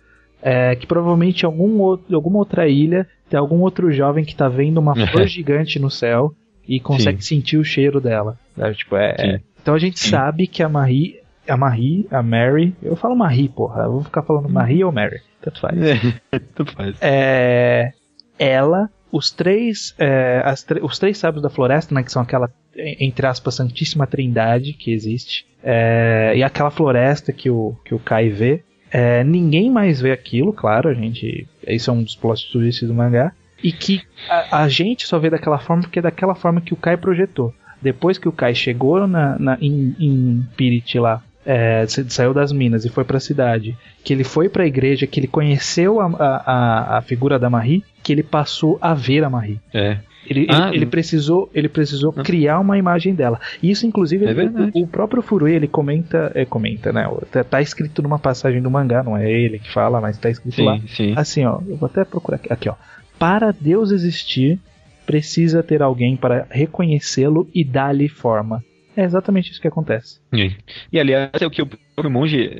é, 0.42 0.74
que 0.74 0.86
provavelmente 0.86 1.44
algum 1.44 1.78
outro, 1.80 2.14
alguma 2.14 2.38
outra 2.38 2.66
ilha 2.68 3.06
tem 3.28 3.38
algum 3.38 3.60
outro 3.60 3.92
jovem 3.92 4.24
que 4.24 4.34
tá 4.34 4.48
vendo 4.48 4.78
uma 4.78 4.94
flor 5.08 5.26
gigante 5.26 5.78
no 5.78 5.90
céu 5.90 6.32
e 6.66 6.80
consegue 6.80 7.22
sentir 7.24 7.58
o 7.58 7.64
cheiro 7.64 8.00
dela. 8.00 8.38
né? 8.56 8.72
Tipo, 8.72 8.96
é, 8.96 9.16
Sim. 9.18 9.26
é- 9.26 9.40
então 9.60 9.74
a 9.74 9.78
gente 9.78 9.98
Sim. 10.00 10.10
sabe 10.10 10.46
que 10.46 10.62
a 10.62 10.68
Marie, 10.68 11.16
a 11.46 11.56
Marie, 11.56 12.06
a 12.10 12.22
Mary, 12.22 12.74
eu 12.82 12.96
falo 12.96 13.14
Marie, 13.14 13.48
porra, 13.48 13.82
eu 13.82 13.92
vou 13.92 14.04
ficar 14.04 14.22
falando 14.22 14.48
Marie 14.48 14.82
ou 14.82 14.90
Mary, 14.92 15.20
tanto 15.42 15.60
faz. 15.60 15.76
Tanto 16.54 16.72
faz. 16.72 16.96
É, 17.02 17.92
ela, 18.38 18.88
os 19.12 19.30
três, 19.30 19.94
é, 19.98 20.40
as 20.44 20.64
os 20.82 20.98
três 20.98 21.18
sábios 21.18 21.42
da 21.42 21.50
floresta, 21.50 21.94
né, 21.94 22.02
que 22.02 22.12
são 22.12 22.22
aquela, 22.22 22.50
entre 22.78 23.26
aspas, 23.26 23.54
santíssima 23.54 24.06
trindade 24.06 24.72
que 24.72 24.92
existe, 24.92 25.46
é, 25.62 26.32
e 26.36 26.42
aquela 26.42 26.70
floresta 26.70 27.32
que 27.32 27.50
o, 27.50 27.74
que 27.84 27.94
o 27.94 27.98
Kai 27.98 28.28
vê, 28.28 28.62
é, 28.90 29.22
ninguém 29.24 29.70
mais 29.70 30.00
vê 30.00 30.12
aquilo, 30.12 30.52
claro, 30.52 30.88
a 30.88 30.94
gente, 30.94 31.46
isso 31.66 31.90
é 31.90 31.92
um 31.92 32.02
dos 32.02 32.14
plot 32.16 32.50
twists 32.52 32.86
do 32.88 32.94
mangá, 32.94 33.32
e 33.62 33.72
que 33.72 34.00
a, 34.30 34.62
a 34.62 34.68
gente 34.68 35.06
só 35.06 35.18
vê 35.18 35.28
daquela 35.28 35.58
forma 35.58 35.82
porque 35.82 35.98
é 35.98 36.02
daquela 36.02 36.34
forma 36.34 36.60
que 36.60 36.72
o 36.72 36.76
Kai 36.76 36.96
projetou. 36.96 37.52
Depois 37.82 38.16
que 38.18 38.28
o 38.28 38.32
Kai 38.32 38.54
chegou 38.54 39.06
na, 39.06 39.38
na- 39.38 39.58
em, 39.60 39.94
em 39.98 40.42
Pirit 40.56 40.98
lá, 40.98 41.22
é, 41.44 41.84
sa- 41.86 42.04
saiu 42.08 42.32
das 42.34 42.52
minas 42.52 42.84
e 42.84 42.88
foi 42.88 43.04
pra 43.04 43.18
cidade, 43.20 43.76
que 44.04 44.12
ele 44.12 44.24
foi 44.24 44.48
pra 44.48 44.66
igreja, 44.66 45.06
que 45.06 45.18
ele 45.20 45.26
conheceu 45.26 46.00
a, 46.00 46.06
a, 46.06 46.52
a- 46.52 46.98
a 46.98 47.02
figura 47.02 47.38
da 47.38 47.50
Marie, 47.50 47.84
que 48.02 48.12
ele 48.12 48.22
passou 48.22 48.78
a 48.80 48.94
ver 48.94 49.22
a 49.24 49.30
Marie. 49.30 49.60
É. 49.74 49.98
Ele, 50.28 50.46
Ah, 50.50 50.68
ele, 50.68 50.78
ele 50.78 50.86
precisou, 50.86 51.50
ele 51.54 51.68
precisou 51.68 52.12
Ah. 52.16 52.22
criar 52.22 52.58
uma 52.60 52.76
imagem 52.78 53.14
dela. 53.14 53.40
Isso, 53.62 53.86
inclusive, 53.86 54.26
É 54.26 54.30
ele- 54.30 54.70
o, 54.74 54.82
o 54.84 54.86
próprio 54.86 55.22
Furui, 55.22 55.52
ele 55.54 55.66
comenta, 55.68 56.30
é, 56.34 56.44
comenta, 56.44 56.92
né? 56.92 57.08
Tá, 57.30 57.42
tá 57.44 57.62
escrito 57.62 58.02
numa 58.02 58.18
passagem 58.18 58.60
do 58.60 58.70
mangá, 58.70 59.02
não 59.02 59.16
é 59.16 59.30
ele 59.30 59.58
que 59.58 59.72
fala, 59.72 60.00
mas 60.00 60.18
tá 60.18 60.28
escrito 60.30 60.62
lá. 60.62 60.78
Sim, 60.78 60.86
sim. 60.88 61.12
Assim, 61.16 61.44
ó, 61.44 61.60
eu 61.66 61.76
vou 61.76 61.86
até 61.86 62.04
procurar 62.04 62.36
aqui, 62.36 62.52
aqui, 62.52 62.68
ó. 62.68 62.74
Para 63.18 63.50
Deus 63.52 63.90
existir, 63.90 64.58
precisa 65.06 65.62
ter 65.62 65.82
alguém 65.82 66.16
para 66.16 66.46
reconhecê-lo 66.50 67.48
e 67.54 67.64
dar-lhe 67.64 68.08
forma. 68.08 68.62
É 68.98 69.04
exatamente 69.04 69.52
isso 69.52 69.60
que 69.60 69.68
acontece. 69.68 70.20
E, 70.32 70.50
e, 70.92 70.98
aliás, 70.98 71.30
é 71.40 71.46
o 71.46 71.50
que 71.50 71.62
o 71.62 71.66
próprio 71.66 72.10
monge, 72.10 72.50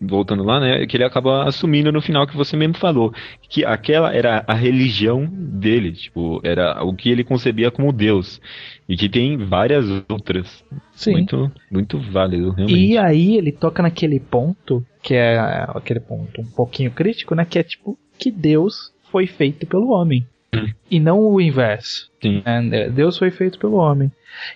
voltando 0.00 0.44
lá, 0.44 0.60
né, 0.60 0.86
que 0.86 0.96
ele 0.96 1.02
acaba 1.02 1.48
assumindo 1.48 1.90
no 1.90 2.00
final 2.00 2.28
que 2.28 2.36
você 2.36 2.56
mesmo 2.56 2.76
falou, 2.76 3.12
que 3.50 3.64
aquela 3.64 4.14
era 4.14 4.44
a 4.46 4.54
religião 4.54 5.26
dele, 5.28 5.90
tipo, 5.90 6.40
era 6.44 6.80
o 6.84 6.94
que 6.94 7.10
ele 7.10 7.24
concebia 7.24 7.72
como 7.72 7.92
Deus, 7.92 8.40
e 8.88 8.96
que 8.96 9.08
tem 9.08 9.36
várias 9.36 9.84
outras. 10.08 10.64
Sim. 10.92 11.14
Muito, 11.14 11.50
muito 11.68 11.98
válido, 11.98 12.52
realmente. 12.52 12.78
E 12.78 12.96
aí 12.96 13.36
ele 13.36 13.50
toca 13.50 13.82
naquele 13.82 14.20
ponto, 14.20 14.86
que 15.02 15.14
é 15.14 15.40
aquele 15.74 15.98
ponto 15.98 16.40
um 16.40 16.50
pouquinho 16.52 16.92
crítico, 16.92 17.34
né? 17.34 17.44
Que 17.44 17.58
é 17.58 17.64
tipo, 17.64 17.98
que 18.16 18.30
Deus 18.30 18.92
foi 19.10 19.26
feito 19.26 19.66
pelo 19.66 19.90
homem. 19.90 20.24
E 20.90 20.98
não 20.98 21.20
o 21.20 21.40
inverso. 21.40 22.10
Sim. 22.22 22.42
né? 22.44 22.88
Deus 22.88 23.18
foi 23.18 23.30
feito 23.30 23.58
pelo 23.58 23.76
homem. 23.76 24.10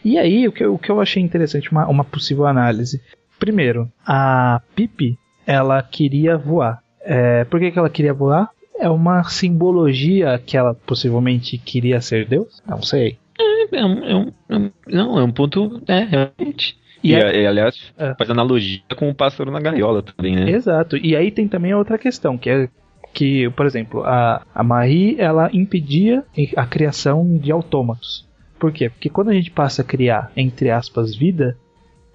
E 0.05 0.19
aí, 0.19 0.49
o 0.49 0.53
que, 0.53 0.65
eu- 0.65 0.75
o 0.75 0.79
que 0.79 0.91
eu 0.91 1.01
achei 1.01 1.23
interessante, 1.23 1.71
uma, 1.71 1.87
uma 1.87 2.05
possível 2.05 2.47
análise. 2.47 3.01
Primeiro, 3.39 3.91
a 4.07 4.61
Pipi, 4.75 5.19
ela 5.47 5.83
queria 5.83 6.37
voar. 6.39 6.81
É, 7.05 7.45
por 7.45 7.59
que, 7.61 7.71
que 7.71 7.79
ela 7.79 7.91
queria 7.91 8.15
voar? 8.15 8.49
É 8.79 8.89
uma 8.89 9.23
simbologia 9.25 10.41
que 10.45 10.57
ela 10.57 10.75
possivelmente 10.75 11.59
queria 11.59 12.01
ser 12.01 12.27
Deus? 12.27 12.63
Não 12.67 12.81
sei. 12.83 13.19
É 13.39 13.77
é 13.77 13.85
um- 13.87 14.05
é 14.49 14.57
um- 14.57 14.71
não, 14.87 15.19
é 15.19 15.25
um 15.25 15.31
ponto, 15.33 15.83
é, 15.89 16.01
realmente. 16.01 16.77
E 17.03 17.11
E, 17.11 17.15
é- 17.15 17.43
é- 17.43 17.47
aliás, 17.47 17.93
É. 17.99 18.15
faz 18.15 18.31
analogia 18.31 18.81
com 18.97 19.09
o 19.11 19.15
pássaro 19.15 19.51
na 19.51 19.61
gaiola 19.61 20.03
também, 20.03 20.37
né? 20.37 20.51
Exato. 20.51 20.97
E 20.97 21.17
aí 21.17 21.31
tem 21.31 21.49
também 21.49 21.73
a 21.73 21.79
outra 21.79 21.99
questão, 21.99 22.37
que 22.39 22.49
é 22.51 22.69
que, 23.13 23.51
por 23.51 23.67
exemplo, 23.67 24.03
a, 24.05 24.43
a 24.55 24.63
Marie, 24.63 25.17
ela 25.19 25.51
impedia 25.53 26.25
a 26.57 26.67
criação 26.67 27.37
de 27.37 27.53
autômatos. 27.53 28.27
Por 28.59 28.73
quê? 28.73 28.89
Porque 28.89 29.11
quando 29.11 29.31
a 29.31 29.35
gente 29.35 29.51
passa 29.51 29.83
a 29.83 29.85
criar, 29.85 30.31
entre 30.37 30.71
aspas, 30.71 31.15
vida, 31.15 31.57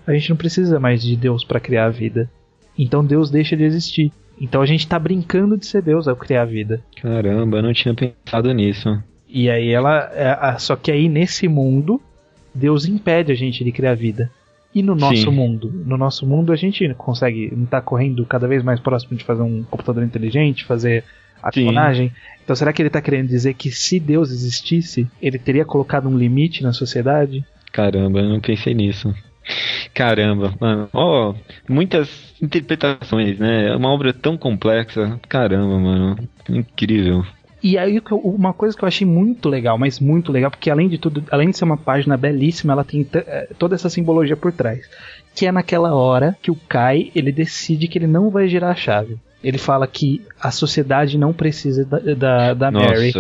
a 0.06 0.14
gente 0.14 0.30
não 0.30 0.38
precisa 0.38 0.80
mais 0.80 1.02
de 1.02 1.16
Deus 1.16 1.44
para 1.44 1.60
criar 1.60 1.86
a 1.86 1.90
vida. 1.90 2.30
Então 2.78 3.06
Deus 3.06 3.30
deixa 3.30 3.56
de 3.56 3.64
existir. 3.64 4.12
Então 4.40 4.62
a 4.62 4.66
gente 4.66 4.88
tá 4.88 4.98
brincando 4.98 5.58
de 5.58 5.66
ser 5.66 5.82
Deus 5.82 6.08
ao 6.08 6.16
criar 6.16 6.44
a 6.44 6.46
vida. 6.46 6.82
Caramba, 7.02 7.58
eu 7.58 7.64
não 7.64 7.74
tinha 7.74 7.94
pensado 7.94 8.54
nisso. 8.54 9.02
E 9.28 9.50
aí 9.50 9.70
ela. 9.70 10.10
é, 10.14 10.58
só 10.58 10.76
que 10.76 10.92
aí 10.92 11.10
nesse 11.10 11.48
mundo, 11.48 12.02
Deus 12.54 12.86
impede 12.86 13.32
a 13.32 13.36
gente 13.36 13.64
de 13.64 13.72
criar 13.72 13.96
vida. 13.96 14.32
E 14.74 14.84
no 14.84 14.96
nosso 14.96 15.24
Sim. 15.24 15.32
mundo? 15.32 15.72
No 15.86 15.98
nosso 15.98 16.26
mundo 16.26 16.52
a 16.52 16.56
gente 16.56 16.88
consegue. 16.96 17.52
Não 17.56 17.66
tá 17.66 17.82
correndo 17.82 18.26
cada 18.26 18.48
vez 18.48 18.64
mais 18.64 18.80
próximo 18.80 19.18
de 19.18 19.24
fazer 19.24 19.42
um 19.42 19.64
computador 19.64 20.04
inteligente, 20.04 20.66
fazer 20.66 21.04
a 21.42 21.52
clonagem. 21.52 22.12
Então 22.44 22.56
será 22.56 22.72
que 22.72 22.82
ele 22.82 22.90
tá 22.90 23.02
querendo 23.02 23.28
dizer 23.28 23.54
que 23.54 23.72
se 23.72 24.00
Deus 24.00 24.32
existisse, 24.32 25.08
ele 25.22 25.40
teria 25.40 25.66
colocado 25.66 26.08
um 26.08 26.18
limite 26.18 26.64
na 26.64 26.74
sociedade? 26.74 27.46
Caramba, 27.72 28.20
eu 28.20 28.30
não 28.30 28.40
pensei 28.40 28.74
nisso. 28.74 29.14
Caramba, 29.94 30.54
mano. 30.60 30.90
Ó, 30.94 31.34
muitas 31.68 32.36
interpretações, 32.42 33.40
né? 33.40 33.70
É 33.70 33.76
uma 33.76 33.90
obra 33.90 34.14
tão 34.14 34.38
complexa. 34.38 35.20
Caramba, 35.28 35.80
mano. 35.80 36.30
Incrível. 36.50 37.26
E 37.68 37.78
aí 37.78 38.02
uma 38.24 38.54
coisa 38.54 38.78
que 38.78 38.82
eu 38.82 38.88
achei 38.88 39.06
muito 39.06 39.50
legal, 39.50 39.78
mas 39.78 40.00
muito 40.00 40.32
legal, 40.32 40.50
porque 40.50 40.70
além 40.70 40.88
de 40.88 40.98
tudo, 40.98 41.22
além 41.30 41.50
de 41.50 41.58
ser 41.58 41.66
uma 41.66 41.76
página 41.76 42.16
belíssima, 42.16 42.72
ela 42.72 42.84
tem 42.86 43.06
eh, 43.14 43.50
toda 43.60 43.76
essa 43.76 43.90
simbologia 43.90 44.38
por 44.38 44.54
trás. 44.54 44.90
Que 45.36 45.48
é 45.48 45.52
naquela 45.52 45.94
hora 45.94 46.38
que 46.42 46.50
o 46.50 46.56
Kai, 46.56 47.12
ele 47.14 47.30
decide 47.30 47.90
que 47.90 47.98
ele 47.98 48.08
não 48.08 48.30
vai 48.30 48.48
girar 48.48 48.72
a 48.72 48.76
chave. 48.76 49.18
Ele 49.44 49.58
fala 49.58 49.86
que 49.86 50.22
a 50.40 50.50
sociedade 50.50 51.18
não 51.18 51.34
precisa 51.34 51.84
da, 51.84 52.00
da, 52.00 52.54
da 52.54 52.72
Mary. 52.72 53.12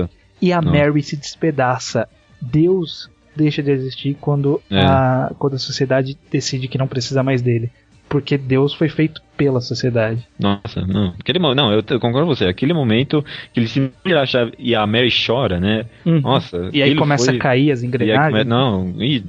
E 0.41 0.53
a 0.53 0.61
Nossa. 0.61 0.77
Mary 0.77 1.03
se 1.03 1.17
despedaça. 1.17 2.07
Deus 2.41 3.09
deixa 3.35 3.61
de 3.61 3.71
existir 3.71 4.15
quando, 4.21 4.61
É. 4.71 4.79
a, 4.79 5.31
quando 5.37 5.55
a 5.55 5.59
sociedade 5.59 6.17
decide 6.31 6.69
que 6.69 6.77
não 6.77 6.87
precisa 6.87 7.21
mais 7.21 7.41
dele. 7.41 7.69
Porque 8.09 8.37
Deus 8.37 8.73
foi 8.73 8.89
feito 8.89 9.21
pela 9.35 9.59
sociedade. 9.59 10.25
Nossa, 10.39 10.85
não. 10.85 11.13
Aquele, 11.19 11.39
não, 11.39 11.71
eu, 11.71 11.83
concordo 11.99 12.27
com 12.27 12.35
você. 12.35 12.45
Aquele 12.45 12.73
momento 12.73 13.23
que 13.53 13.59
ele 13.59 13.67
se 13.67 13.91
vira 14.05 14.21
a 14.21 14.25
chave 14.25 14.53
e 14.57 14.73
a 14.73 14.87
Mary 14.87 15.09
chora, 15.11 15.59
né? 15.59 15.85
Uhum. 16.05 16.21
Nossa. 16.21 16.69
E 16.73 16.81
aí 16.81 16.95
começa 16.95 17.25
foi- 17.25 17.35
a 17.35 17.39
cair 17.39 17.71
as 17.71 17.83
engrenagens. 17.83 18.31
come- 18.31 18.43
Não, 18.43 18.93
e 19.01 19.23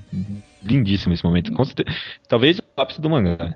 lindíssimo 0.62 1.14
esse 1.14 1.24
momento. 1.24 1.52
Talvez 2.28 2.58
o 2.58 2.62
ápice 2.80 3.00
do 3.00 3.10
mangá. 3.10 3.54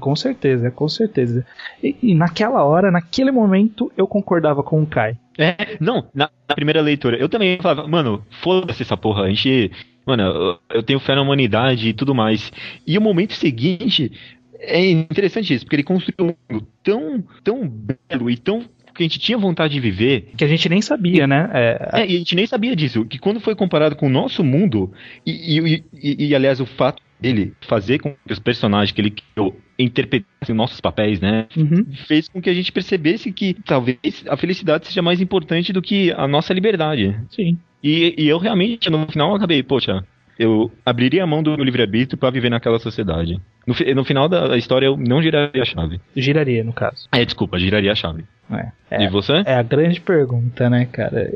Com 0.00 0.16
certeza, 0.16 0.70
com 0.70 0.88
certeza. 0.88 1.46
E, 1.82 1.96
e 2.02 2.14
naquela 2.14 2.62
hora, 2.64 2.90
naquele 2.90 3.30
momento, 3.30 3.90
eu 3.96 4.06
concordava 4.06 4.62
com 4.62 4.82
o 4.82 4.86
Kai. 4.86 5.16
É, 5.38 5.76
não, 5.80 6.06
na, 6.14 6.30
na 6.48 6.54
primeira 6.54 6.80
leitura, 6.80 7.16
eu 7.16 7.28
também 7.28 7.58
falava, 7.58 7.86
mano, 7.86 8.24
foda-se 8.42 8.82
essa 8.82 8.96
porra, 8.96 9.24
a 9.24 9.28
gente. 9.28 9.70
Mano, 10.06 10.58
eu 10.72 10.82
tenho 10.82 10.98
fé 10.98 11.14
na 11.14 11.20
humanidade 11.20 11.88
e 11.90 11.92
tudo 11.92 12.14
mais. 12.14 12.50
E 12.86 12.96
o 12.96 13.00
momento 13.00 13.34
seguinte 13.34 14.10
é 14.58 14.90
interessante 14.90 15.54
isso, 15.54 15.64
porque 15.64 15.76
ele 15.76 15.82
construiu 15.84 16.30
um 16.30 16.54
mundo 16.54 16.66
tão, 16.82 17.24
tão 17.44 17.68
belo 17.68 18.30
e 18.30 18.36
tão. 18.36 18.60
que 18.94 19.02
a 19.02 19.06
gente 19.06 19.18
tinha 19.20 19.38
vontade 19.38 19.74
de 19.74 19.80
viver. 19.80 20.30
Que 20.36 20.44
a 20.44 20.48
gente 20.48 20.68
nem 20.68 20.82
sabia, 20.82 21.26
né? 21.26 21.48
É, 21.52 22.00
É, 22.02 22.06
e 22.10 22.16
a 22.16 22.18
gente 22.18 22.34
nem 22.34 22.46
sabia 22.46 22.74
disso. 22.74 23.04
Que 23.04 23.18
quando 23.18 23.38
foi 23.40 23.54
comparado 23.54 23.94
com 23.94 24.06
o 24.06 24.10
nosso 24.10 24.42
mundo, 24.42 24.92
e, 25.24 25.58
e, 25.58 25.84
e- 25.94 26.26
e, 26.28 26.34
aliás, 26.34 26.58
o 26.60 26.66
fato 26.66 27.00
dele 27.20 27.52
fazer 27.62 27.98
com 28.00 28.10
que 28.26 28.32
os 28.32 28.38
personagens 28.38 28.90
que 28.92 29.00
ele 29.00 29.10
criou 29.12 29.56
interpretassem 29.78 30.54
nossos 30.54 30.80
papéis, 30.80 31.20
né? 31.20 31.46
uhum. 31.56 31.84
fez 32.06 32.28
com 32.28 32.40
que 32.40 32.50
a 32.50 32.54
gente 32.54 32.72
percebesse 32.72 33.32
que 33.32 33.54
talvez 33.64 33.98
a 34.28 34.36
felicidade 34.36 34.86
seja 34.88 35.02
mais 35.02 35.20
importante 35.20 35.72
do 35.72 35.80
que 35.82 36.12
a 36.12 36.26
nossa 36.28 36.52
liberdade. 36.52 37.16
Sim. 37.30 37.56
E, 37.82 38.14
e 38.18 38.28
eu 38.28 38.38
realmente, 38.38 38.90
no 38.90 39.06
final, 39.06 39.34
acabei, 39.34 39.62
poxa, 39.62 40.04
eu 40.38 40.70
abriria 40.86 41.24
a 41.24 41.26
mão 41.26 41.42
do 41.42 41.54
meu 41.56 41.64
livre-arbítrio 41.64 42.16
pra 42.18 42.30
viver 42.30 42.48
naquela 42.50 42.78
sociedade. 42.78 43.40
No, 43.66 43.74
no 43.94 44.04
final 44.04 44.28
da 44.28 44.56
história, 44.56 44.86
eu 44.86 44.96
não 44.96 45.20
giraria 45.22 45.62
a 45.62 45.64
chave. 45.66 46.00
Giraria, 46.16 46.62
no 46.64 46.72
caso. 46.72 47.08
É, 47.12 47.24
desculpa, 47.24 47.58
giraria 47.58 47.92
a 47.92 47.94
chave. 47.94 48.24
É, 48.90 49.02
E 49.02 49.04
é, 49.04 49.10
você? 49.10 49.42
é 49.44 49.54
a 49.56 49.62
grande 49.62 50.00
pergunta, 50.00 50.70
né, 50.70 50.86
cara? 50.90 51.30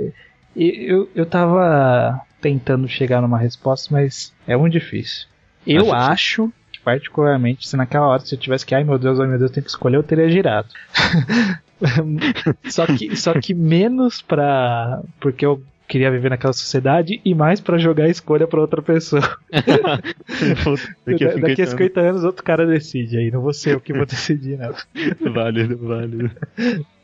E 0.57 0.87
Eu, 0.91 1.11
eu 1.15 1.27
tava 1.27 2.21
tentando 2.41 2.87
chegar 2.89 3.21
numa 3.21 3.39
resposta, 3.39 3.89
mas 3.93 4.33
é 4.47 4.57
muito 4.57 4.73
difícil. 4.73 5.27
Eu 5.67 5.87
você- 5.87 5.93
acho, 5.95 6.53
que, 6.73 6.81
particularmente, 6.81 7.69
se 7.69 7.77
naquela 7.77 8.07
hora 8.07 8.21
se 8.21 8.35
eu 8.35 8.39
tivesse 8.39 8.65
que, 8.67 8.75
ai 8.75 8.83
meu 8.85 8.99
Deus, 8.99 9.21
ai 9.21 9.27
meu 9.27 9.39
Deus, 9.39 9.51
tenho 9.51 9.65
que 9.65 9.71
escolher, 9.71 9.97
eu 9.97 10.03
teria 10.03 10.29
girado. 10.31 10.69
só, 12.71 12.87
que, 12.87 13.17
só 13.17 13.35
que 13.41 13.55
menos 13.55 14.23
pra. 14.23 15.01
Porque 15.21 15.45
eu 15.45 15.63
queria 15.93 16.11
viver 16.11 16.31
naquela 16.31 16.53
sociedade 16.55 17.21
e 17.25 17.35
mais 17.35 17.61
pra 17.61 17.77
jogar 17.79 18.05
a 18.05 18.09
escolha 18.09 18.47
pra 18.47 18.61
outra 18.61 18.81
pessoa. 18.81 19.23
Daqui 21.07 21.25
a 21.25 21.29
Da- 21.35 21.41
Daqui 21.41 21.63
a 21.63 21.67
50 21.67 21.71
50 21.71 22.01
anos 22.01 22.25
outro 22.25 22.43
cara 22.43 22.67
decide 22.67 23.19
aí, 23.19 23.31
não 23.31 23.41
vou 23.41 23.53
ser 23.53 23.75
eu 23.75 23.81
que 23.81 23.93
vou 23.93 24.05
decidir, 24.07 24.59
não. 24.59 24.67
anos. 24.67 24.87
Válido, 25.35 25.79
válido. 25.79 26.31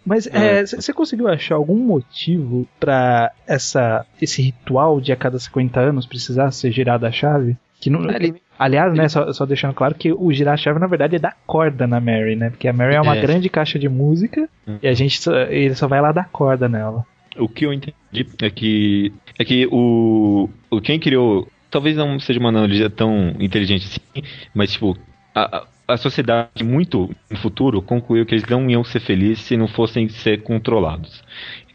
Mas 0.05 0.27
É. 0.27 0.65
você 0.65 0.93
conseguiu 0.93 1.29
achar 1.29 1.57
algum 1.57 1.77
motivo 1.77 2.67
pra 2.81 3.31
essa 3.47 4.07
esse 4.23 4.41
ritual 4.41 5.01
de 5.01 5.13
a 5.13 5.17
cada 5.17 5.39
50 5.39 5.79
anos 5.81 6.07
precisar 6.07 6.51
ser 6.51 6.71
girada 6.73 7.07
a 7.07 7.13
chave? 7.13 7.57
Que 7.81 7.91
não, 7.91 8.09
ele- 8.11 8.41
aliás, 8.59 8.93
né, 8.95 9.09
só, 9.09 9.33
só 9.33 9.45
deixando 9.47 9.75
claro 9.75 9.95
que 9.95 10.13
o 10.13 10.33
girar 10.33 10.55
a 10.55 10.57
chave 10.57 10.81
na 10.81 10.87
verdade 10.87 11.15
é 11.17 11.19
dar 11.19 11.37
corda 11.47 11.87
na 11.87 12.01
Mary, 12.01 12.35
né? 12.35 12.51
Porque 12.51 12.67
a 12.67 12.73
Mary 12.73 12.95
é 12.97 13.01
uma 13.01 13.17
É. 13.17 13.21
grande 13.21 13.49
caixa 13.49 13.79
de 13.79 13.89
música 13.89 14.49
Hum. 14.67 14.79
e 14.83 14.89
a 14.89 14.95
gente 14.95 15.21
só, 15.21 15.33
ele 15.43 15.75
só 15.75 15.87
vai 15.87 16.01
lá 16.01 16.11
dar 16.11 16.29
corda 16.31 16.69
nela. 16.69 17.05
O 17.37 17.49
que 17.49 17.67
eu 17.67 17.73
entendi 17.73 17.95
é 18.43 18.51
que 18.51 19.13
é 19.39 19.45
que 19.45 19.67
o, 19.71 20.49
o 20.71 20.81
quem 20.81 20.99
criou 20.99 21.47
talvez 21.71 21.97
não 21.97 22.19
seja 22.19 22.41
uma 22.41 22.49
analogia 22.49 22.89
tão 22.91 23.31
inteligente 23.39 23.87
assim, 23.87 24.27
mas 24.55 24.73
tipo 24.73 24.97
a, 25.35 25.67
a- 25.87 25.97
sociedade 25.97 26.65
muito 26.65 27.11
no 27.31 27.37
futuro 27.39 27.81
concluiu 27.83 28.25
que 28.27 28.35
eles 28.35 28.45
não 28.49 28.69
iam 28.71 28.83
ser 28.85 29.01
felizes 29.01 29.45
se 29.45 29.57
não 29.57 29.69
fossem 29.69 30.09
ser 30.09 30.43
controlados. 30.43 31.23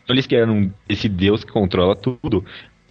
eles 0.09 0.27
queriam 0.27 0.73
esse 0.89 1.09
Deus 1.09 1.43
que 1.43 1.51
controla 1.51 1.95
tudo, 1.95 2.45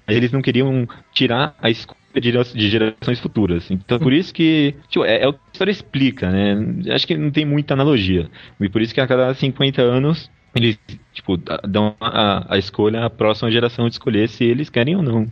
mas 0.06 0.16
eles 0.16 0.32
não 0.32 0.42
queriam 0.42 0.86
tirar 1.12 1.54
a 1.60 1.70
escolha 1.70 1.98
de 2.20 2.68
gerações 2.70 3.20
futuras. 3.20 3.70
Então, 3.70 3.98
por 3.98 4.12
isso 4.12 4.34
que. 4.34 4.74
Tipo, 4.88 5.04
é, 5.04 5.22
é 5.22 5.28
o 5.28 5.32
que 5.32 5.40
a 5.40 5.52
história 5.54 5.70
explica, 5.72 6.30
né? 6.30 6.92
Acho 6.94 7.06
que 7.06 7.16
não 7.16 7.30
tem 7.30 7.44
muita 7.46 7.74
analogia. 7.74 8.30
E 8.60 8.68
por 8.68 8.82
isso 8.82 8.94
que 8.94 9.00
a 9.00 9.06
cada 9.06 9.32
50 9.34 9.82
anos. 9.82 10.30
Eles, 10.54 10.78
tipo, 11.12 11.36
dão 11.66 11.94
a, 12.00 12.54
a 12.54 12.58
escolha 12.58 13.04
à 13.04 13.10
próxima 13.10 13.50
geração 13.50 13.86
de 13.86 13.94
escolher 13.94 14.28
se 14.28 14.44
eles 14.44 14.68
querem 14.68 14.96
ou 14.96 15.02
não. 15.02 15.26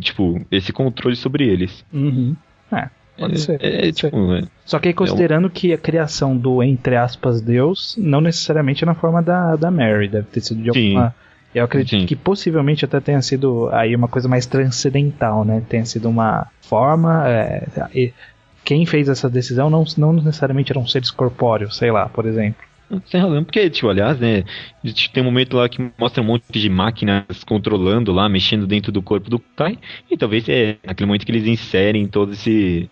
Tipo, 0.00 0.40
esse 0.50 0.72
controle 0.72 1.16
sobre 1.16 1.46
eles. 1.46 1.84
Uhum. 1.92 2.34
É, 2.70 2.88
pode 3.18 3.34
é, 3.34 3.38
ser. 3.38 3.54
É, 3.54 3.56
pode 3.58 3.98
ser. 3.98 4.10
tipo, 4.10 4.48
Só 4.64 4.78
que 4.78 4.88
aí 4.88 4.94
considerando 4.94 5.50
que 5.50 5.72
a 5.72 5.78
criação 5.78 6.36
do, 6.36 6.62
entre 6.62 6.96
aspas, 6.96 7.40
Deus, 7.40 7.94
não 7.98 8.20
necessariamente 8.20 8.84
é 8.84 8.86
na 8.86 8.94
forma 8.94 9.22
da, 9.22 9.56
da 9.56 9.70
Mary, 9.70 10.08
deve 10.08 10.26
ter 10.28 10.40
sido 10.40 10.62
de 10.62 10.72
Sim. 10.72 10.88
alguma. 10.96 11.14
Eu 11.54 11.64
acredito 11.64 12.00
Sim. 12.00 12.06
que 12.06 12.16
possivelmente 12.16 12.84
até 12.84 12.98
tenha 12.98 13.20
sido 13.20 13.68
aí 13.72 13.94
uma 13.94 14.08
coisa 14.08 14.26
mais 14.26 14.46
transcendental, 14.46 15.44
né? 15.44 15.62
Tenha 15.68 15.84
sido 15.84 16.08
uma 16.08 16.46
forma. 16.62 17.24
quem 18.64 18.86
fez 18.86 19.08
essa 19.10 19.28
decisão 19.28 19.68
não, 19.68 19.84
não 19.98 20.14
necessariamente 20.14 20.72
eram 20.72 20.86
seres 20.86 21.10
corpóreos, 21.10 21.76
sei 21.76 21.90
lá, 21.90 22.08
por 22.08 22.24
exemplo. 22.24 22.71
Sem 23.06 23.20
razão, 23.20 23.44
porque, 23.44 23.70
tipo, 23.70 23.88
aliás, 23.88 24.18
né, 24.18 24.44
tem 25.12 25.22
um 25.22 25.26
momento 25.26 25.56
lá 25.56 25.68
que 25.68 25.90
mostra 25.98 26.22
um 26.22 26.26
monte 26.26 26.44
de 26.50 26.68
máquinas 26.68 27.44
controlando 27.46 28.12
lá, 28.12 28.28
mexendo 28.28 28.66
dentro 28.66 28.92
do 28.92 29.02
corpo 29.02 29.30
do 29.30 29.38
pai, 29.38 29.78
e 30.10 30.16
talvez 30.16 30.48
é 30.48 30.76
naquele 30.84 31.06
momento 31.06 31.24
que 31.24 31.32
eles 31.32 31.46
inserem 31.46 32.06
todas 32.06 32.44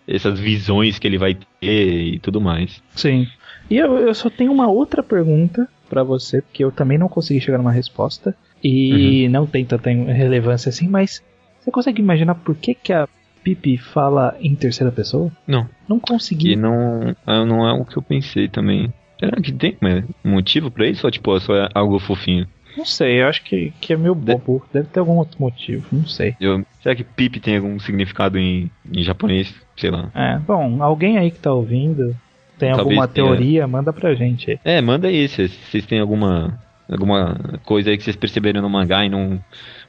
essas 0.07 0.39
visões 0.39 0.97
que 0.97 1.07
ele 1.07 1.17
vai 1.17 1.37
ter 1.59 2.13
e 2.15 2.19
tudo 2.19 2.41
mais. 2.41 2.81
Sim. 2.95 3.27
E 3.69 3.77
eu, 3.77 3.97
eu 3.97 4.13
só 4.13 4.29
tenho 4.29 4.51
uma 4.51 4.67
outra 4.67 5.01
pergunta 5.03 5.67
pra 5.89 6.03
você, 6.03 6.41
porque 6.41 6.63
eu 6.63 6.71
também 6.71 6.97
não 6.97 7.07
consegui 7.07 7.39
chegar 7.41 7.57
numa 7.57 7.71
resposta. 7.71 8.35
E 8.63 9.27
não 9.29 9.47
tem 9.47 9.65
tanta 9.65 9.89
relevância 9.89 10.69
assim, 10.69 10.87
mas 10.87 11.23
você 11.59 11.71
consegue 11.71 12.01
imaginar 12.01 12.35
por 12.35 12.55
que, 12.55 12.75
que 12.75 12.93
a 12.93 13.07
Pipi 13.43 13.77
fala 13.77 14.37
em 14.39 14.55
terceira 14.55 14.91
pessoa? 14.91 15.31
Não, 15.47 15.67
Não 15.89 15.97
e 15.97 15.99
consegui. 15.99 16.55
não, 16.55 17.15
ah, 17.25 17.43
não 17.43 17.67
é 17.67 17.73
o 17.73 17.83
que 17.83 17.97
eu 17.97 18.03
pensei 18.03 18.47
também. 18.47 18.93
Será 19.21 19.39
que 19.41 19.51
tem 19.51 19.77
né, 19.81 20.03
motivo 20.23 20.69
pra 20.71 20.87
isso 20.87 21.05
ou, 21.07 21.11
tipo, 21.11 21.39
só 21.39 21.55
é 21.55 21.69
algo 21.73 21.99
fofinho? 21.99 22.47
Não 22.75 22.85
sei, 22.85 23.21
eu 23.21 23.27
acho 23.27 23.43
que, 23.43 23.71
que 23.79 23.93
é 23.93 23.97
meio 23.97 24.15
bobo. 24.15 24.65
Deve 24.73 24.87
ter 24.87 24.99
algum 25.01 25.17
outro 25.17 25.37
motivo, 25.39 25.85
não 25.91 26.05
sei. 26.07 26.35
Eu, 26.39 26.65
será 26.81 26.95
que 26.95 27.03
Pipi 27.03 27.39
tem 27.39 27.57
algum 27.57 27.77
significado 27.79 28.37
em, 28.39 28.71
em 28.91 29.03
japonês? 29.03 29.53
Sei 29.77 29.91
lá. 29.91 30.09
É, 30.15 30.37
bom, 30.39 30.81
alguém 30.81 31.17
aí 31.17 31.29
que 31.31 31.39
tá 31.39 31.51
ouvindo 31.53 32.15
tem 32.57 32.69
Talvez 32.69 32.79
alguma 32.97 33.07
tenha. 33.07 33.27
teoria, 33.27 33.67
manda 33.67 33.91
pra 33.91 34.13
gente 34.15 34.51
aí. 34.51 34.59
É, 34.63 34.79
manda 34.81 35.07
aí 35.07 35.27
se 35.27 35.47
vocês 35.49 35.85
têm 35.85 35.99
alguma 35.99 36.57
alguma 36.89 37.37
coisa 37.63 37.89
aí 37.89 37.97
que 37.97 38.03
vocês 38.03 38.15
perceberam 38.17 38.61
no 38.61 38.69
mangá 38.69 39.05
e 39.05 39.09
não 39.09 39.39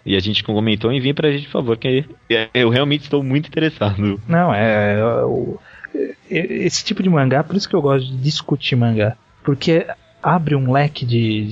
e 0.06 0.14
a 0.16 0.20
gente 0.20 0.42
comentou, 0.44 0.92
enviem 0.92 1.12
pra 1.14 1.30
gente, 1.30 1.44
por 1.46 1.52
favor, 1.52 1.76
que 1.76 2.04
eu 2.54 2.68
realmente 2.68 3.02
estou 3.02 3.22
muito 3.22 3.46
interessado. 3.48 4.20
Não, 4.28 4.52
é. 4.54 4.94
é, 4.98 5.04
o- 5.24 5.56
é, 5.56 5.71
esse 6.30 6.84
tipo 6.84 7.02
de 7.02 7.08
mangá, 7.10 7.42
por 7.44 7.56
isso 7.56 7.68
que 7.68 7.76
eu 7.76 7.82
gosto 7.82 8.06
de 8.10 8.16
discutir 8.18 8.76
mangá. 8.76 9.16
Porque 9.44 9.86
abre 10.22 10.54
um 10.54 10.70
leque 10.70 11.04
de, 11.04 11.44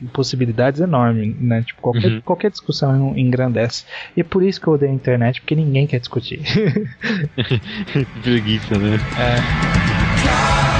de 0.00 0.06
possibilidades 0.14 0.80
enorme, 0.80 1.36
né? 1.38 1.62
Tipo, 1.62 1.82
qualquer, 1.82 2.10
Uhum. 2.12 2.20
qualquer 2.22 2.50
discussão 2.50 3.16
engrandece. 3.18 3.84
E 4.16 4.22
é 4.22 4.24
por 4.24 4.42
isso 4.42 4.58
que 4.60 4.66
eu 4.66 4.72
odeio 4.72 4.92
a 4.92 4.94
internet, 4.94 5.40
porque 5.42 5.54
ninguém 5.54 5.86
quer 5.86 6.00
discutir. 6.00 6.40
Preguiça, 8.22 8.78
né? 8.78 8.98
Por 9.86 10.73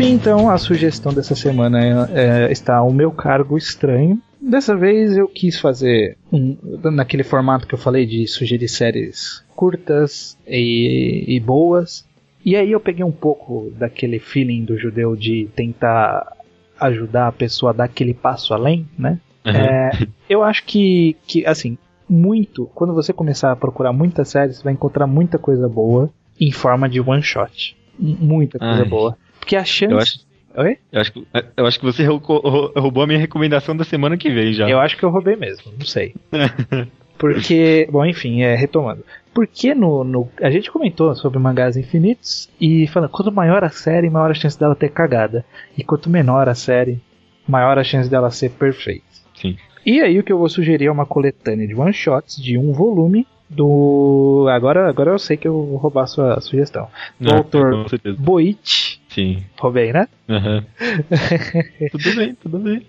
fim, 0.00 0.12
então, 0.12 0.48
a 0.48 0.56
sugestão 0.56 1.12
dessa 1.12 1.34
semana 1.34 2.08
é, 2.08 2.46
é, 2.46 2.52
está 2.52 2.82
o 2.82 2.92
meu 2.92 3.12
cargo 3.12 3.58
estranho. 3.58 4.18
Dessa 4.40 4.74
vez 4.74 5.14
eu 5.14 5.28
quis 5.28 5.60
fazer 5.60 6.16
um, 6.32 6.56
naquele 6.90 7.22
formato 7.22 7.66
que 7.66 7.74
eu 7.74 7.78
falei 7.78 8.06
de 8.06 8.26
sugerir 8.26 8.68
séries 8.68 9.44
curtas 9.54 10.38
e, 10.46 11.24
e 11.28 11.38
boas. 11.38 12.08
E 12.42 12.56
aí 12.56 12.72
eu 12.72 12.80
peguei 12.80 13.04
um 13.04 13.12
pouco 13.12 13.70
daquele 13.76 14.18
feeling 14.18 14.64
do 14.64 14.78
judeu 14.78 15.14
de 15.14 15.50
tentar 15.54 16.34
ajudar 16.80 17.28
a 17.28 17.32
pessoa 17.32 17.70
a 17.70 17.74
dar 17.74 17.84
aquele 17.84 18.14
passo 18.14 18.54
além, 18.54 18.88
né? 18.98 19.20
É, 19.44 20.06
eu 20.28 20.42
acho 20.42 20.64
que, 20.64 21.14
que, 21.26 21.44
assim, 21.44 21.76
muito, 22.08 22.70
quando 22.74 22.94
você 22.94 23.12
começar 23.12 23.52
a 23.52 23.56
procurar 23.56 23.92
muitas 23.92 24.28
séries, 24.30 24.56
você 24.56 24.64
vai 24.64 24.72
encontrar 24.72 25.06
muita 25.06 25.38
coisa 25.38 25.68
boa 25.68 26.10
em 26.40 26.50
forma 26.50 26.88
de 26.88 27.00
one 27.00 27.22
shot. 27.22 27.76
Muita 27.98 28.58
coisa 28.58 28.82
Ai. 28.82 28.88
boa. 28.88 29.18
Porque 29.40 29.56
a 29.56 29.64
chance. 29.64 29.92
Eu 29.92 29.98
acho, 29.98 30.20
Oi? 30.56 30.78
eu 30.92 31.00
acho, 31.00 31.12
que- 31.12 31.26
eu 31.56 31.66
acho 31.66 31.78
que 31.80 31.84
você 31.84 32.04
roubou, 32.04 32.40
rou- 32.40 32.72
roubou 32.76 33.02
a 33.02 33.06
minha 33.06 33.18
recomendação 33.18 33.76
da 33.76 33.82
semana 33.84 34.16
que 34.16 34.30
vem 34.30 34.52
já. 34.52 34.68
Eu 34.68 34.78
acho 34.78 34.96
que 34.96 35.02
eu 35.04 35.10
roubei 35.10 35.34
mesmo, 35.36 35.72
não 35.78 35.86
sei. 35.86 36.14
Porque, 37.18 37.86
bom, 37.92 38.04
enfim, 38.06 38.42
é, 38.42 38.54
retomando. 38.54 39.04
Porque 39.34 39.74
no, 39.74 40.02
no- 40.04 40.28
a 40.40 40.50
gente 40.50 40.70
comentou 40.70 41.14
sobre 41.14 41.38
mangás 41.38 41.76
infinitos 41.76 42.48
e 42.60 42.86
falando, 42.88 43.10
quanto 43.10 43.30
maior 43.30 43.62
a 43.62 43.68
série, 43.68 44.08
maior 44.08 44.30
a 44.30 44.34
chance 44.34 44.58
dela 44.58 44.74
ter 44.74 44.88
cagada. 44.90 45.44
E 45.76 45.84
quanto 45.84 46.08
menor 46.08 46.48
a 46.48 46.54
série, 46.54 46.98
maior 47.46 47.78
a 47.78 47.84
chance 47.84 48.08
dela 48.08 48.30
ser 48.30 48.50
perfeita. 48.52 49.04
Sim. 49.34 49.56
E 49.84 50.00
aí 50.00 50.18
o 50.18 50.22
que 50.22 50.32
eu 50.32 50.38
vou 50.38 50.48
sugerir 50.48 50.86
é 50.86 50.90
uma 50.90 51.06
coletânea 51.06 51.66
de 51.66 51.74
one 51.74 51.92
shots 51.92 52.42
de 52.42 52.56
um 52.58 52.72
volume 52.72 53.26
do. 53.48 54.46
Agora, 54.50 54.88
agora 54.88 55.10
eu 55.10 55.18
sei 55.18 55.36
que 55.36 55.46
eu 55.48 55.52
vou 55.52 55.76
roubar 55.76 56.04
a 56.04 56.06
sua 56.06 56.40
sugestão. 56.40 56.88
Do 57.18 57.34
autor. 57.34 57.86
Boichi. 58.18 58.89
Sim. 59.10 59.42
Roubei, 59.58 59.92
né? 59.92 60.08
Aham. 60.28 60.64
tudo 61.92 62.16
bem, 62.16 62.34
tudo 62.34 62.58
bem. 62.58 62.86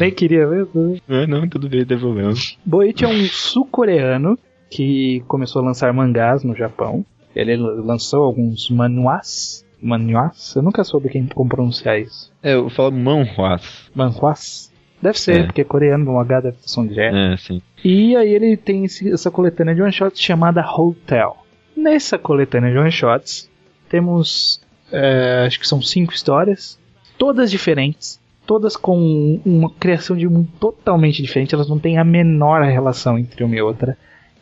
Nem 0.00 0.10
queria 0.10 0.46
mesmo. 0.46 0.96
É, 1.08 1.26
não, 1.26 1.48
tudo 1.48 1.68
bem, 1.68 1.84
não 1.88 1.98
problema. 1.98 2.32
Boichi 2.64 3.04
é 3.04 3.08
um 3.08 3.24
sul-coreano 3.26 4.38
que 4.70 5.22
começou 5.28 5.62
a 5.62 5.64
lançar 5.66 5.92
mangás 5.92 6.42
no 6.44 6.54
Japão. 6.54 7.04
Ele 7.34 7.56
lançou 7.56 8.24
alguns 8.24 8.68
manuás. 8.70 9.64
Manuás? 9.80 10.54
Eu 10.56 10.62
nunca 10.62 10.82
soube 10.82 11.08
quem, 11.08 11.26
como 11.26 11.48
pronunciar 11.48 12.00
isso. 12.00 12.32
É, 12.42 12.54
eu 12.54 12.68
falo 12.68 12.90
manhuas. 12.92 13.88
Manhuás? 13.94 14.72
Deve 15.00 15.18
ser, 15.20 15.40
É. 15.40 15.44
porque 15.44 15.62
coreano 15.62 16.04
no 16.04 16.18
H 16.18 16.40
deve 16.40 16.56
ter 16.56 16.68
som 16.68 16.84
de. 16.84 16.98
É, 16.98 17.36
sim. 17.36 17.62
E 17.84 18.16
aí 18.16 18.28
ele 18.34 18.56
tem 18.56 18.84
essa 18.84 19.30
coletânea 19.30 19.72
de 19.74 19.80
one 19.80 19.92
shots 19.92 20.20
chamada 20.20 20.60
Hotel. 20.68 21.36
Nessa 21.76 22.18
coletânea 22.18 22.72
de 22.72 22.78
one 22.78 22.90
shots 22.90 23.48
temos, 23.88 24.60
é, 24.92 25.44
acho 25.46 25.58
que 25.60 25.66
são 25.68 25.80
cinco 25.82 26.12
histórias, 26.12 26.78
todas 27.16 27.50
diferentes, 27.50 28.20
todas 28.46 28.76
com 28.76 29.40
uma 29.44 29.70
criação 29.70 30.16
de 30.16 30.26
mundo 30.28 30.48
totalmente 30.58 31.22
diferente. 31.22 31.54
Elas 31.54 31.68
não 31.68 31.78
têm 31.78 31.98
a 31.98 32.04
menor 32.04 32.62
relação 32.62 33.18
entre 33.18 33.44
uma 33.44 33.54
e 33.56 33.60
outra 33.62 33.96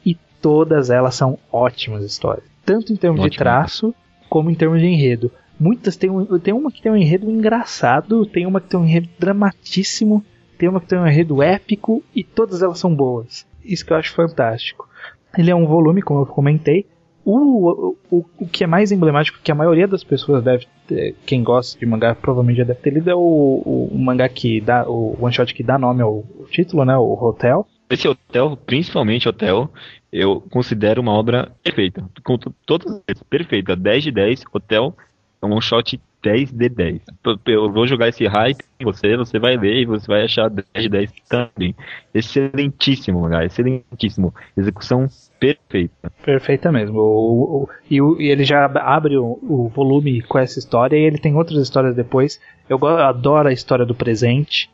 e 0.05 0.15
todas 0.41 0.91
elas 0.91 1.15
são 1.15 1.39
ótimas 1.53 2.05
histórias, 2.05 2.45
tanto 2.65 2.93
em 2.93 2.97
termos 2.97 3.21
de 3.21 3.27
Ótimo. 3.27 3.39
traço 3.39 3.95
como 4.29 4.51
em 4.51 4.55
termos 4.55 4.81
de 4.81 4.87
enredo. 4.87 5.31
Muitas 5.59 5.97
tem, 5.97 6.11
um- 6.11 6.39
tem 6.39 6.53
uma 6.53 6.71
que 6.71 6.83
tem 6.83 6.93
um 6.93 6.97
enredo 6.97 7.31
engraçado, 7.31 8.27
tem 8.27 8.47
uma 8.47 8.61
que 8.61 8.69
tem 8.69 8.79
um 8.79 8.85
enredo 8.85 9.09
dramatíssimo, 9.19 10.25
tem 10.59 10.69
uma 10.69 10.81
que 10.81 10.87
tem 10.87 10.99
um 10.99 11.07
enredo 11.07 11.43
épico 11.43 12.03
e 12.15 12.23
todas 12.23 12.63
elas 12.63 12.79
são 12.79 12.95
boas. 12.95 13.47
Isso 13.65 13.85
que 13.85 13.93
eu 13.93 13.97
acho 13.97 14.15
fantástico. 14.15 14.89
Ele 15.37 15.51
é 15.51 15.55
um 15.55 15.67
volume, 15.67 16.03
como 16.03 16.21
eu 16.21 16.27
comentei. 16.27 16.87
O, 17.29 17.97
o, 18.09 18.25
o 18.39 18.47
que 18.47 18.63
é 18.63 18.67
mais 18.69 18.93
emblemático, 18.93 19.41
que 19.43 19.51
a 19.51 19.55
maioria 19.55 19.89
das 19.89 20.05
pessoas 20.05 20.45
deve 20.45 20.65
ter, 20.87 21.17
quem 21.27 21.43
gosta 21.43 21.77
de 21.77 21.85
mangá 21.85 22.15
provavelmente 22.15 22.59
já 22.59 22.65
deve 22.65 22.79
ter 22.81 22.91
lido, 22.91 23.11
é 23.11 23.15
o, 23.17 23.19
o, 23.19 23.91
o 23.93 23.99
mangá 23.99 24.29
que 24.29 24.61
dá, 24.61 24.89
o 24.89 25.17
one 25.21 25.35
shot 25.35 25.53
que 25.53 25.65
dá 25.65 25.77
nome 25.77 26.03
ao, 26.03 26.23
título, 26.51 26.85
né? 26.85 26.97
O 26.97 27.15
Hotel. 27.15 27.67
Esse 27.91 28.07
hotel, 28.07 28.57
principalmente 28.65 29.29
hotel, 29.29 29.69
eu 30.13 30.41
considero 30.51 31.01
uma 31.03 31.13
obra 31.13 31.51
perfeita. 31.65 32.05
Com 32.25 32.39
to- 32.39 32.55
todas 32.65 33.03
as 33.11 33.23
perfeita. 33.25 33.75
10 33.75 34.05
de 34.05 34.13
10, 34.13 34.45
hotel 34.53 34.97
é 35.43 35.47
um 35.47 35.61
shot 35.61 36.01
10 36.27 36.51
de 36.53 36.69
10. 36.69 37.01
Eu- 37.47 37.71
vou 37.73 37.87
jogar 37.87 38.09
esse 38.09 38.27
hype 38.27 38.65
em 38.81 38.85
você, 38.85 39.17
você 39.17 39.39
vai 39.39 39.57
ler 39.57 39.83
e 39.83 39.85
você 39.87 40.07
vai 40.07 40.25
achar 40.25 40.51
10 40.51 40.67
de 40.75 40.89
10 40.89 41.13
também. 41.29 41.75
Excelentíssimo, 42.13 43.21
lugar, 43.23 43.45
excelentíssimo. 43.45 44.35
Execução 44.57 45.07
perfeita. 45.39 46.13
Perfeita 46.25 46.73
mesmo. 46.73 46.99
O, 46.99 47.63
o- 47.63 47.69
e, 47.91 48.01
o- 48.03 48.21
e 48.21 48.29
ele 48.31 48.45
já 48.45 48.65
ab- 48.65 48.79
abre 48.79 49.17
o, 49.17 49.39
volume 49.75 50.23
com 50.23 50.39
essa 50.39 50.59
história 50.59 50.97
e 50.97 51.03
ele 51.03 51.19
tem 51.19 51.35
outras 51.35 51.63
histórias 51.63 51.95
depois. 51.95 52.41
Eu 52.69 52.85
adoro 52.87 53.49
a 53.49 53.53
história 53.53 53.85
do 53.87 53.95
presente. 53.95 54.69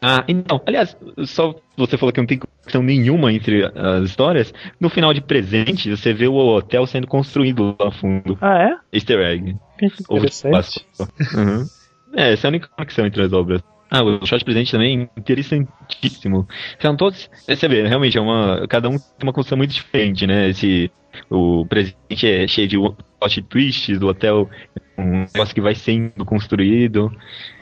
Ah, 0.00 0.24
então, 0.28 0.60
aliás, 0.64 0.96
só 1.26 1.54
você 1.76 1.96
falou 1.96 2.12
que 2.12 2.20
não 2.20 2.26
tem 2.26 2.38
conexão 2.38 2.82
nenhuma 2.82 3.32
entre 3.32 3.64
as 3.64 4.04
histórias. 4.04 4.54
No 4.78 4.88
final 4.88 5.12
de 5.12 5.20
presente, 5.20 5.90
você 5.90 6.12
vê 6.12 6.28
o 6.28 6.34
hotel 6.34 6.86
sendo 6.86 7.06
construído 7.06 7.76
lá 7.78 7.90
fundo. 7.90 8.38
Ah, 8.40 8.62
é? 8.62 8.76
Easter 8.92 9.18
egg. 9.18 9.56
Interessante. 9.82 10.52
Páscoa. 10.52 11.08
Uhum. 11.36 11.66
É, 12.14 12.32
essa 12.32 12.46
é 12.46 12.48
a 12.48 12.50
única 12.50 12.68
conexão 12.68 13.06
entre 13.06 13.22
as 13.22 13.32
obras. 13.32 13.62
Ah, 13.90 14.02
o 14.02 14.24
shot 14.26 14.44
presente 14.44 14.70
também 14.70 15.02
é 15.16 15.20
interessantíssimo. 15.20 16.46
São 16.78 16.96
todos. 16.96 17.28
Você 17.46 17.68
vê, 17.68 17.86
realmente, 17.86 18.18
é 18.18 18.20
uma. 18.20 18.66
Cada 18.68 18.88
um 18.88 18.98
tem 18.98 19.22
uma 19.22 19.32
construção 19.32 19.58
muito 19.58 19.72
diferente, 19.72 20.26
né? 20.26 20.50
Esse. 20.50 20.90
O 21.30 21.66
presente 21.66 22.26
é 22.26 22.46
cheio 22.46 22.68
de 22.68 22.76
plot 23.18 23.42
twists 23.42 23.98
do 23.98 24.08
hotel, 24.08 24.48
um 24.96 25.24
negócio 25.32 25.54
que 25.54 25.60
vai 25.60 25.74
sendo 25.74 26.24
construído. 26.24 27.10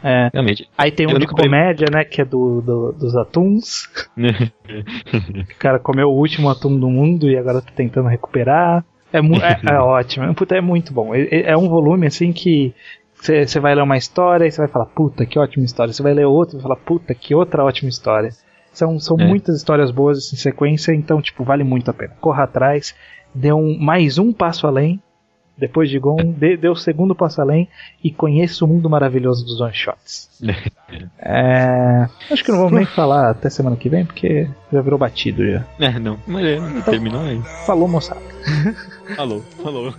É. 0.03 0.31
Realmente. 0.33 0.69
Aí 0.77 0.91
tem 0.91 1.07
um 1.07 1.19
de 1.19 1.27
comédia, 1.27 1.87
né? 1.93 2.05
Que 2.05 2.23
é 2.23 2.25
do, 2.25 2.61
do- 2.61 2.93
dos 2.93 3.17
atuns. 3.17 3.89
O 4.69 5.59
cara 5.59 5.79
comeu 5.79 6.09
o 6.09 6.19
último 6.19 6.49
atum 6.49 6.79
do 6.79 6.89
mundo 6.89 7.29
e 7.31 7.37
agora 7.37 7.61
tá 7.63 7.71
tentando 7.75 8.09
recuperar. 8.09 8.85
É, 9.13 9.19
é, 9.19 9.75
é 9.75 9.79
ótimo. 9.79 10.35
Puta, 10.35 10.57
é 10.57 10.61
muito 10.61 10.93
bom. 10.93 11.15
É, 11.15 11.23
é- 11.23 11.51
é 11.53 11.57
um 11.57 11.69
volume 11.69 12.07
assim 12.07 12.33
que 12.33 12.75
você 13.15 13.59
vai 13.61 13.75
ler 13.75 13.83
uma 13.83 13.97
história 13.97 14.47
e 14.47 14.51
você 14.51 14.59
vai 14.59 14.69
falar, 14.69 14.87
puta, 14.87 15.25
que 15.25 15.39
ótima 15.39 15.65
história. 15.65 15.93
Você 15.93 16.03
vai 16.03 16.13
ler 16.15 16.27
outra 16.27 16.55
e 16.55 16.57
vai 16.59 16.63
falar, 16.63 16.77
puta, 16.77 17.15
que 17.15 17.35
outra 17.35 17.65
ótima 17.65 17.89
história. 17.89 18.31
São, 18.73 18.99
são 19.01 19.17
É. 19.19 19.27
muitas 19.27 19.57
histórias 19.57 19.91
boas 19.91 20.33
em 20.33 20.37
sequência, 20.37 20.93
então, 20.93 21.23
tipo, 21.23 21.43
vale 21.45 21.65
muito 21.65 21.91
a 21.91 21.95
pena. 21.95 22.13
Corra 22.21 22.43
atrás, 22.45 22.95
dê 23.35 23.51
um, 23.53 23.79
mais 23.79 24.19
um 24.19 24.33
passo 24.35 24.67
além. 24.67 25.01
Depois 25.57 25.89
de 25.89 25.99
Gon, 25.99 26.17
dê, 26.37 26.57
dê 26.57 26.69
o 26.69 26.77
segundo 26.77 27.15
passo 27.15 27.41
além 27.41 27.69
e 28.05 28.11
conheça 28.11 28.65
o 28.65 28.69
mundo 28.69 28.91
maravilhoso 28.91 29.45
dos 29.45 29.61
one 29.61 29.75
shots. 29.75 30.29
É, 31.19 32.07
acho 32.31 32.45
que 32.45 32.53
não 32.53 32.59
vamos 32.59 32.75
nem 32.75 32.87
falar 32.87 33.31
até 33.31 33.51
semana 33.51 33.75
que 33.77 33.89
vem, 33.89 34.07
porque 34.07 34.49
já 34.73 34.81
virou 34.81 34.97
batido 34.97 35.45
já. 35.45 35.65
É, 35.81 35.99
não. 35.99 36.17
Mas 36.25 36.47
é, 36.47 36.59
terminou 36.89 37.23
aí. 37.23 37.43
Falou, 37.67 37.89
moçada. 37.89 38.21
Falou, 39.17 39.43
falou. 39.63 39.93